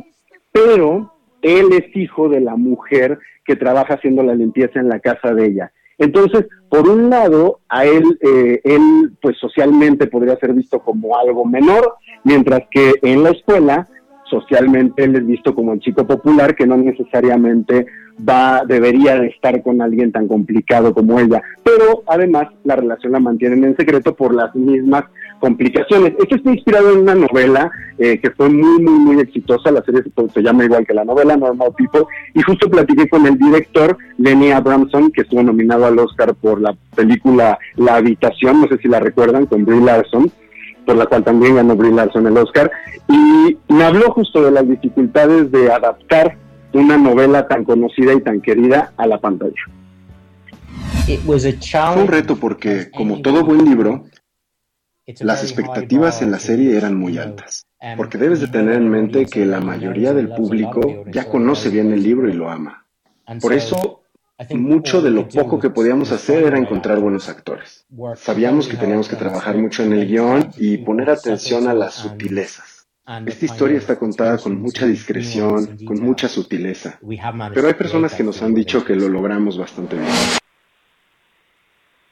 pero 0.52 1.14
él 1.42 1.68
es 1.72 1.96
hijo 1.96 2.30
de 2.30 2.42
la 2.42 2.56
mujer 2.56 3.20
que 3.46 3.56
trabaja 3.56 3.96
haciendo 3.96 4.24
la 4.24 4.36
limpieza 4.36 4.80
en 4.80 4.90
la 4.90 5.00
casa 5.00 5.34
de 5.34 5.48
ella. 5.48 5.72
Entonces, 5.98 6.46
por 6.70 6.88
un 6.88 7.10
lado, 7.10 7.60
a 7.68 7.86
él, 7.86 8.04
eh, 8.22 8.62
él 8.64 9.12
pues 9.22 9.38
socialmente 9.38 10.08
podría 10.08 10.38
ser 10.38 10.54
visto 10.54 10.80
como 10.80 11.18
algo 11.18 11.46
menor, 11.46 11.96
mientras 12.24 12.62
que 12.72 12.94
en 13.02 13.24
la 13.24 13.32
escuela 13.32 13.88
socialmente 14.30 15.04
él 15.04 15.16
es 15.16 15.26
visto 15.26 15.56
como 15.56 15.74
el 15.74 15.80
chico 15.80 16.06
popular 16.06 16.56
que 16.56 16.68
no 16.68 16.78
necesariamente 16.78 17.88
va, 18.28 18.64
debería 18.66 19.16
de 19.20 19.28
estar 19.28 19.62
con 19.62 19.82
alguien 19.82 20.12
tan 20.12 20.28
complicado 20.28 20.94
como 20.94 21.20
ella. 21.20 21.42
Pero 21.64 22.04
además 22.08 22.48
la 22.64 22.76
relación 22.76 23.14
la 23.14 23.20
mantienen 23.20 23.64
en 23.64 23.76
secreto 23.76 24.16
por 24.16 24.34
las 24.34 24.54
mismas 24.56 25.06
complicaciones. 25.40 26.14
Esto 26.20 26.36
está 26.36 26.52
inspirado 26.52 26.92
en 26.92 27.00
una 27.00 27.16
novela 27.16 27.72
eh, 27.98 28.20
que 28.20 28.32
fue 28.32 28.50
muy, 28.50 28.82
muy, 28.82 29.00
muy 29.00 29.22
exitosa. 29.22 29.72
La 29.72 29.84
serie 29.84 30.04
se, 30.34 30.42
llama 30.42 30.66
igual 30.66 30.86
que 30.86 30.94
la 30.94 31.06
novela, 31.06 31.38
Normal 31.38 31.72
People. 31.78 32.04
Y 32.34 32.42
justo 32.42 32.70
platiqué 32.70 33.08
con 33.08 33.26
el 33.26 33.38
director, 33.38 33.98
Lenny 34.18 34.52
Abramson, 34.52 35.12
que 35.12 35.22
estuvo 35.22 35.42
nominado 35.42 35.86
al 35.86 36.00
Oscar 36.00 36.36
por 36.36 36.62
la 36.62 36.76
película 36.96 37.58
La 37.78 37.96
Habitación, 37.96 38.62
no 38.62 38.68
sé 38.68 38.78
si 38.78 38.88
la 38.88 39.00
recuerdan, 39.00 39.46
con 39.46 39.66
Brie 39.66 39.82
Larson 39.82 40.32
por 40.86 40.98
la 40.98 41.06
cual 41.06 41.24
también 41.24 41.56
ganó 41.56 41.76
Brie 41.76 41.92
Larson 41.92 42.26
el 42.26 42.36
Oscar, 42.36 42.72
y 43.08 43.56
me 43.72 43.84
habló 43.84 44.12
justo 44.12 44.42
de 44.42 44.50
las 44.50 44.68
dificultades 44.68 45.52
de 45.52 45.72
adaptar 45.72 46.36
una 46.74 46.98
novela 46.98 47.48
tan 47.48 47.64
conocida 47.64 48.14
y 48.14 48.22
tan 48.22 48.42
querida 48.42 48.94
a 48.98 49.08
la 49.08 49.20
pantalla. 49.20 49.62
Fue 51.26 52.02
un 52.02 52.08
reto 52.08 52.36
porque, 52.36 52.92
como 52.92 53.22
todo 53.22 53.44
buen 53.44 53.66
libro, 53.66 54.06
las 55.22 55.44
expectativas 55.44 56.22
en 56.22 56.32
la 56.32 56.40
serie 56.40 56.78
eran 56.78 56.96
muy 56.96 57.18
altas, 57.18 57.66
porque 57.98 58.20
debes 58.20 58.42
de 58.42 58.48
tener 58.48 58.76
en 58.76 58.90
mente 58.90 59.26
que 59.26 59.46
la 59.46 59.60
mayoría 59.60 60.14
del 60.14 60.30
público 60.30 61.06
ya 61.12 61.28
conoce 61.28 61.70
bien 61.70 61.92
el 61.92 62.04
libro 62.04 62.30
y 62.30 62.34
lo 62.34 62.50
ama. 62.50 62.86
Por 63.42 63.54
eso, 63.54 64.04
mucho 64.52 65.02
de 65.02 65.10
lo 65.10 65.28
poco 65.28 65.60
que 65.60 65.72
podíamos 65.72 66.12
hacer 66.12 66.44
era 66.44 66.60
encontrar 66.60 67.00
buenos 67.00 67.28
actores. 67.28 67.86
Sabíamos 68.16 68.68
que 68.68 68.78
teníamos 68.78 69.10
que 69.10 69.16
trabajar 69.16 69.58
mucho 69.58 69.84
en 69.84 69.94
el 69.94 70.08
guion 70.08 70.52
y 70.58 70.78
poner 70.78 71.10
atención 71.10 71.68
a 71.68 71.74
las 71.74 71.96
sutilezas. 71.96 72.79
Esta 73.26 73.46
historia 73.46 73.80
está 73.80 73.98
contada 73.98 74.38
con 74.38 74.62
mucha 74.62 74.86
discreción, 74.86 75.80
con 75.84 76.00
mucha 76.00 76.30
sutileza, 76.30 77.00
pero 77.54 77.68
hay 77.68 77.74
personas 77.74 78.14
que 78.14 78.24
nos 78.24 78.44
han 78.44 78.54
dicho 78.54 78.86
que 78.86 78.96
lo 78.96 79.10
logramos 79.10 79.58
bastante 79.58 79.96
bien. 79.96 80.08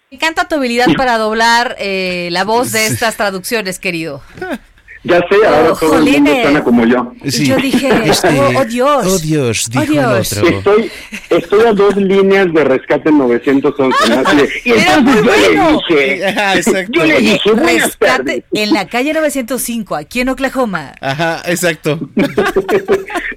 Me 0.10 0.16
encanta 0.16 0.48
tu 0.48 0.56
habilidad 0.56 0.88
para 0.98 1.20
doblar 1.20 1.76
eh, 1.78 2.30
la 2.32 2.46
voz 2.46 2.72
de 2.72 2.88
estas 2.88 3.16
traducciones, 3.16 3.78
querido. 3.78 4.24
Ya 5.04 5.20
sé, 5.30 5.46
ahora 5.48 5.74
todo 5.80 5.98
el 6.00 6.04
mundo 6.12 6.32
suena 6.42 6.64
como 6.64 6.86
yo. 6.86 7.14
Yo 7.24 7.56
dije, 7.58 7.90
oh, 8.24 8.60
oh, 8.60 8.66
Dios. 8.66 9.06
Oh 9.08 9.20
Dios, 9.20 9.70
dijo 9.70 9.84
Oh, 9.84 9.86
Dios. 9.92 10.34
el 10.34 10.40
otro. 10.44 10.58
Estoy, 10.58 10.92
estoy 11.30 11.66
a 11.66 11.74
dos 11.74 11.96
líneas 11.96 12.52
de 12.54 12.64
rescate 12.64 13.12
911. 13.12 13.98
¿no? 14.10 14.20
Así 14.28 14.38
de, 14.38 14.50
y 14.66 14.72
entonces 14.72 15.26
yo 15.26 15.32
le 15.32 16.00
dije, 16.10 16.26
Ajá, 16.28 16.56
exacto. 16.58 16.92
yo 16.94 17.06
le 17.06 17.20
dije, 17.20 17.50
rescate 17.54 17.98
tardes. 18.06 18.44
en 18.54 18.74
la 18.74 18.88
calle 18.88 19.14
905, 19.14 19.96
aquí 19.96 20.20
en 20.22 20.30
Oklahoma. 20.30 20.94
Ajá, 21.00 21.42
exacto. 21.46 22.00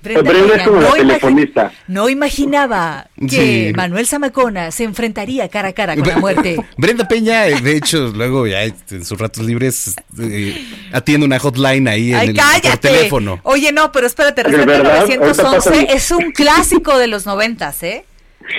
Brenda 0.03 0.23
Brenda 0.23 0.55
es 0.55 0.63
Peña, 0.63 0.65
como 0.65 0.81
la 0.81 0.89
no 0.89 0.95
imagi- 0.97 0.99
telefonista. 1.09 1.73
No 1.89 2.09
imaginaba 2.09 3.07
que 3.29 3.69
Sí. 3.69 3.73
Manuel 3.77 4.07
Zamacona 4.07 4.71
se 4.71 4.85
enfrentaría 4.85 5.49
cara 5.49 5.69
a 5.69 5.73
cara 5.73 5.95
con 5.97 6.07
la 6.09 6.19
muerte. 6.19 6.57
Brenda 6.77 7.07
Peña, 7.07 7.47
eh, 7.49 7.61
de 7.61 7.77
hecho, 7.77 8.09
luego 8.15 8.47
ya 8.47 8.63
en 8.65 9.05
sus 9.05 9.19
ratos 9.19 9.45
libres 9.45 9.97
eh, 10.19 10.65
atiende 10.93 11.27
una 11.27 11.39
hotline 11.51 11.89
ahí 11.89 12.11
en 12.13 12.19
¡Ay, 12.19 12.29
el, 12.29 12.37
cállate! 12.37 12.69
por 12.71 12.79
teléfono. 12.79 13.41
Oye, 13.43 13.73
no, 13.73 13.93
pero 13.93 14.07
espérate, 14.07 14.43
¿De 14.43 14.49
Rescate 14.49 14.67
verdad? 14.67 15.01
Ahorita 15.01 15.17
911 15.19 15.71
pasa- 15.71 15.83
es 15.95 16.11
un 16.11 16.31
clásico 16.33 16.99
de 16.99 17.07
los 17.07 17.27
noventas, 17.27 17.83
¿eh? 17.83 18.05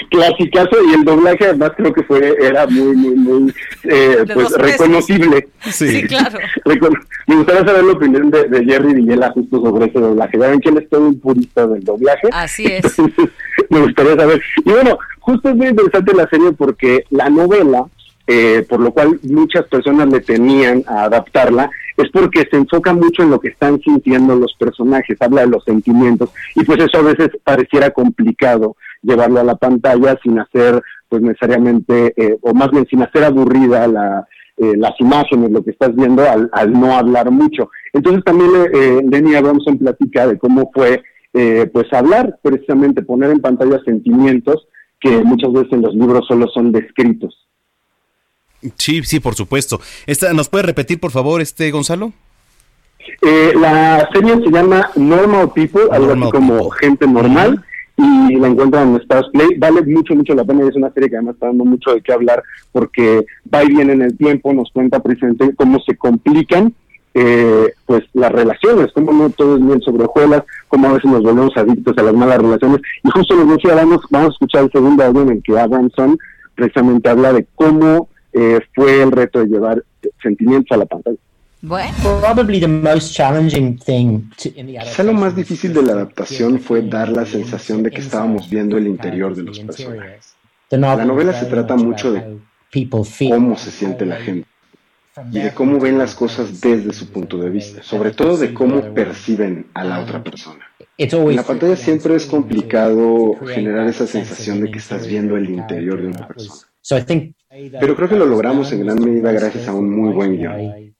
Clasicazo 0.09 0.77
y 0.89 0.93
el 0.93 1.03
doblaje 1.03 1.45
además 1.45 1.71
creo 1.75 1.91
que 1.93 2.03
fue 2.03 2.35
era 2.41 2.65
muy 2.67 2.95
muy 2.95 3.15
muy 3.15 3.53
eh, 3.83 4.23
pues 4.33 4.51
reconocible. 4.53 5.47
Sí, 5.69 6.03
claro. 6.03 6.39
Recono- 6.65 6.99
Me 7.27 7.35
gustaría 7.35 7.65
saber 7.65 7.83
la 7.83 7.93
opinión 7.93 8.29
de, 8.31 8.43
de 8.47 8.63
Jerry 8.63 8.93
Villela 8.93 9.31
justo 9.31 9.61
sobre 9.61 9.87
ese 9.87 9.99
doblaje. 9.99 10.37
Ya 10.39 10.47
ven 10.47 10.59
que 10.61 10.69
él 10.69 10.77
es 10.77 10.89
todo 10.89 11.07
un 11.07 11.19
purista 11.19 11.67
del 11.67 11.83
doblaje. 11.83 12.29
Así 12.31 12.65
es. 12.65 12.83
me 13.69 13.79
gustaría 13.81 14.15
saber. 14.15 14.41
Y 14.63 14.69
bueno, 14.69 14.97
justo 15.19 15.49
es 15.49 15.55
muy 15.55 15.67
interesante 15.67 16.13
la 16.13 16.29
serie 16.29 16.51
porque 16.53 17.03
la 17.09 17.29
novela, 17.29 17.85
eh, 18.27 18.65
por 18.69 18.79
lo 18.79 18.91
cual 18.91 19.19
muchas 19.23 19.65
personas 19.65 20.07
le 20.09 20.21
tenían 20.21 20.83
a 20.87 21.03
adaptarla, 21.05 21.69
es 22.01 22.09
porque 22.11 22.47
se 22.49 22.57
enfoca 22.57 22.93
mucho 22.93 23.23
en 23.23 23.29
lo 23.29 23.39
que 23.39 23.49
están 23.49 23.79
sintiendo 23.81 24.35
los 24.35 24.53
personajes, 24.59 25.17
habla 25.21 25.41
de 25.41 25.47
los 25.47 25.63
sentimientos, 25.63 26.31
y 26.55 26.63
pues 26.63 26.79
eso 26.79 26.99
a 26.99 27.03
veces 27.03 27.29
pareciera 27.43 27.91
complicado 27.91 28.75
llevarlo 29.01 29.39
a 29.39 29.43
la 29.43 29.55
pantalla 29.55 30.17
sin 30.21 30.39
hacer, 30.39 30.81
pues 31.09 31.21
necesariamente, 31.21 32.13
eh, 32.15 32.37
o 32.41 32.53
más 32.53 32.71
bien 32.71 32.85
sin 32.87 33.01
hacer 33.01 33.23
aburrida 33.23 33.87
la, 33.87 34.27
eh, 34.57 34.75
las 34.77 34.93
imágenes, 34.99 35.51
lo 35.51 35.63
que 35.63 35.71
estás 35.71 35.95
viendo, 35.95 36.21
al, 36.29 36.49
al 36.53 36.71
no 36.71 36.95
hablar 36.95 37.31
mucho. 37.31 37.69
Entonces 37.93 38.23
también 38.23 38.51
eh, 38.73 39.01
Lenny 39.09 39.35
Abramson 39.35 39.77
platica 39.77 40.27
de 40.27 40.37
cómo 40.37 40.69
fue, 40.73 41.03
eh, 41.33 41.69
pues 41.73 41.91
hablar, 41.93 42.37
precisamente 42.41 43.01
poner 43.01 43.31
en 43.31 43.39
pantalla 43.39 43.81
sentimientos 43.83 44.67
que 44.99 45.23
muchas 45.23 45.51
veces 45.51 45.73
en 45.73 45.81
los 45.81 45.95
libros 45.95 46.25
solo 46.27 46.47
son 46.53 46.71
descritos. 46.71 47.47
Sí, 48.77 49.03
sí, 49.03 49.19
por 49.19 49.35
supuesto. 49.35 49.79
Esta, 50.05 50.33
¿Nos 50.33 50.49
puede 50.49 50.63
repetir, 50.63 50.99
por 50.99 51.11
favor, 51.11 51.41
este 51.41 51.71
Gonzalo? 51.71 52.13
Eh, 53.21 53.53
la 53.59 54.07
serie 54.13 54.35
se 54.35 54.51
llama 54.51 54.89
Normal 54.95 55.51
People, 55.53 55.83
algo 55.91 56.07
Normal 56.07 56.23
así 56.23 56.31
como 56.31 56.69
gente 56.69 57.07
normal, 57.07 57.63
y 57.97 58.35
la 58.35 58.47
encuentran 58.47 58.89
en 58.89 59.01
Stars 59.01 59.27
Play. 59.31 59.57
Vale 59.57 59.81
mucho, 59.83 60.15
mucho 60.15 60.33
la 60.33 60.43
pena 60.43 60.65
y 60.65 60.69
es 60.69 60.75
una 60.75 60.91
serie 60.91 61.09
que 61.09 61.15
además 61.15 61.35
está 61.35 61.47
dando 61.47 61.65
mucho 61.65 61.93
de 61.93 62.01
qué 62.01 62.13
hablar 62.13 62.43
porque 62.71 63.25
va 63.53 63.63
y 63.63 63.67
viene 63.69 63.93
en 63.93 64.01
el 64.01 64.17
tiempo, 64.17 64.53
nos 64.53 64.71
cuenta 64.71 65.01
precisamente 65.01 65.53
cómo 65.55 65.79
se 65.79 65.95
complican 65.97 66.73
eh, 67.13 67.73
pues 67.85 68.03
las 68.13 68.31
relaciones, 68.31 68.91
cómo 68.93 69.11
no 69.11 69.29
todo 69.31 69.57
es 69.57 69.65
bien 69.65 69.81
sobre 69.81 70.05
hojuelas, 70.05 70.43
cómo 70.69 70.87
a 70.87 70.93
veces 70.93 71.11
nos 71.11 71.21
volvemos 71.21 71.55
adictos 71.57 71.97
a 71.97 72.03
las 72.03 72.13
malas 72.13 72.37
relaciones. 72.37 72.81
Y 73.03 73.09
justo 73.09 73.35
les 73.35 73.49
decía, 73.49 73.75
vamos, 73.75 73.99
vamos 74.09 74.29
a 74.29 74.33
escuchar 74.33 74.63
el 74.63 74.71
segundo 74.71 75.03
audio 75.03 75.23
en 75.23 75.29
el 75.31 75.43
que 75.43 75.59
Abramson 75.59 76.17
precisamente 76.55 77.09
habla 77.09 77.33
de 77.33 77.45
cómo 77.55 78.07
eh, 78.33 78.59
fue 78.73 79.01
el 79.01 79.11
reto 79.11 79.39
de 79.39 79.47
llevar 79.47 79.83
sentimientos 80.21 80.75
a 80.75 80.77
la 80.77 80.85
pantalla. 80.85 81.17
Bueno. 81.61 81.93
Probably 82.21 82.59
the 82.59 82.67
most 82.67 83.13
challenging 83.13 83.77
thing 83.77 84.31
to, 84.37 84.49
in 84.55 84.67
the 84.67 84.79
Quizá 84.79 85.03
lo 85.03 85.13
más 85.13 85.35
difícil 85.35 85.73
de 85.73 85.83
la 85.83 85.93
adaptación 85.93 86.59
fue 86.59 86.81
dar 86.81 87.09
la 87.09 87.25
sensación 87.25 87.83
de 87.83 87.91
que 87.91 88.01
estábamos 88.01 88.49
viendo 88.49 88.77
el 88.77 88.87
interior 88.87 89.35
de 89.35 89.43
los 89.43 89.59
personajes. 89.59 90.35
La 90.71 91.05
novela 91.05 91.33
se 91.33 91.45
trata 91.45 91.75
mucho 91.75 92.13
de 92.13 92.39
cómo 93.29 93.57
se 93.57 93.71
siente 93.71 94.05
la 94.05 94.15
gente 94.15 94.47
y 95.31 95.39
de 95.39 95.53
cómo 95.53 95.79
ven 95.79 95.97
las 95.97 96.15
cosas 96.15 96.61
desde 96.61 96.93
su 96.93 97.11
punto 97.11 97.37
de 97.37 97.49
vista, 97.49 97.83
sobre 97.83 98.11
todo 98.11 98.37
de 98.37 98.53
cómo 98.53 98.93
perciben 98.93 99.67
a 99.73 99.83
la 99.83 99.99
otra 99.99 100.23
persona. 100.23 100.65
En 100.97 101.35
la 101.35 101.43
pantalla 101.43 101.75
siempre 101.75 102.15
es 102.15 102.25
complicado 102.25 103.35
generar 103.47 103.87
esa 103.87 104.07
sensación 104.07 104.61
de 104.61 104.71
que 104.71 104.79
estás 104.79 105.07
viendo 105.07 105.35
el 105.35 105.49
interior 105.49 106.01
de 106.01 106.07
una 106.07 106.27
persona. 106.27 106.61
Pero 107.79 107.95
creo 107.95 108.09
que 108.09 108.15
lo 108.15 108.25
logramos 108.25 108.71
en 108.71 108.83
gran 108.85 108.99
medida 108.99 109.31
gracias 109.31 109.67
a 109.67 109.73
un 109.73 109.89
muy 109.89 110.13
buen 110.13 110.37
guion. 110.37 110.93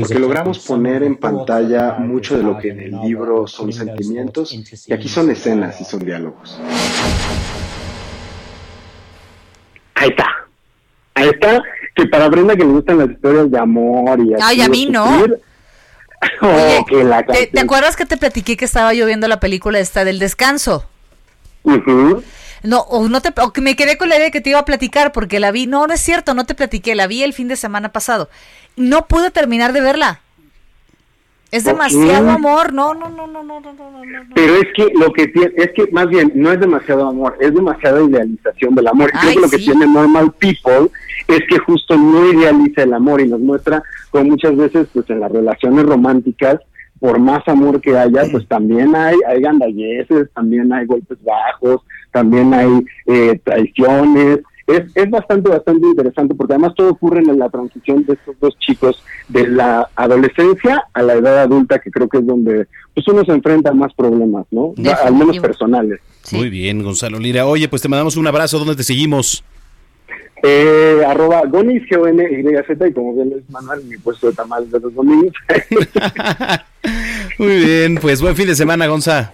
Porque 0.00 0.18
logramos 0.18 0.58
poner 0.66 1.02
en 1.02 1.16
pantalla 1.16 1.96
mucho 1.98 2.36
de 2.36 2.42
lo 2.42 2.58
que 2.58 2.70
en 2.70 2.80
el 2.80 3.00
libro 3.02 3.46
son 3.46 3.72
sentimientos 3.72 4.52
y 4.88 4.92
aquí 4.92 5.08
son 5.08 5.30
escenas 5.30 5.80
y 5.80 5.84
son 5.84 6.00
diálogos. 6.00 6.58
Ahí 9.94 10.08
está. 10.08 10.26
Ahí 11.14 11.28
está. 11.28 11.62
Que 11.94 12.06
para 12.06 12.28
Brenda 12.28 12.56
que 12.56 12.64
le 12.64 12.72
gustan 12.72 12.98
las 12.98 13.10
historias 13.10 13.50
de 13.50 13.58
amor 13.58 14.18
y 14.20 14.32
Ay, 14.40 14.60
así 14.60 14.60
a 14.60 14.64
de 14.64 14.70
mí 14.70 14.86
no. 14.86 15.24
oh, 16.42 16.84
que 16.86 17.04
la 17.04 17.24
¿Te, 17.24 17.46
te 17.46 17.60
acuerdas 17.60 17.96
que 17.96 18.06
te 18.06 18.16
platiqué 18.16 18.56
que 18.56 18.64
estaba 18.64 18.94
yo 18.94 19.06
viendo 19.06 19.28
la 19.28 19.40
película 19.40 19.78
esta 19.78 20.04
del 20.04 20.18
descanso? 20.18 20.86
Ujú. 21.64 22.22
No, 22.62 22.80
o 22.80 23.08
no 23.08 23.20
te, 23.20 23.32
o 23.40 23.52
que 23.52 23.60
me 23.60 23.76
quedé 23.76 23.96
con 23.96 24.08
la 24.08 24.16
idea 24.16 24.26
de 24.26 24.30
que 24.30 24.40
te 24.40 24.50
iba 24.50 24.58
a 24.58 24.64
platicar 24.64 25.12
porque 25.12 25.40
la 25.40 25.50
vi. 25.50 25.66
No, 25.66 25.86
no 25.86 25.94
es 25.94 26.00
cierto, 26.00 26.34
no 26.34 26.44
te 26.44 26.54
platiqué, 26.54 26.94
la 26.94 27.06
vi 27.06 27.22
el 27.22 27.32
fin 27.32 27.48
de 27.48 27.56
semana 27.56 27.90
pasado. 27.90 28.28
No 28.76 29.06
pude 29.06 29.30
terminar 29.30 29.72
de 29.72 29.80
verla. 29.80 30.20
Es 31.50 31.64
demasiado 31.64 32.30
amor, 32.30 32.72
no, 32.72 32.94
no, 32.94 33.08
no, 33.08 33.26
no, 33.26 33.42
no, 33.42 33.60
no, 33.60 33.72
no, 33.72 33.90
no, 33.90 34.04
no. 34.04 34.34
Pero 34.36 34.54
es 34.54 34.68
que 34.76 34.88
lo 34.94 35.12
que 35.12 35.26
tiene, 35.26 35.52
es 35.56 35.72
que 35.74 35.88
más 35.90 36.06
bien 36.06 36.30
no 36.36 36.52
es 36.52 36.60
demasiado 36.60 37.08
amor, 37.08 37.36
es 37.40 37.52
demasiada 37.52 38.00
idealización 38.00 38.76
del 38.76 38.86
amor. 38.86 39.10
Y 39.12 39.18
creo 39.18 39.30
Ay, 39.30 39.34
que 39.34 39.40
lo 39.40 39.50
que 39.50 39.58
tiene 39.58 39.86
Normal 39.88 40.32
People 40.38 40.90
es 41.26 41.40
que 41.48 41.58
justo 41.58 41.96
no 41.96 42.32
idealiza 42.32 42.84
el 42.84 42.94
amor 42.94 43.20
y 43.20 43.26
nos 43.26 43.40
muestra 43.40 43.82
como 44.10 44.26
muchas 44.26 44.56
veces 44.56 44.86
pues 44.92 45.10
en 45.10 45.18
las 45.18 45.32
relaciones 45.32 45.86
románticas, 45.86 46.60
por 47.00 47.18
más 47.18 47.46
amor 47.48 47.80
que 47.80 47.96
haya, 47.96 48.22
pues 48.30 48.46
también 48.46 48.94
hay, 48.94 49.16
hay 49.26 49.40
gandalleces, 49.40 50.28
también 50.34 50.72
hay 50.72 50.86
golpes 50.86 51.18
bajos, 51.24 51.80
también 52.12 52.52
hay 52.52 52.84
eh, 53.06 53.40
traiciones. 53.42 54.40
Es, 54.66 54.82
es 54.94 55.10
bastante, 55.10 55.50
bastante 55.50 55.84
interesante 55.84 56.34
porque 56.34 56.52
además 56.52 56.74
todo 56.76 56.90
ocurre 56.90 57.20
en 57.20 57.38
la 57.38 57.48
transición 57.48 58.04
de 58.04 58.12
estos 58.12 58.38
dos 58.38 58.56
chicos 58.58 59.02
de 59.28 59.48
la 59.48 59.88
adolescencia 59.96 60.84
a 60.92 61.02
la 61.02 61.14
edad 61.14 61.40
adulta, 61.40 61.80
que 61.80 61.90
creo 61.90 62.08
que 62.08 62.18
es 62.18 62.26
donde 62.26 62.68
pues 62.94 63.08
uno 63.08 63.24
se 63.24 63.32
enfrenta 63.32 63.70
a 63.70 63.74
más 63.74 63.92
problemas, 63.94 64.46
¿no? 64.50 64.74
Al 65.02 65.14
menos 65.14 65.38
personales. 65.38 66.00
Muy 66.32 66.50
bien, 66.50 66.82
Gonzalo 66.84 67.18
Lira. 67.18 67.46
Oye, 67.46 67.68
pues 67.68 67.82
te 67.82 67.88
mandamos 67.88 68.16
un 68.16 68.26
abrazo. 68.26 68.58
¿Dónde 68.58 68.76
te 68.76 68.84
seguimos? 68.84 69.42
Eh, 70.42 71.02
arroba 71.06 71.42
Gonis, 71.46 71.82
G-O-N-Y-Z, 71.90 72.88
y 72.88 72.92
como 72.92 73.14
bien 73.14 73.32
es 73.36 73.48
Manuel, 73.50 73.84
mi 73.84 73.98
puesto 73.98 74.28
de 74.28 74.34
tamales 74.34 74.70
de 74.70 74.80
los 74.80 74.94
domingos. 74.94 75.34
Muy 77.38 77.56
bien, 77.64 77.98
pues 78.00 78.22
buen 78.22 78.36
fin 78.36 78.46
de 78.46 78.54
semana, 78.54 78.86
Gonza. 78.86 79.32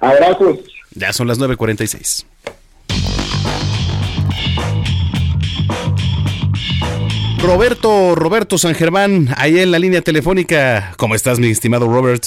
Abrazos. 0.00 0.58
Ya 0.94 1.12
son 1.12 1.28
las 1.28 1.38
9.46. 1.38 2.26
Roberto, 7.42 8.14
Roberto 8.16 8.58
San 8.58 8.74
Germán, 8.74 9.28
ahí 9.36 9.60
en 9.60 9.70
la 9.70 9.78
línea 9.78 10.00
telefónica. 10.00 10.94
¿Cómo 10.96 11.14
estás, 11.14 11.38
mi 11.38 11.50
estimado 11.50 11.86
Robert? 11.86 12.24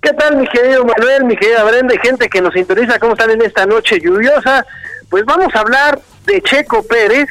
¿Qué 0.00 0.12
tal, 0.12 0.36
mi 0.36 0.46
querido 0.48 0.84
Manuel, 0.84 1.24
mi 1.24 1.36
querida 1.36 1.62
Brenda 1.62 1.94
y 1.94 1.98
gente 1.98 2.28
que 2.28 2.40
nos 2.40 2.52
sintoniza? 2.52 2.98
¿Cómo 2.98 3.12
están 3.12 3.30
en 3.30 3.42
esta 3.42 3.66
noche 3.66 4.00
lluviosa? 4.00 4.66
Pues 5.10 5.24
vamos 5.24 5.54
a 5.54 5.60
hablar 5.60 6.00
de 6.26 6.42
Checo 6.42 6.82
Pérez 6.82 7.28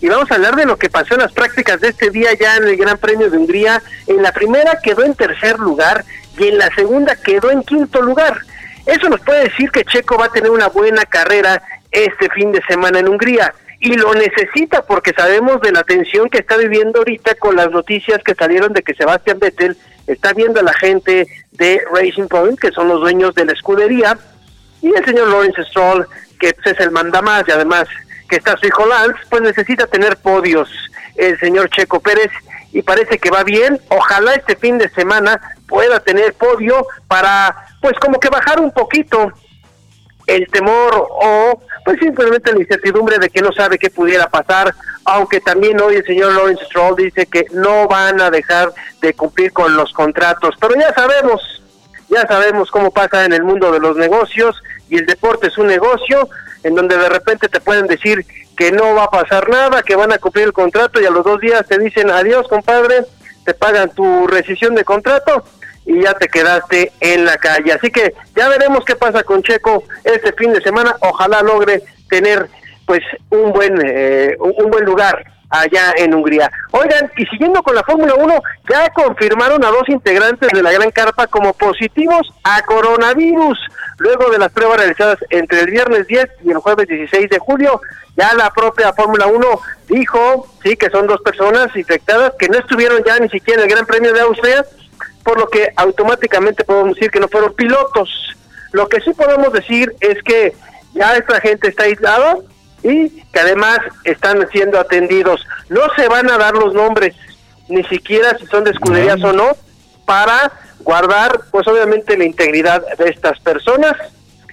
y 0.00 0.08
vamos 0.08 0.30
a 0.30 0.36
hablar 0.36 0.56
de 0.56 0.64
lo 0.64 0.78
que 0.78 0.88
pasó 0.88 1.14
en 1.14 1.20
las 1.20 1.32
prácticas 1.32 1.80
de 1.80 1.88
este 1.88 2.10
día 2.10 2.30
ya 2.32 2.56
en 2.56 2.64
el 2.64 2.76
Gran 2.76 2.96
Premio 2.96 3.30
de 3.30 3.36
Hungría. 3.36 3.82
En 4.06 4.22
la 4.22 4.32
primera 4.32 4.78
quedó 4.82 5.04
en 5.04 5.14
tercer 5.14 5.58
lugar 5.58 6.04
y 6.38 6.48
en 6.48 6.58
la 6.58 6.74
segunda 6.74 7.16
quedó 7.16 7.50
en 7.50 7.62
quinto 7.62 8.00
lugar. 8.00 8.38
Eso 8.86 9.10
nos 9.10 9.20
puede 9.20 9.44
decir 9.44 9.70
que 9.70 9.84
Checo 9.84 10.16
va 10.16 10.26
a 10.26 10.32
tener 10.32 10.50
una 10.50 10.68
buena 10.68 11.04
carrera 11.04 11.62
este 11.90 12.30
fin 12.30 12.50
de 12.50 12.62
semana 12.62 13.00
en 13.00 13.08
Hungría 13.08 13.54
y 13.78 13.94
lo 13.94 14.14
necesita 14.14 14.82
porque 14.82 15.12
sabemos 15.12 15.60
de 15.60 15.72
la 15.72 15.82
tensión 15.84 16.30
que 16.30 16.38
está 16.38 16.56
viviendo 16.56 17.00
ahorita 17.00 17.34
con 17.34 17.56
las 17.56 17.70
noticias 17.70 18.22
que 18.24 18.34
salieron 18.34 18.72
de 18.72 18.82
que 18.82 18.94
Sebastián 18.94 19.38
Vettel 19.38 19.76
está 20.06 20.32
viendo 20.32 20.60
a 20.60 20.62
la 20.62 20.74
gente 20.74 21.26
de 21.52 21.82
Racing 21.92 22.28
Point, 22.28 22.58
que 22.58 22.72
son 22.72 22.88
los 22.88 23.00
dueños 23.00 23.34
de 23.34 23.44
la 23.44 23.52
escudería, 23.52 24.18
y 24.82 24.94
el 24.94 25.04
señor 25.04 25.28
Lawrence 25.28 25.62
Stroll, 25.64 26.06
que 26.38 26.52
pues, 26.54 26.74
es 26.74 26.80
el 26.80 26.90
mandamás 26.90 27.44
y 27.48 27.52
además 27.52 27.86
que 28.30 28.36
está 28.36 28.56
su 28.56 28.66
hijo 28.66 28.86
Lance, 28.86 29.20
pues 29.28 29.42
necesita 29.42 29.86
tener 29.86 30.16
podios 30.16 30.70
el 31.16 31.38
señor 31.40 31.68
Checo 31.68 32.00
Pérez 32.00 32.30
y 32.72 32.82
parece 32.82 33.18
que 33.18 33.30
va 33.30 33.42
bien. 33.42 33.80
Ojalá 33.88 34.34
este 34.34 34.56
fin 34.56 34.78
de 34.78 34.88
semana 34.90 35.40
pueda 35.66 36.00
tener 36.00 36.32
podio 36.34 36.86
para, 37.08 37.66
pues 37.82 37.98
como 37.98 38.18
que 38.20 38.30
bajar 38.30 38.60
un 38.60 38.70
poquito 38.70 39.32
el 40.26 40.46
temor 40.48 40.92
o 40.94 41.60
pues 41.84 41.98
simplemente 41.98 42.52
la 42.52 42.60
incertidumbre 42.60 43.18
de 43.18 43.30
que 43.30 43.42
no 43.42 43.52
sabe 43.52 43.78
qué 43.78 43.90
pudiera 43.90 44.28
pasar, 44.28 44.72
aunque 45.04 45.40
también 45.40 45.80
hoy 45.80 45.96
el 45.96 46.04
señor 46.04 46.32
Lawrence 46.34 46.64
Stroll 46.66 46.94
dice 46.94 47.26
que 47.26 47.46
no 47.52 47.88
van 47.88 48.20
a 48.20 48.30
dejar 48.30 48.72
de 49.00 49.12
cumplir 49.14 49.52
con 49.52 49.74
los 49.74 49.92
contratos, 49.92 50.54
pero 50.60 50.74
ya 50.76 50.92
sabemos, 50.94 51.62
ya 52.08 52.22
sabemos 52.28 52.70
cómo 52.70 52.92
pasa 52.92 53.24
en 53.24 53.32
el 53.32 53.42
mundo 53.42 53.72
de 53.72 53.80
los 53.80 53.96
negocios 53.96 54.62
y 54.88 54.98
el 54.98 55.06
deporte 55.06 55.48
es 55.48 55.58
un 55.58 55.66
negocio 55.66 56.28
en 56.62 56.74
donde 56.74 56.96
de 56.96 57.08
repente 57.08 57.48
te 57.48 57.60
pueden 57.60 57.86
decir 57.86 58.24
que 58.56 58.72
no 58.72 58.94
va 58.94 59.04
a 59.04 59.10
pasar 59.10 59.48
nada, 59.48 59.82
que 59.82 59.96
van 59.96 60.12
a 60.12 60.18
cumplir 60.18 60.46
el 60.46 60.52
contrato 60.52 61.00
y 61.00 61.06
a 61.06 61.10
los 61.10 61.24
dos 61.24 61.40
días 61.40 61.66
te 61.66 61.78
dicen 61.78 62.10
adiós 62.10 62.46
compadre, 62.48 63.04
te 63.44 63.54
pagan 63.54 63.90
tu 63.90 64.26
rescisión 64.26 64.74
de 64.74 64.84
contrato 64.84 65.44
y 65.86 66.02
ya 66.02 66.14
te 66.14 66.28
quedaste 66.28 66.92
en 67.00 67.24
la 67.24 67.36
calle. 67.38 67.72
Así 67.72 67.90
que 67.90 68.14
ya 68.36 68.48
veremos 68.48 68.84
qué 68.84 68.96
pasa 68.96 69.22
con 69.22 69.42
Checo 69.42 69.84
este 70.04 70.32
fin 70.34 70.52
de 70.52 70.60
semana. 70.60 70.96
Ojalá 71.00 71.42
logre 71.42 71.82
tener 72.08 72.48
pues 72.86 73.00
un 73.30 73.52
buen 73.52 73.80
eh, 73.84 74.36
un 74.38 74.70
buen 74.70 74.84
lugar 74.84 75.24
allá 75.50 75.92
en 75.96 76.14
Hungría. 76.14 76.50
Oigan, 76.70 77.10
y 77.16 77.26
siguiendo 77.26 77.62
con 77.62 77.74
la 77.74 77.82
Fórmula 77.82 78.14
1, 78.14 78.42
ya 78.70 78.88
confirmaron 78.90 79.64
a 79.64 79.68
dos 79.68 79.88
integrantes 79.88 80.48
de 80.52 80.62
la 80.62 80.72
Gran 80.72 80.90
Carpa 80.90 81.26
como 81.26 81.52
positivos 81.52 82.32
a 82.44 82.62
coronavirus. 82.62 83.58
Luego 83.98 84.30
de 84.30 84.38
las 84.38 84.52
pruebas 84.52 84.78
realizadas 84.78 85.18
entre 85.28 85.60
el 85.60 85.70
viernes 85.70 86.06
10 86.06 86.26
y 86.44 86.50
el 86.50 86.58
jueves 86.58 86.88
16 86.88 87.28
de 87.28 87.38
julio, 87.38 87.80
ya 88.16 88.32
la 88.34 88.50
propia 88.50 88.92
Fórmula 88.92 89.26
1 89.26 89.60
dijo, 89.88 90.46
sí, 90.62 90.76
que 90.76 90.90
son 90.90 91.06
dos 91.06 91.20
personas 91.20 91.74
infectadas 91.76 92.32
que 92.38 92.48
no 92.48 92.58
estuvieron 92.58 93.02
ya 93.04 93.18
ni 93.18 93.28
siquiera 93.28 93.62
en 93.62 93.68
el 93.68 93.74
Gran 93.74 93.86
Premio 93.86 94.12
de 94.12 94.20
Austria, 94.20 94.64
por 95.24 95.38
lo 95.38 95.48
que 95.48 95.72
automáticamente 95.76 96.64
podemos 96.64 96.94
decir 96.94 97.10
que 97.10 97.20
no 97.20 97.28
fueron 97.28 97.52
pilotos. 97.54 98.36
Lo 98.72 98.88
que 98.88 99.00
sí 99.00 99.12
podemos 99.12 99.52
decir 99.52 99.94
es 100.00 100.22
que 100.22 100.54
ya 100.94 101.16
esta 101.16 101.40
gente 101.40 101.68
está 101.68 101.84
aislada 101.84 102.36
y 102.82 103.08
que 103.08 103.40
además 103.40 103.78
están 104.04 104.46
siendo 104.50 104.78
atendidos. 104.78 105.46
No 105.68 105.82
se 105.96 106.08
van 106.08 106.30
a 106.30 106.38
dar 106.38 106.54
los 106.54 106.74
nombres, 106.74 107.14
ni 107.68 107.84
siquiera 107.84 108.36
si 108.38 108.46
son 108.46 108.64
de 108.64 108.70
escuderías 108.70 109.22
o 109.22 109.32
no, 109.32 109.56
para 110.04 110.52
guardar, 110.80 111.40
pues 111.50 111.66
obviamente, 111.68 112.16
la 112.16 112.24
integridad 112.24 112.82
de 112.96 113.08
estas 113.08 113.38
personas. 113.40 113.94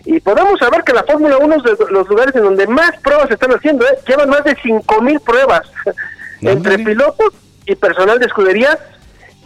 Y 0.05 0.19
podemos 0.19 0.59
saber 0.59 0.84
que 0.84 0.93
la 0.93 1.03
Fórmula 1.03 1.38
1 1.38 1.55
es 1.55 1.63
de 1.63 1.86
los 1.89 2.07
lugares 2.07 2.36
en 2.36 2.43
donde 2.43 2.67
más 2.67 2.91
pruebas 3.01 3.28
se 3.28 3.34
están 3.34 3.51
haciendo, 3.51 3.86
¿eh? 3.86 3.97
llevan 4.07 4.30
más 4.30 4.43
de 4.43 4.55
5.000 4.55 5.21
pruebas 5.21 5.69
entre 6.41 6.80
pilotos 6.80 7.34
y 7.65 7.75
personal 7.75 8.19
de 8.19 8.25
escuderías 8.28 8.78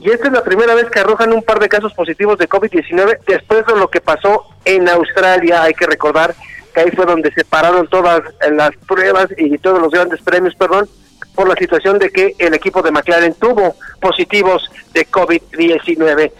y 0.01 0.09
esta 0.09 0.27
es 0.27 0.33
la 0.33 0.43
primera 0.43 0.73
vez 0.73 0.89
que 0.89 0.99
arrojan 0.99 1.31
un 1.31 1.43
par 1.43 1.59
de 1.59 1.69
casos 1.69 1.93
positivos 1.93 2.39
de 2.39 2.49
COVID-19 2.49 3.19
después 3.27 3.65
de 3.67 3.75
lo 3.75 3.87
que 3.89 4.01
pasó 4.01 4.47
en 4.65 4.89
Australia. 4.89 5.61
Hay 5.61 5.75
que 5.75 5.85
recordar 5.85 6.33
que 6.73 6.81
ahí 6.81 6.91
fue 6.91 7.05
donde 7.05 7.31
se 7.33 7.43
pararon 7.45 7.87
todas 7.87 8.21
las 8.51 8.71
pruebas 8.87 9.27
y 9.37 9.57
todos 9.57 9.79
los 9.79 9.91
grandes 9.91 10.21
premios, 10.21 10.55
perdón, 10.55 10.87
por 11.35 11.47
la 11.47 11.55
situación 11.55 11.99
de 11.99 12.09
que 12.09 12.35
el 12.39 12.53
equipo 12.53 12.81
de 12.81 12.91
McLaren 12.91 13.33
tuvo 13.35 13.75
positivos 13.99 14.69
de 14.93 15.07
COVID-19. 15.07 16.31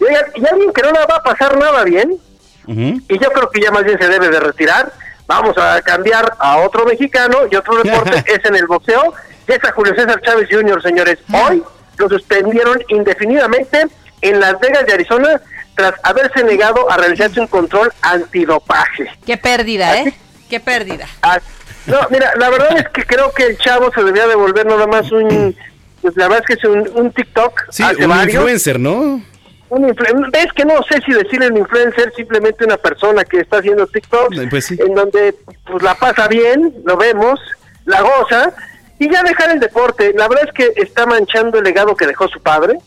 Y, 0.00 0.40
y 0.40 0.46
alguien 0.46 0.72
que 0.72 0.82
no 0.82 0.92
le 0.92 0.98
va 1.00 1.16
a 1.16 1.22
pasar 1.22 1.56
nada 1.58 1.84
bien, 1.84 2.18
y 2.66 3.18
yo 3.18 3.30
creo 3.30 3.50
que 3.50 3.60
ya 3.60 3.70
más 3.72 3.84
bien 3.84 3.98
se 3.98 4.08
debe 4.08 4.28
de 4.28 4.38
retirar. 4.38 4.92
Vamos 5.26 5.56
a 5.58 5.80
cambiar 5.82 6.32
a 6.38 6.58
otro 6.58 6.84
mexicano 6.84 7.38
y 7.50 7.56
otro 7.56 7.82
deporte 7.82 8.22
es 8.32 8.44
en 8.44 8.54
el 8.56 8.66
boxeo. 8.66 9.12
Y 9.48 9.52
es 9.52 9.64
a 9.64 9.72
Julio 9.72 9.94
César 9.94 10.20
Chávez 10.22 10.48
Jr., 10.50 10.80
señores. 10.82 11.18
Hoy 11.32 11.62
lo 11.98 12.08
suspendieron 12.08 12.80
indefinidamente 12.88 13.86
en 14.22 14.40
Las 14.40 14.58
Vegas 14.60 14.86
de 14.86 14.92
Arizona 14.92 15.40
tras 15.80 15.94
haberse 16.02 16.44
negado 16.44 16.90
a 16.90 16.96
realizarse 16.96 17.40
un 17.40 17.46
control 17.46 17.90
antidopaje. 18.02 19.10
Qué 19.24 19.36
pérdida, 19.36 19.96
¿eh? 20.02 20.12
Qué 20.48 20.60
pérdida. 20.60 21.06
Ah, 21.22 21.40
no, 21.86 21.98
mira, 22.10 22.32
la 22.38 22.50
verdad 22.50 22.76
es 22.78 22.88
que 22.90 23.04
creo 23.04 23.32
que 23.32 23.46
el 23.46 23.58
chavo 23.58 23.90
se 23.94 24.02
debía 24.04 24.26
devolver 24.26 24.66
nada 24.66 24.86
más 24.86 25.10
un... 25.12 25.56
Pues 26.02 26.16
la 26.16 26.28
verdad 26.28 26.44
es 26.46 26.46
que 26.46 26.52
es 26.54 26.64
un, 26.64 26.90
un 26.94 27.12
TikTok. 27.12 27.62
Sí, 27.70 27.82
hace 27.82 28.02
un 28.04 28.08
varios. 28.10 28.34
influencer, 28.34 28.80
¿no? 28.80 29.22
Un 29.70 29.88
influ- 29.88 30.30
¿Ves 30.32 30.52
que 30.54 30.64
no 30.64 30.82
sé 30.82 31.00
si 31.06 31.12
decirle 31.12 31.48
un 31.48 31.58
influencer, 31.58 32.12
simplemente 32.16 32.64
una 32.64 32.76
persona 32.76 33.22
que 33.24 33.38
está 33.40 33.58
haciendo 33.58 33.86
TikTok, 33.86 34.34
Pues 34.50 34.66
sí. 34.66 34.78
en 34.80 34.94
donde 34.94 35.34
pues 35.66 35.82
la 35.82 35.94
pasa 35.94 36.26
bien, 36.28 36.74
lo 36.84 36.96
vemos, 36.96 37.38
la 37.84 38.00
goza, 38.02 38.52
y 38.98 39.10
ya 39.10 39.22
dejar 39.22 39.50
el 39.52 39.60
deporte. 39.60 40.12
La 40.16 40.26
verdad 40.28 40.48
es 40.48 40.52
que 40.54 40.72
está 40.82 41.06
manchando 41.06 41.58
el 41.58 41.64
legado 41.64 41.94
que 41.94 42.06
dejó 42.06 42.28
su 42.28 42.40
padre, 42.42 42.78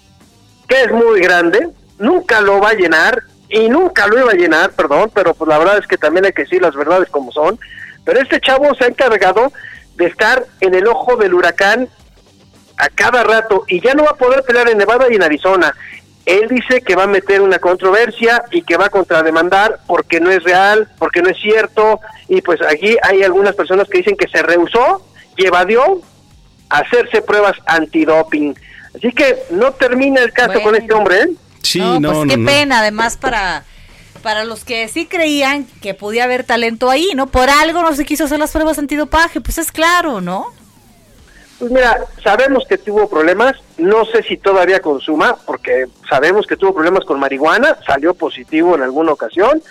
que 0.68 0.82
es 0.84 0.92
muy 0.92 1.22
grande, 1.22 1.70
nunca 1.98 2.42
lo 2.42 2.60
va 2.60 2.70
a 2.70 2.74
llenar, 2.74 3.24
y 3.54 3.70
nunca 3.70 4.08
lo 4.08 4.20
iba 4.20 4.32
a 4.32 4.36
llenar, 4.36 4.72
perdón, 4.72 5.12
pero 5.14 5.36
pues 5.36 5.48
la 5.48 5.60
verdad 5.60 5.78
es 5.78 5.86
que 5.86 5.98
también 5.98 6.26
hay 6.26 6.34
que 6.34 6.42
decir 6.42 6.60
las 6.60 6.76
verdades 6.76 7.08
como 7.10 7.32
son. 7.32 7.60
Pero 8.04 8.20
este 8.20 8.42
chavo 8.42 8.74
se 8.74 8.86
ha 8.86 8.88
encargado 8.88 9.54
de 9.96 10.08
estar 10.08 10.44
en 10.60 10.74
el 10.74 10.88
ojo 10.88 11.18
del 11.18 11.36
huracán 11.36 11.88
a 12.78 12.90
cada 12.90 13.24
rato 13.24 13.64
y 13.68 13.80
ya 13.80 13.94
no 13.94 14.06
va 14.06 14.12
a 14.12 14.18
poder 14.18 14.42
pelear 14.44 14.70
en 14.70 14.80
Nevada 14.80 15.06
y 15.08 15.16
en 15.16 15.24
Arizona. 15.24 15.76
Él 16.26 16.48
dice 16.48 16.82
que 16.82 16.96
va 16.96 17.04
a 17.04 17.08
meter 17.08 17.42
una 17.42 17.60
controversia 17.60 18.44
y 18.50 18.64
que 18.64 18.76
va 18.76 18.86
a 18.86 18.90
contrademandar 18.90 19.82
porque 19.86 20.20
no 20.20 20.32
es 20.32 20.44
real, 20.44 20.90
porque 20.98 21.22
no 21.22 21.30
es 21.30 21.38
cierto. 21.38 22.00
Y 22.30 22.42
pues 22.42 22.60
aquí 22.64 22.98
hay 23.04 23.22
algunas 23.22 23.54
personas 23.54 23.88
que 23.88 24.00
dicen 24.00 24.18
que 24.18 24.30
se 24.30 24.42
rehusó 24.42 25.06
y 25.38 25.46
evadió 25.46 26.02
hacerse 26.70 27.22
pruebas 27.22 27.58
antidoping. 27.68 28.58
Así 28.96 29.12
que 29.12 29.38
no 29.52 29.74
termina 29.74 30.22
el 30.22 30.34
caso 30.34 30.60
con 30.62 30.76
este 30.76 30.92
hombre, 30.94 31.22
¿eh? 31.22 31.30
Sí, 31.64 31.80
no, 31.80 32.00
no, 32.00 32.10
pues 32.10 32.20
no, 32.26 32.28
qué 32.28 32.38
no. 32.38 32.46
pena, 32.46 32.80
además 32.80 33.18
para 33.18 33.66
para 34.22 34.46
los 34.46 34.64
que 34.64 34.88
sí 34.88 35.06
creían 35.06 35.66
que 35.82 35.94
podía 35.94 36.24
haber 36.24 36.46
talento 36.46 36.90
ahí, 36.90 37.10
¿no? 37.14 37.28
Por 37.28 37.50
algo 37.50 37.82
no 37.82 37.94
se 37.94 38.06
quiso 38.06 38.24
hacer 38.24 38.40
las 38.40 38.52
pruebas 38.52 38.80
antidopaje, 38.80 39.42
pues 39.42 39.58
es 39.58 39.70
claro, 39.72 40.22
¿no? 40.22 40.46
Pues 41.60 41.70
mira, 41.72 41.98
sabemos 42.24 42.64
que 42.68 42.78
tuvo 42.78 43.10
problemas, 43.10 43.58
no 43.78 44.06
sé 44.06 44.24
si 44.24 44.38
todavía 44.38 44.80
consuma, 44.82 45.36
porque 45.46 45.86
sabemos 46.10 46.48
que 46.48 46.56
tuvo 46.56 46.74
problemas 46.74 47.04
con 47.06 47.20
marihuana, 47.20 47.78
salió 47.86 48.14
positivo 48.14 48.76
en 48.76 48.82
alguna 48.84 49.12
ocasión, 49.12 49.62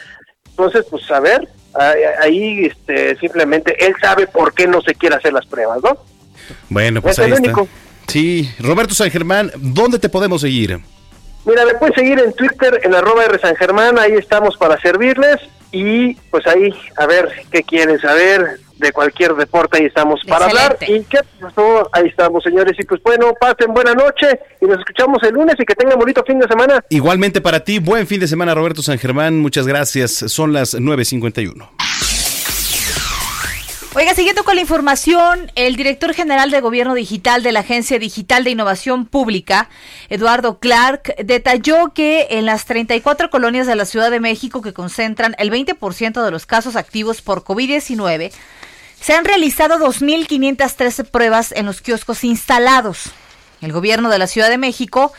entonces 0.50 0.84
pues 0.90 1.10
a 1.10 1.20
ver, 1.20 1.48
ahí, 1.74 2.02
ahí, 2.22 2.64
este, 2.66 3.16
simplemente 3.18 3.74
él 3.84 3.94
sabe 4.02 4.26
por 4.26 4.52
qué 4.54 4.66
no 4.66 4.82
se 4.82 4.94
quiere 4.94 5.16
hacer 5.16 5.32
las 5.32 5.46
pruebas, 5.46 5.78
¿no? 5.82 5.96
Bueno, 6.68 7.00
pues 7.00 7.18
Es 7.18 7.24
ahí 7.24 7.30
el 7.30 7.32
está. 7.38 7.46
único. 7.46 7.68
Sí, 8.06 8.50
Roberto 8.58 8.94
San 8.94 9.10
Germán, 9.10 9.50
¿dónde 9.56 9.98
te 9.98 10.08
podemos 10.10 10.42
seguir? 10.42 10.78
Mira, 11.44 11.64
me 11.66 11.74
puedes 11.74 11.94
seguir 11.94 12.20
en 12.20 12.32
Twitter, 12.32 12.80
en 12.82 12.94
arroba 12.94 13.24
R 13.24 13.38
San 13.38 13.56
Germán, 13.56 13.98
ahí 13.98 14.12
estamos 14.12 14.56
para 14.56 14.80
servirles 14.80 15.40
y 15.72 16.14
pues 16.30 16.46
ahí 16.46 16.72
a 16.96 17.06
ver 17.06 17.28
qué 17.50 17.62
quieren 17.62 17.98
saber 17.98 18.60
de 18.76 18.92
cualquier 18.92 19.34
deporte, 19.34 19.78
ahí 19.78 19.86
estamos 19.86 20.20
para 20.26 20.46
hablar. 20.46 20.76
¿Y 20.86 21.02
qué 21.04 21.20
pasó? 21.40 21.88
Ahí 21.92 22.08
estamos, 22.08 22.42
señores. 22.42 22.74
Y 22.78 22.84
pues 22.84 23.00
bueno, 23.02 23.32
pasen 23.40 23.72
buena 23.72 23.94
noche 23.94 24.26
y 24.60 24.66
nos 24.66 24.78
escuchamos 24.80 25.22
el 25.22 25.34
lunes 25.34 25.54
y 25.58 25.64
que 25.64 25.74
tengan 25.74 25.98
bonito 25.98 26.22
fin 26.24 26.38
de 26.38 26.48
semana. 26.48 26.84
Igualmente 26.88 27.40
para 27.40 27.60
ti, 27.60 27.78
buen 27.78 28.06
fin 28.06 28.20
de 28.20 28.26
semana, 28.26 28.54
Roberto 28.54 28.82
San 28.82 28.98
Germán. 28.98 29.38
Muchas 29.38 29.66
gracias. 29.66 30.12
Son 30.12 30.52
las 30.52 30.74
9.51. 30.74 32.11
Oiga, 33.94 34.14
siguiendo 34.14 34.42
con 34.42 34.54
la 34.54 34.62
información, 34.62 35.52
el 35.54 35.76
director 35.76 36.14
general 36.14 36.50
de 36.50 36.62
Gobierno 36.62 36.94
Digital 36.94 37.42
de 37.42 37.52
la 37.52 37.60
Agencia 37.60 37.98
Digital 37.98 38.42
de 38.42 38.48
Innovación 38.48 39.04
Pública, 39.04 39.68
Eduardo 40.08 40.58
Clark, 40.60 41.14
detalló 41.22 41.92
que 41.92 42.28
en 42.30 42.46
las 42.46 42.64
34 42.64 43.28
colonias 43.28 43.66
de 43.66 43.76
la 43.76 43.84
Ciudad 43.84 44.10
de 44.10 44.18
México 44.18 44.62
que 44.62 44.72
concentran 44.72 45.34
el 45.36 45.50
20% 45.50 46.24
de 46.24 46.30
los 46.30 46.46
casos 46.46 46.74
activos 46.74 47.20
por 47.20 47.44
COVID-19, 47.44 48.32
se 48.98 49.12
han 49.12 49.26
realizado 49.26 49.78
2.513 49.78 51.04
pruebas 51.10 51.52
en 51.52 51.66
los 51.66 51.82
kioscos 51.82 52.24
instalados. 52.24 53.10
El 53.60 53.72
gobierno 53.72 54.08
de 54.08 54.18
la 54.18 54.26
Ciudad 54.26 54.48
de 54.48 54.56
México 54.56 55.12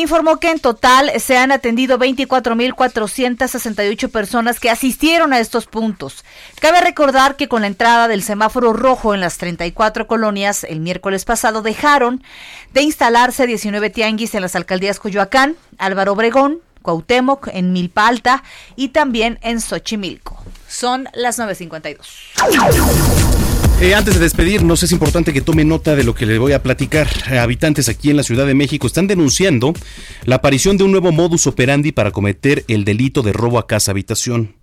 informó 0.00 0.38
que 0.38 0.50
en 0.50 0.60
total 0.60 1.10
se 1.18 1.38
han 1.38 1.52
atendido 1.52 1.98
24.468 1.98 4.10
personas 4.10 4.60
que 4.60 4.68
asistieron 4.70 5.32
a 5.32 5.40
estos 5.40 5.64
puntos. 5.66 6.22
Cabe 6.60 6.82
recordar 6.82 7.36
que 7.36 7.48
con 7.48 7.62
la 7.62 7.66
entrada 7.66 8.06
del 8.06 8.22
semáforo 8.22 8.74
rojo 8.74 9.14
en 9.14 9.20
las 9.20 9.38
34 9.38 10.06
colonias 10.06 10.64
el 10.64 10.80
miércoles 10.80 11.24
pasado 11.24 11.62
dejaron 11.62 12.22
de 12.74 12.82
instalarse 12.82 13.46
19 13.46 13.88
tianguis 13.88 14.34
en 14.34 14.42
las 14.42 14.54
alcaldías 14.54 15.00
Coyoacán, 15.00 15.56
Álvaro 15.78 16.12
Obregón, 16.12 16.60
Cuauhtémoc, 16.82 17.48
en 17.52 17.72
Milpa 17.72 18.06
Alta 18.06 18.42
y 18.76 18.88
también 18.88 19.38
en 19.42 19.62
Xochimilco. 19.62 20.36
Son 20.68 21.08
las 21.14 21.38
9.52. 21.38 23.55
Eh, 23.78 23.94
antes 23.94 24.14
de 24.14 24.20
despedirnos, 24.20 24.82
es 24.82 24.90
importante 24.90 25.34
que 25.34 25.42
tome 25.42 25.62
nota 25.62 25.94
de 25.94 26.02
lo 26.02 26.14
que 26.14 26.24
le 26.24 26.38
voy 26.38 26.52
a 26.52 26.62
platicar. 26.62 27.08
Eh, 27.30 27.38
habitantes 27.38 27.90
aquí 27.90 28.08
en 28.08 28.16
la 28.16 28.22
Ciudad 28.22 28.46
de 28.46 28.54
México 28.54 28.86
están 28.86 29.06
denunciando 29.06 29.74
la 30.24 30.36
aparición 30.36 30.78
de 30.78 30.84
un 30.84 30.92
nuevo 30.92 31.12
modus 31.12 31.46
operandi 31.46 31.92
para 31.92 32.10
cometer 32.10 32.64
el 32.68 32.86
delito 32.86 33.20
de 33.20 33.34
robo 33.34 33.58
a 33.58 33.66
casa 33.66 33.90
habitación. 33.90 34.54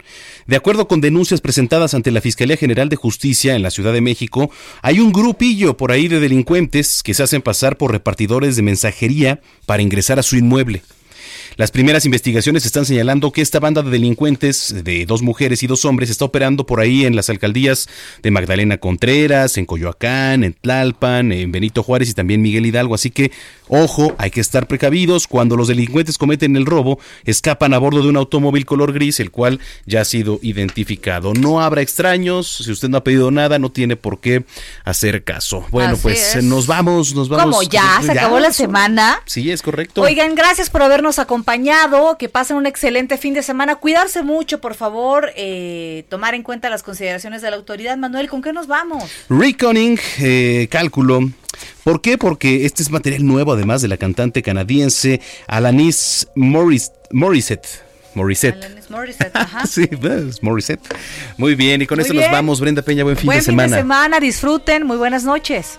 De 0.48 0.56
acuerdo 0.56 0.88
con 0.88 1.00
denuncias 1.00 1.42
presentadas 1.42 1.94
ante 1.94 2.10
la 2.10 2.22
Fiscalía 2.22 2.58
General 2.58 2.90
de 2.90 2.96
Justicia 2.96 3.56
en 3.56 3.62
la 3.62 3.70
Ciudad 3.70 3.94
de 3.94 4.02
México, 4.02 4.50
hay 4.82 5.00
un 5.00 5.14
grupillo 5.14 5.78
por 5.78 5.92
ahí 5.92 6.08
de 6.08 6.20
delincuentes 6.20 7.04
que 7.04 7.14
se 7.14 7.22
hacen 7.22 7.44
pasar 7.44 7.78
por 7.78 7.92
repartidores 7.92 8.56
de 8.56 8.64
mensajería 8.64 9.42
para 9.68 9.84
ingresar 9.84 10.18
a 10.18 10.24
su 10.24 10.38
inmueble. 10.38 10.82
Las 11.56 11.70
primeras 11.70 12.06
investigaciones 12.06 12.66
están 12.66 12.84
señalando 12.84 13.32
que 13.32 13.42
esta 13.44 13.60
banda 13.60 13.84
de 13.84 13.92
delincuentes 13.92 14.74
de 14.84 15.06
dos 15.06 15.22
mujeres 15.22 15.62
y 15.62 15.68
dos 15.68 15.86
hombres 15.86 16.10
está 16.10 16.26
operando 16.26 16.66
por 16.66 16.80
ahí 16.80 17.06
en 17.06 17.16
las 17.16 17.30
alcaldías 17.30 17.88
de 18.24 18.32
Magdalena 18.32 18.80
Contreras, 18.80 19.58
en 19.58 19.68
Coyoacán, 19.68 20.44
en 20.44 20.54
Tlalpan, 20.54 21.32
en 21.32 21.52
Benito 21.52 21.84
Juárez 21.84 22.10
y 22.10 22.16
también 22.16 22.42
Miguel 22.42 22.66
Hidalgo. 22.66 22.96
Así 22.96 23.12
que, 23.12 23.32
ojo, 23.68 24.16
hay 24.18 24.32
que 24.32 24.42
estar 24.42 24.66
precavidos. 24.68 25.28
Cuando 25.28 25.56
los 25.56 25.68
delincuentes 25.68 26.18
cometen 26.18 26.56
el 26.56 26.66
robo, 26.66 27.00
escapan 27.24 27.76
a 27.76 27.78
bordo 27.78 28.02
de 28.02 28.10
un 28.10 28.18
automóvil 28.18 28.66
color 28.66 28.92
gris, 28.92 29.20
el 29.20 29.30
cual 29.30 29.60
ya 29.86 30.02
ha 30.02 30.06
sido 30.06 30.40
identificado. 30.42 31.36
No 31.36 31.62
habrá 31.62 31.82
extraños. 31.82 32.64
Si 32.66 32.72
usted 32.72 32.90
no 32.90 32.98
ha 32.98 33.04
pedido 33.04 33.30
nada, 33.30 33.60
no 33.60 33.72
tiene 33.72 33.96
por 33.96 34.20
qué 34.20 34.44
hacer 34.86 35.24
caso. 35.24 35.68
Bueno, 35.70 35.94
Así 35.94 36.02
pues 36.02 36.36
es. 36.36 36.44
nos 36.44 36.66
vamos, 36.66 37.14
nos 37.14 37.30
vamos. 37.30 37.58
Como 37.58 37.62
ya, 37.70 38.02
se 38.04 38.12
acabó 38.14 38.40
la 38.40 38.52
semana. 38.52 39.22
Sí, 39.26 39.52
es 39.52 39.62
correcto. 39.62 40.02
Oigan, 40.02 40.34
gracias 40.34 40.72
por 40.72 40.82
habernos 40.82 41.20
acompañado. 41.20 41.43
Que 42.18 42.30
pasen 42.30 42.58
un 42.58 42.66
excelente 42.66 43.18
fin 43.18 43.34
de 43.34 43.44
semana. 43.44 43.76
Cuidarse 43.76 44.24
mucho, 44.24 44.60
por 44.62 44.76
favor. 44.76 45.32
eh, 45.36 46.06
tomar 46.10 46.34
en 46.36 46.44
cuenta 46.44 46.70
las 46.70 46.84
consideraciones 46.84 47.42
de 47.42 47.50
la 47.50 47.56
autoridad. 47.58 47.98
Manuel, 47.98 48.30
¿con 48.30 48.42
qué 48.42 48.54
nos 48.54 48.68
vamos? 48.68 49.04
Reckoning, 49.30 50.00
eh, 50.20 50.68
cálculo. 50.70 51.20
¿Por 51.84 52.02
qué? 52.02 52.18
Porque 52.18 52.66
este 52.66 52.82
es 52.84 52.90
material 52.90 53.26
nuevo, 53.26 53.54
además 53.54 53.82
de 53.82 53.88
la 53.88 53.98
cantante 53.98 54.42
canadiense 54.42 55.22
Alanis 55.48 56.28
Morris, 56.36 56.92
Morissette. 57.12 57.68
Morissette. 58.16 58.64
Alanis 58.64 58.90
Morissette, 58.90 59.36
ajá. 59.36 59.66
Sí, 59.68 59.88
es 60.28 60.42
Morissette. 60.44 60.82
Muy 61.38 61.56
bien, 61.56 61.82
y 61.82 61.88
con 61.88 61.98
Muy 61.98 62.04
esto 62.04 62.14
bien. 62.14 62.26
nos 62.26 62.32
vamos, 62.32 62.60
Brenda 62.60 62.82
Peña. 62.82 63.04
Buen 63.04 63.18
fin 63.18 63.26
Buen 63.28 63.40
de 63.40 63.44
fin 63.44 63.58
de 63.58 63.64
semana. 63.64 63.78
semana, 63.78 64.20
disfruten. 64.20 64.86
Muy 64.86 64.98
buenas 64.98 65.24
noches. 65.24 65.78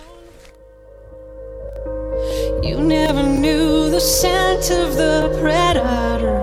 You 2.65 2.81
never 2.81 3.21
knew 3.21 3.91
the 3.91 3.99
scent 3.99 4.71
of 4.71 4.95
the 4.95 5.29
predator. 5.39 6.41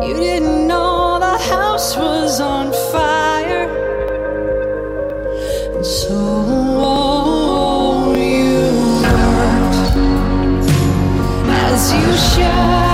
You 0.00 0.14
didn't 0.14 0.68
know 0.68 1.18
the 1.18 1.36
house 1.52 1.96
was 1.96 2.40
on 2.40 2.72
fire. 2.92 3.66
And 5.74 5.84
so 5.84 6.14
you 8.14 9.02
as 11.50 11.92
you 11.92 12.12
should 12.28 12.93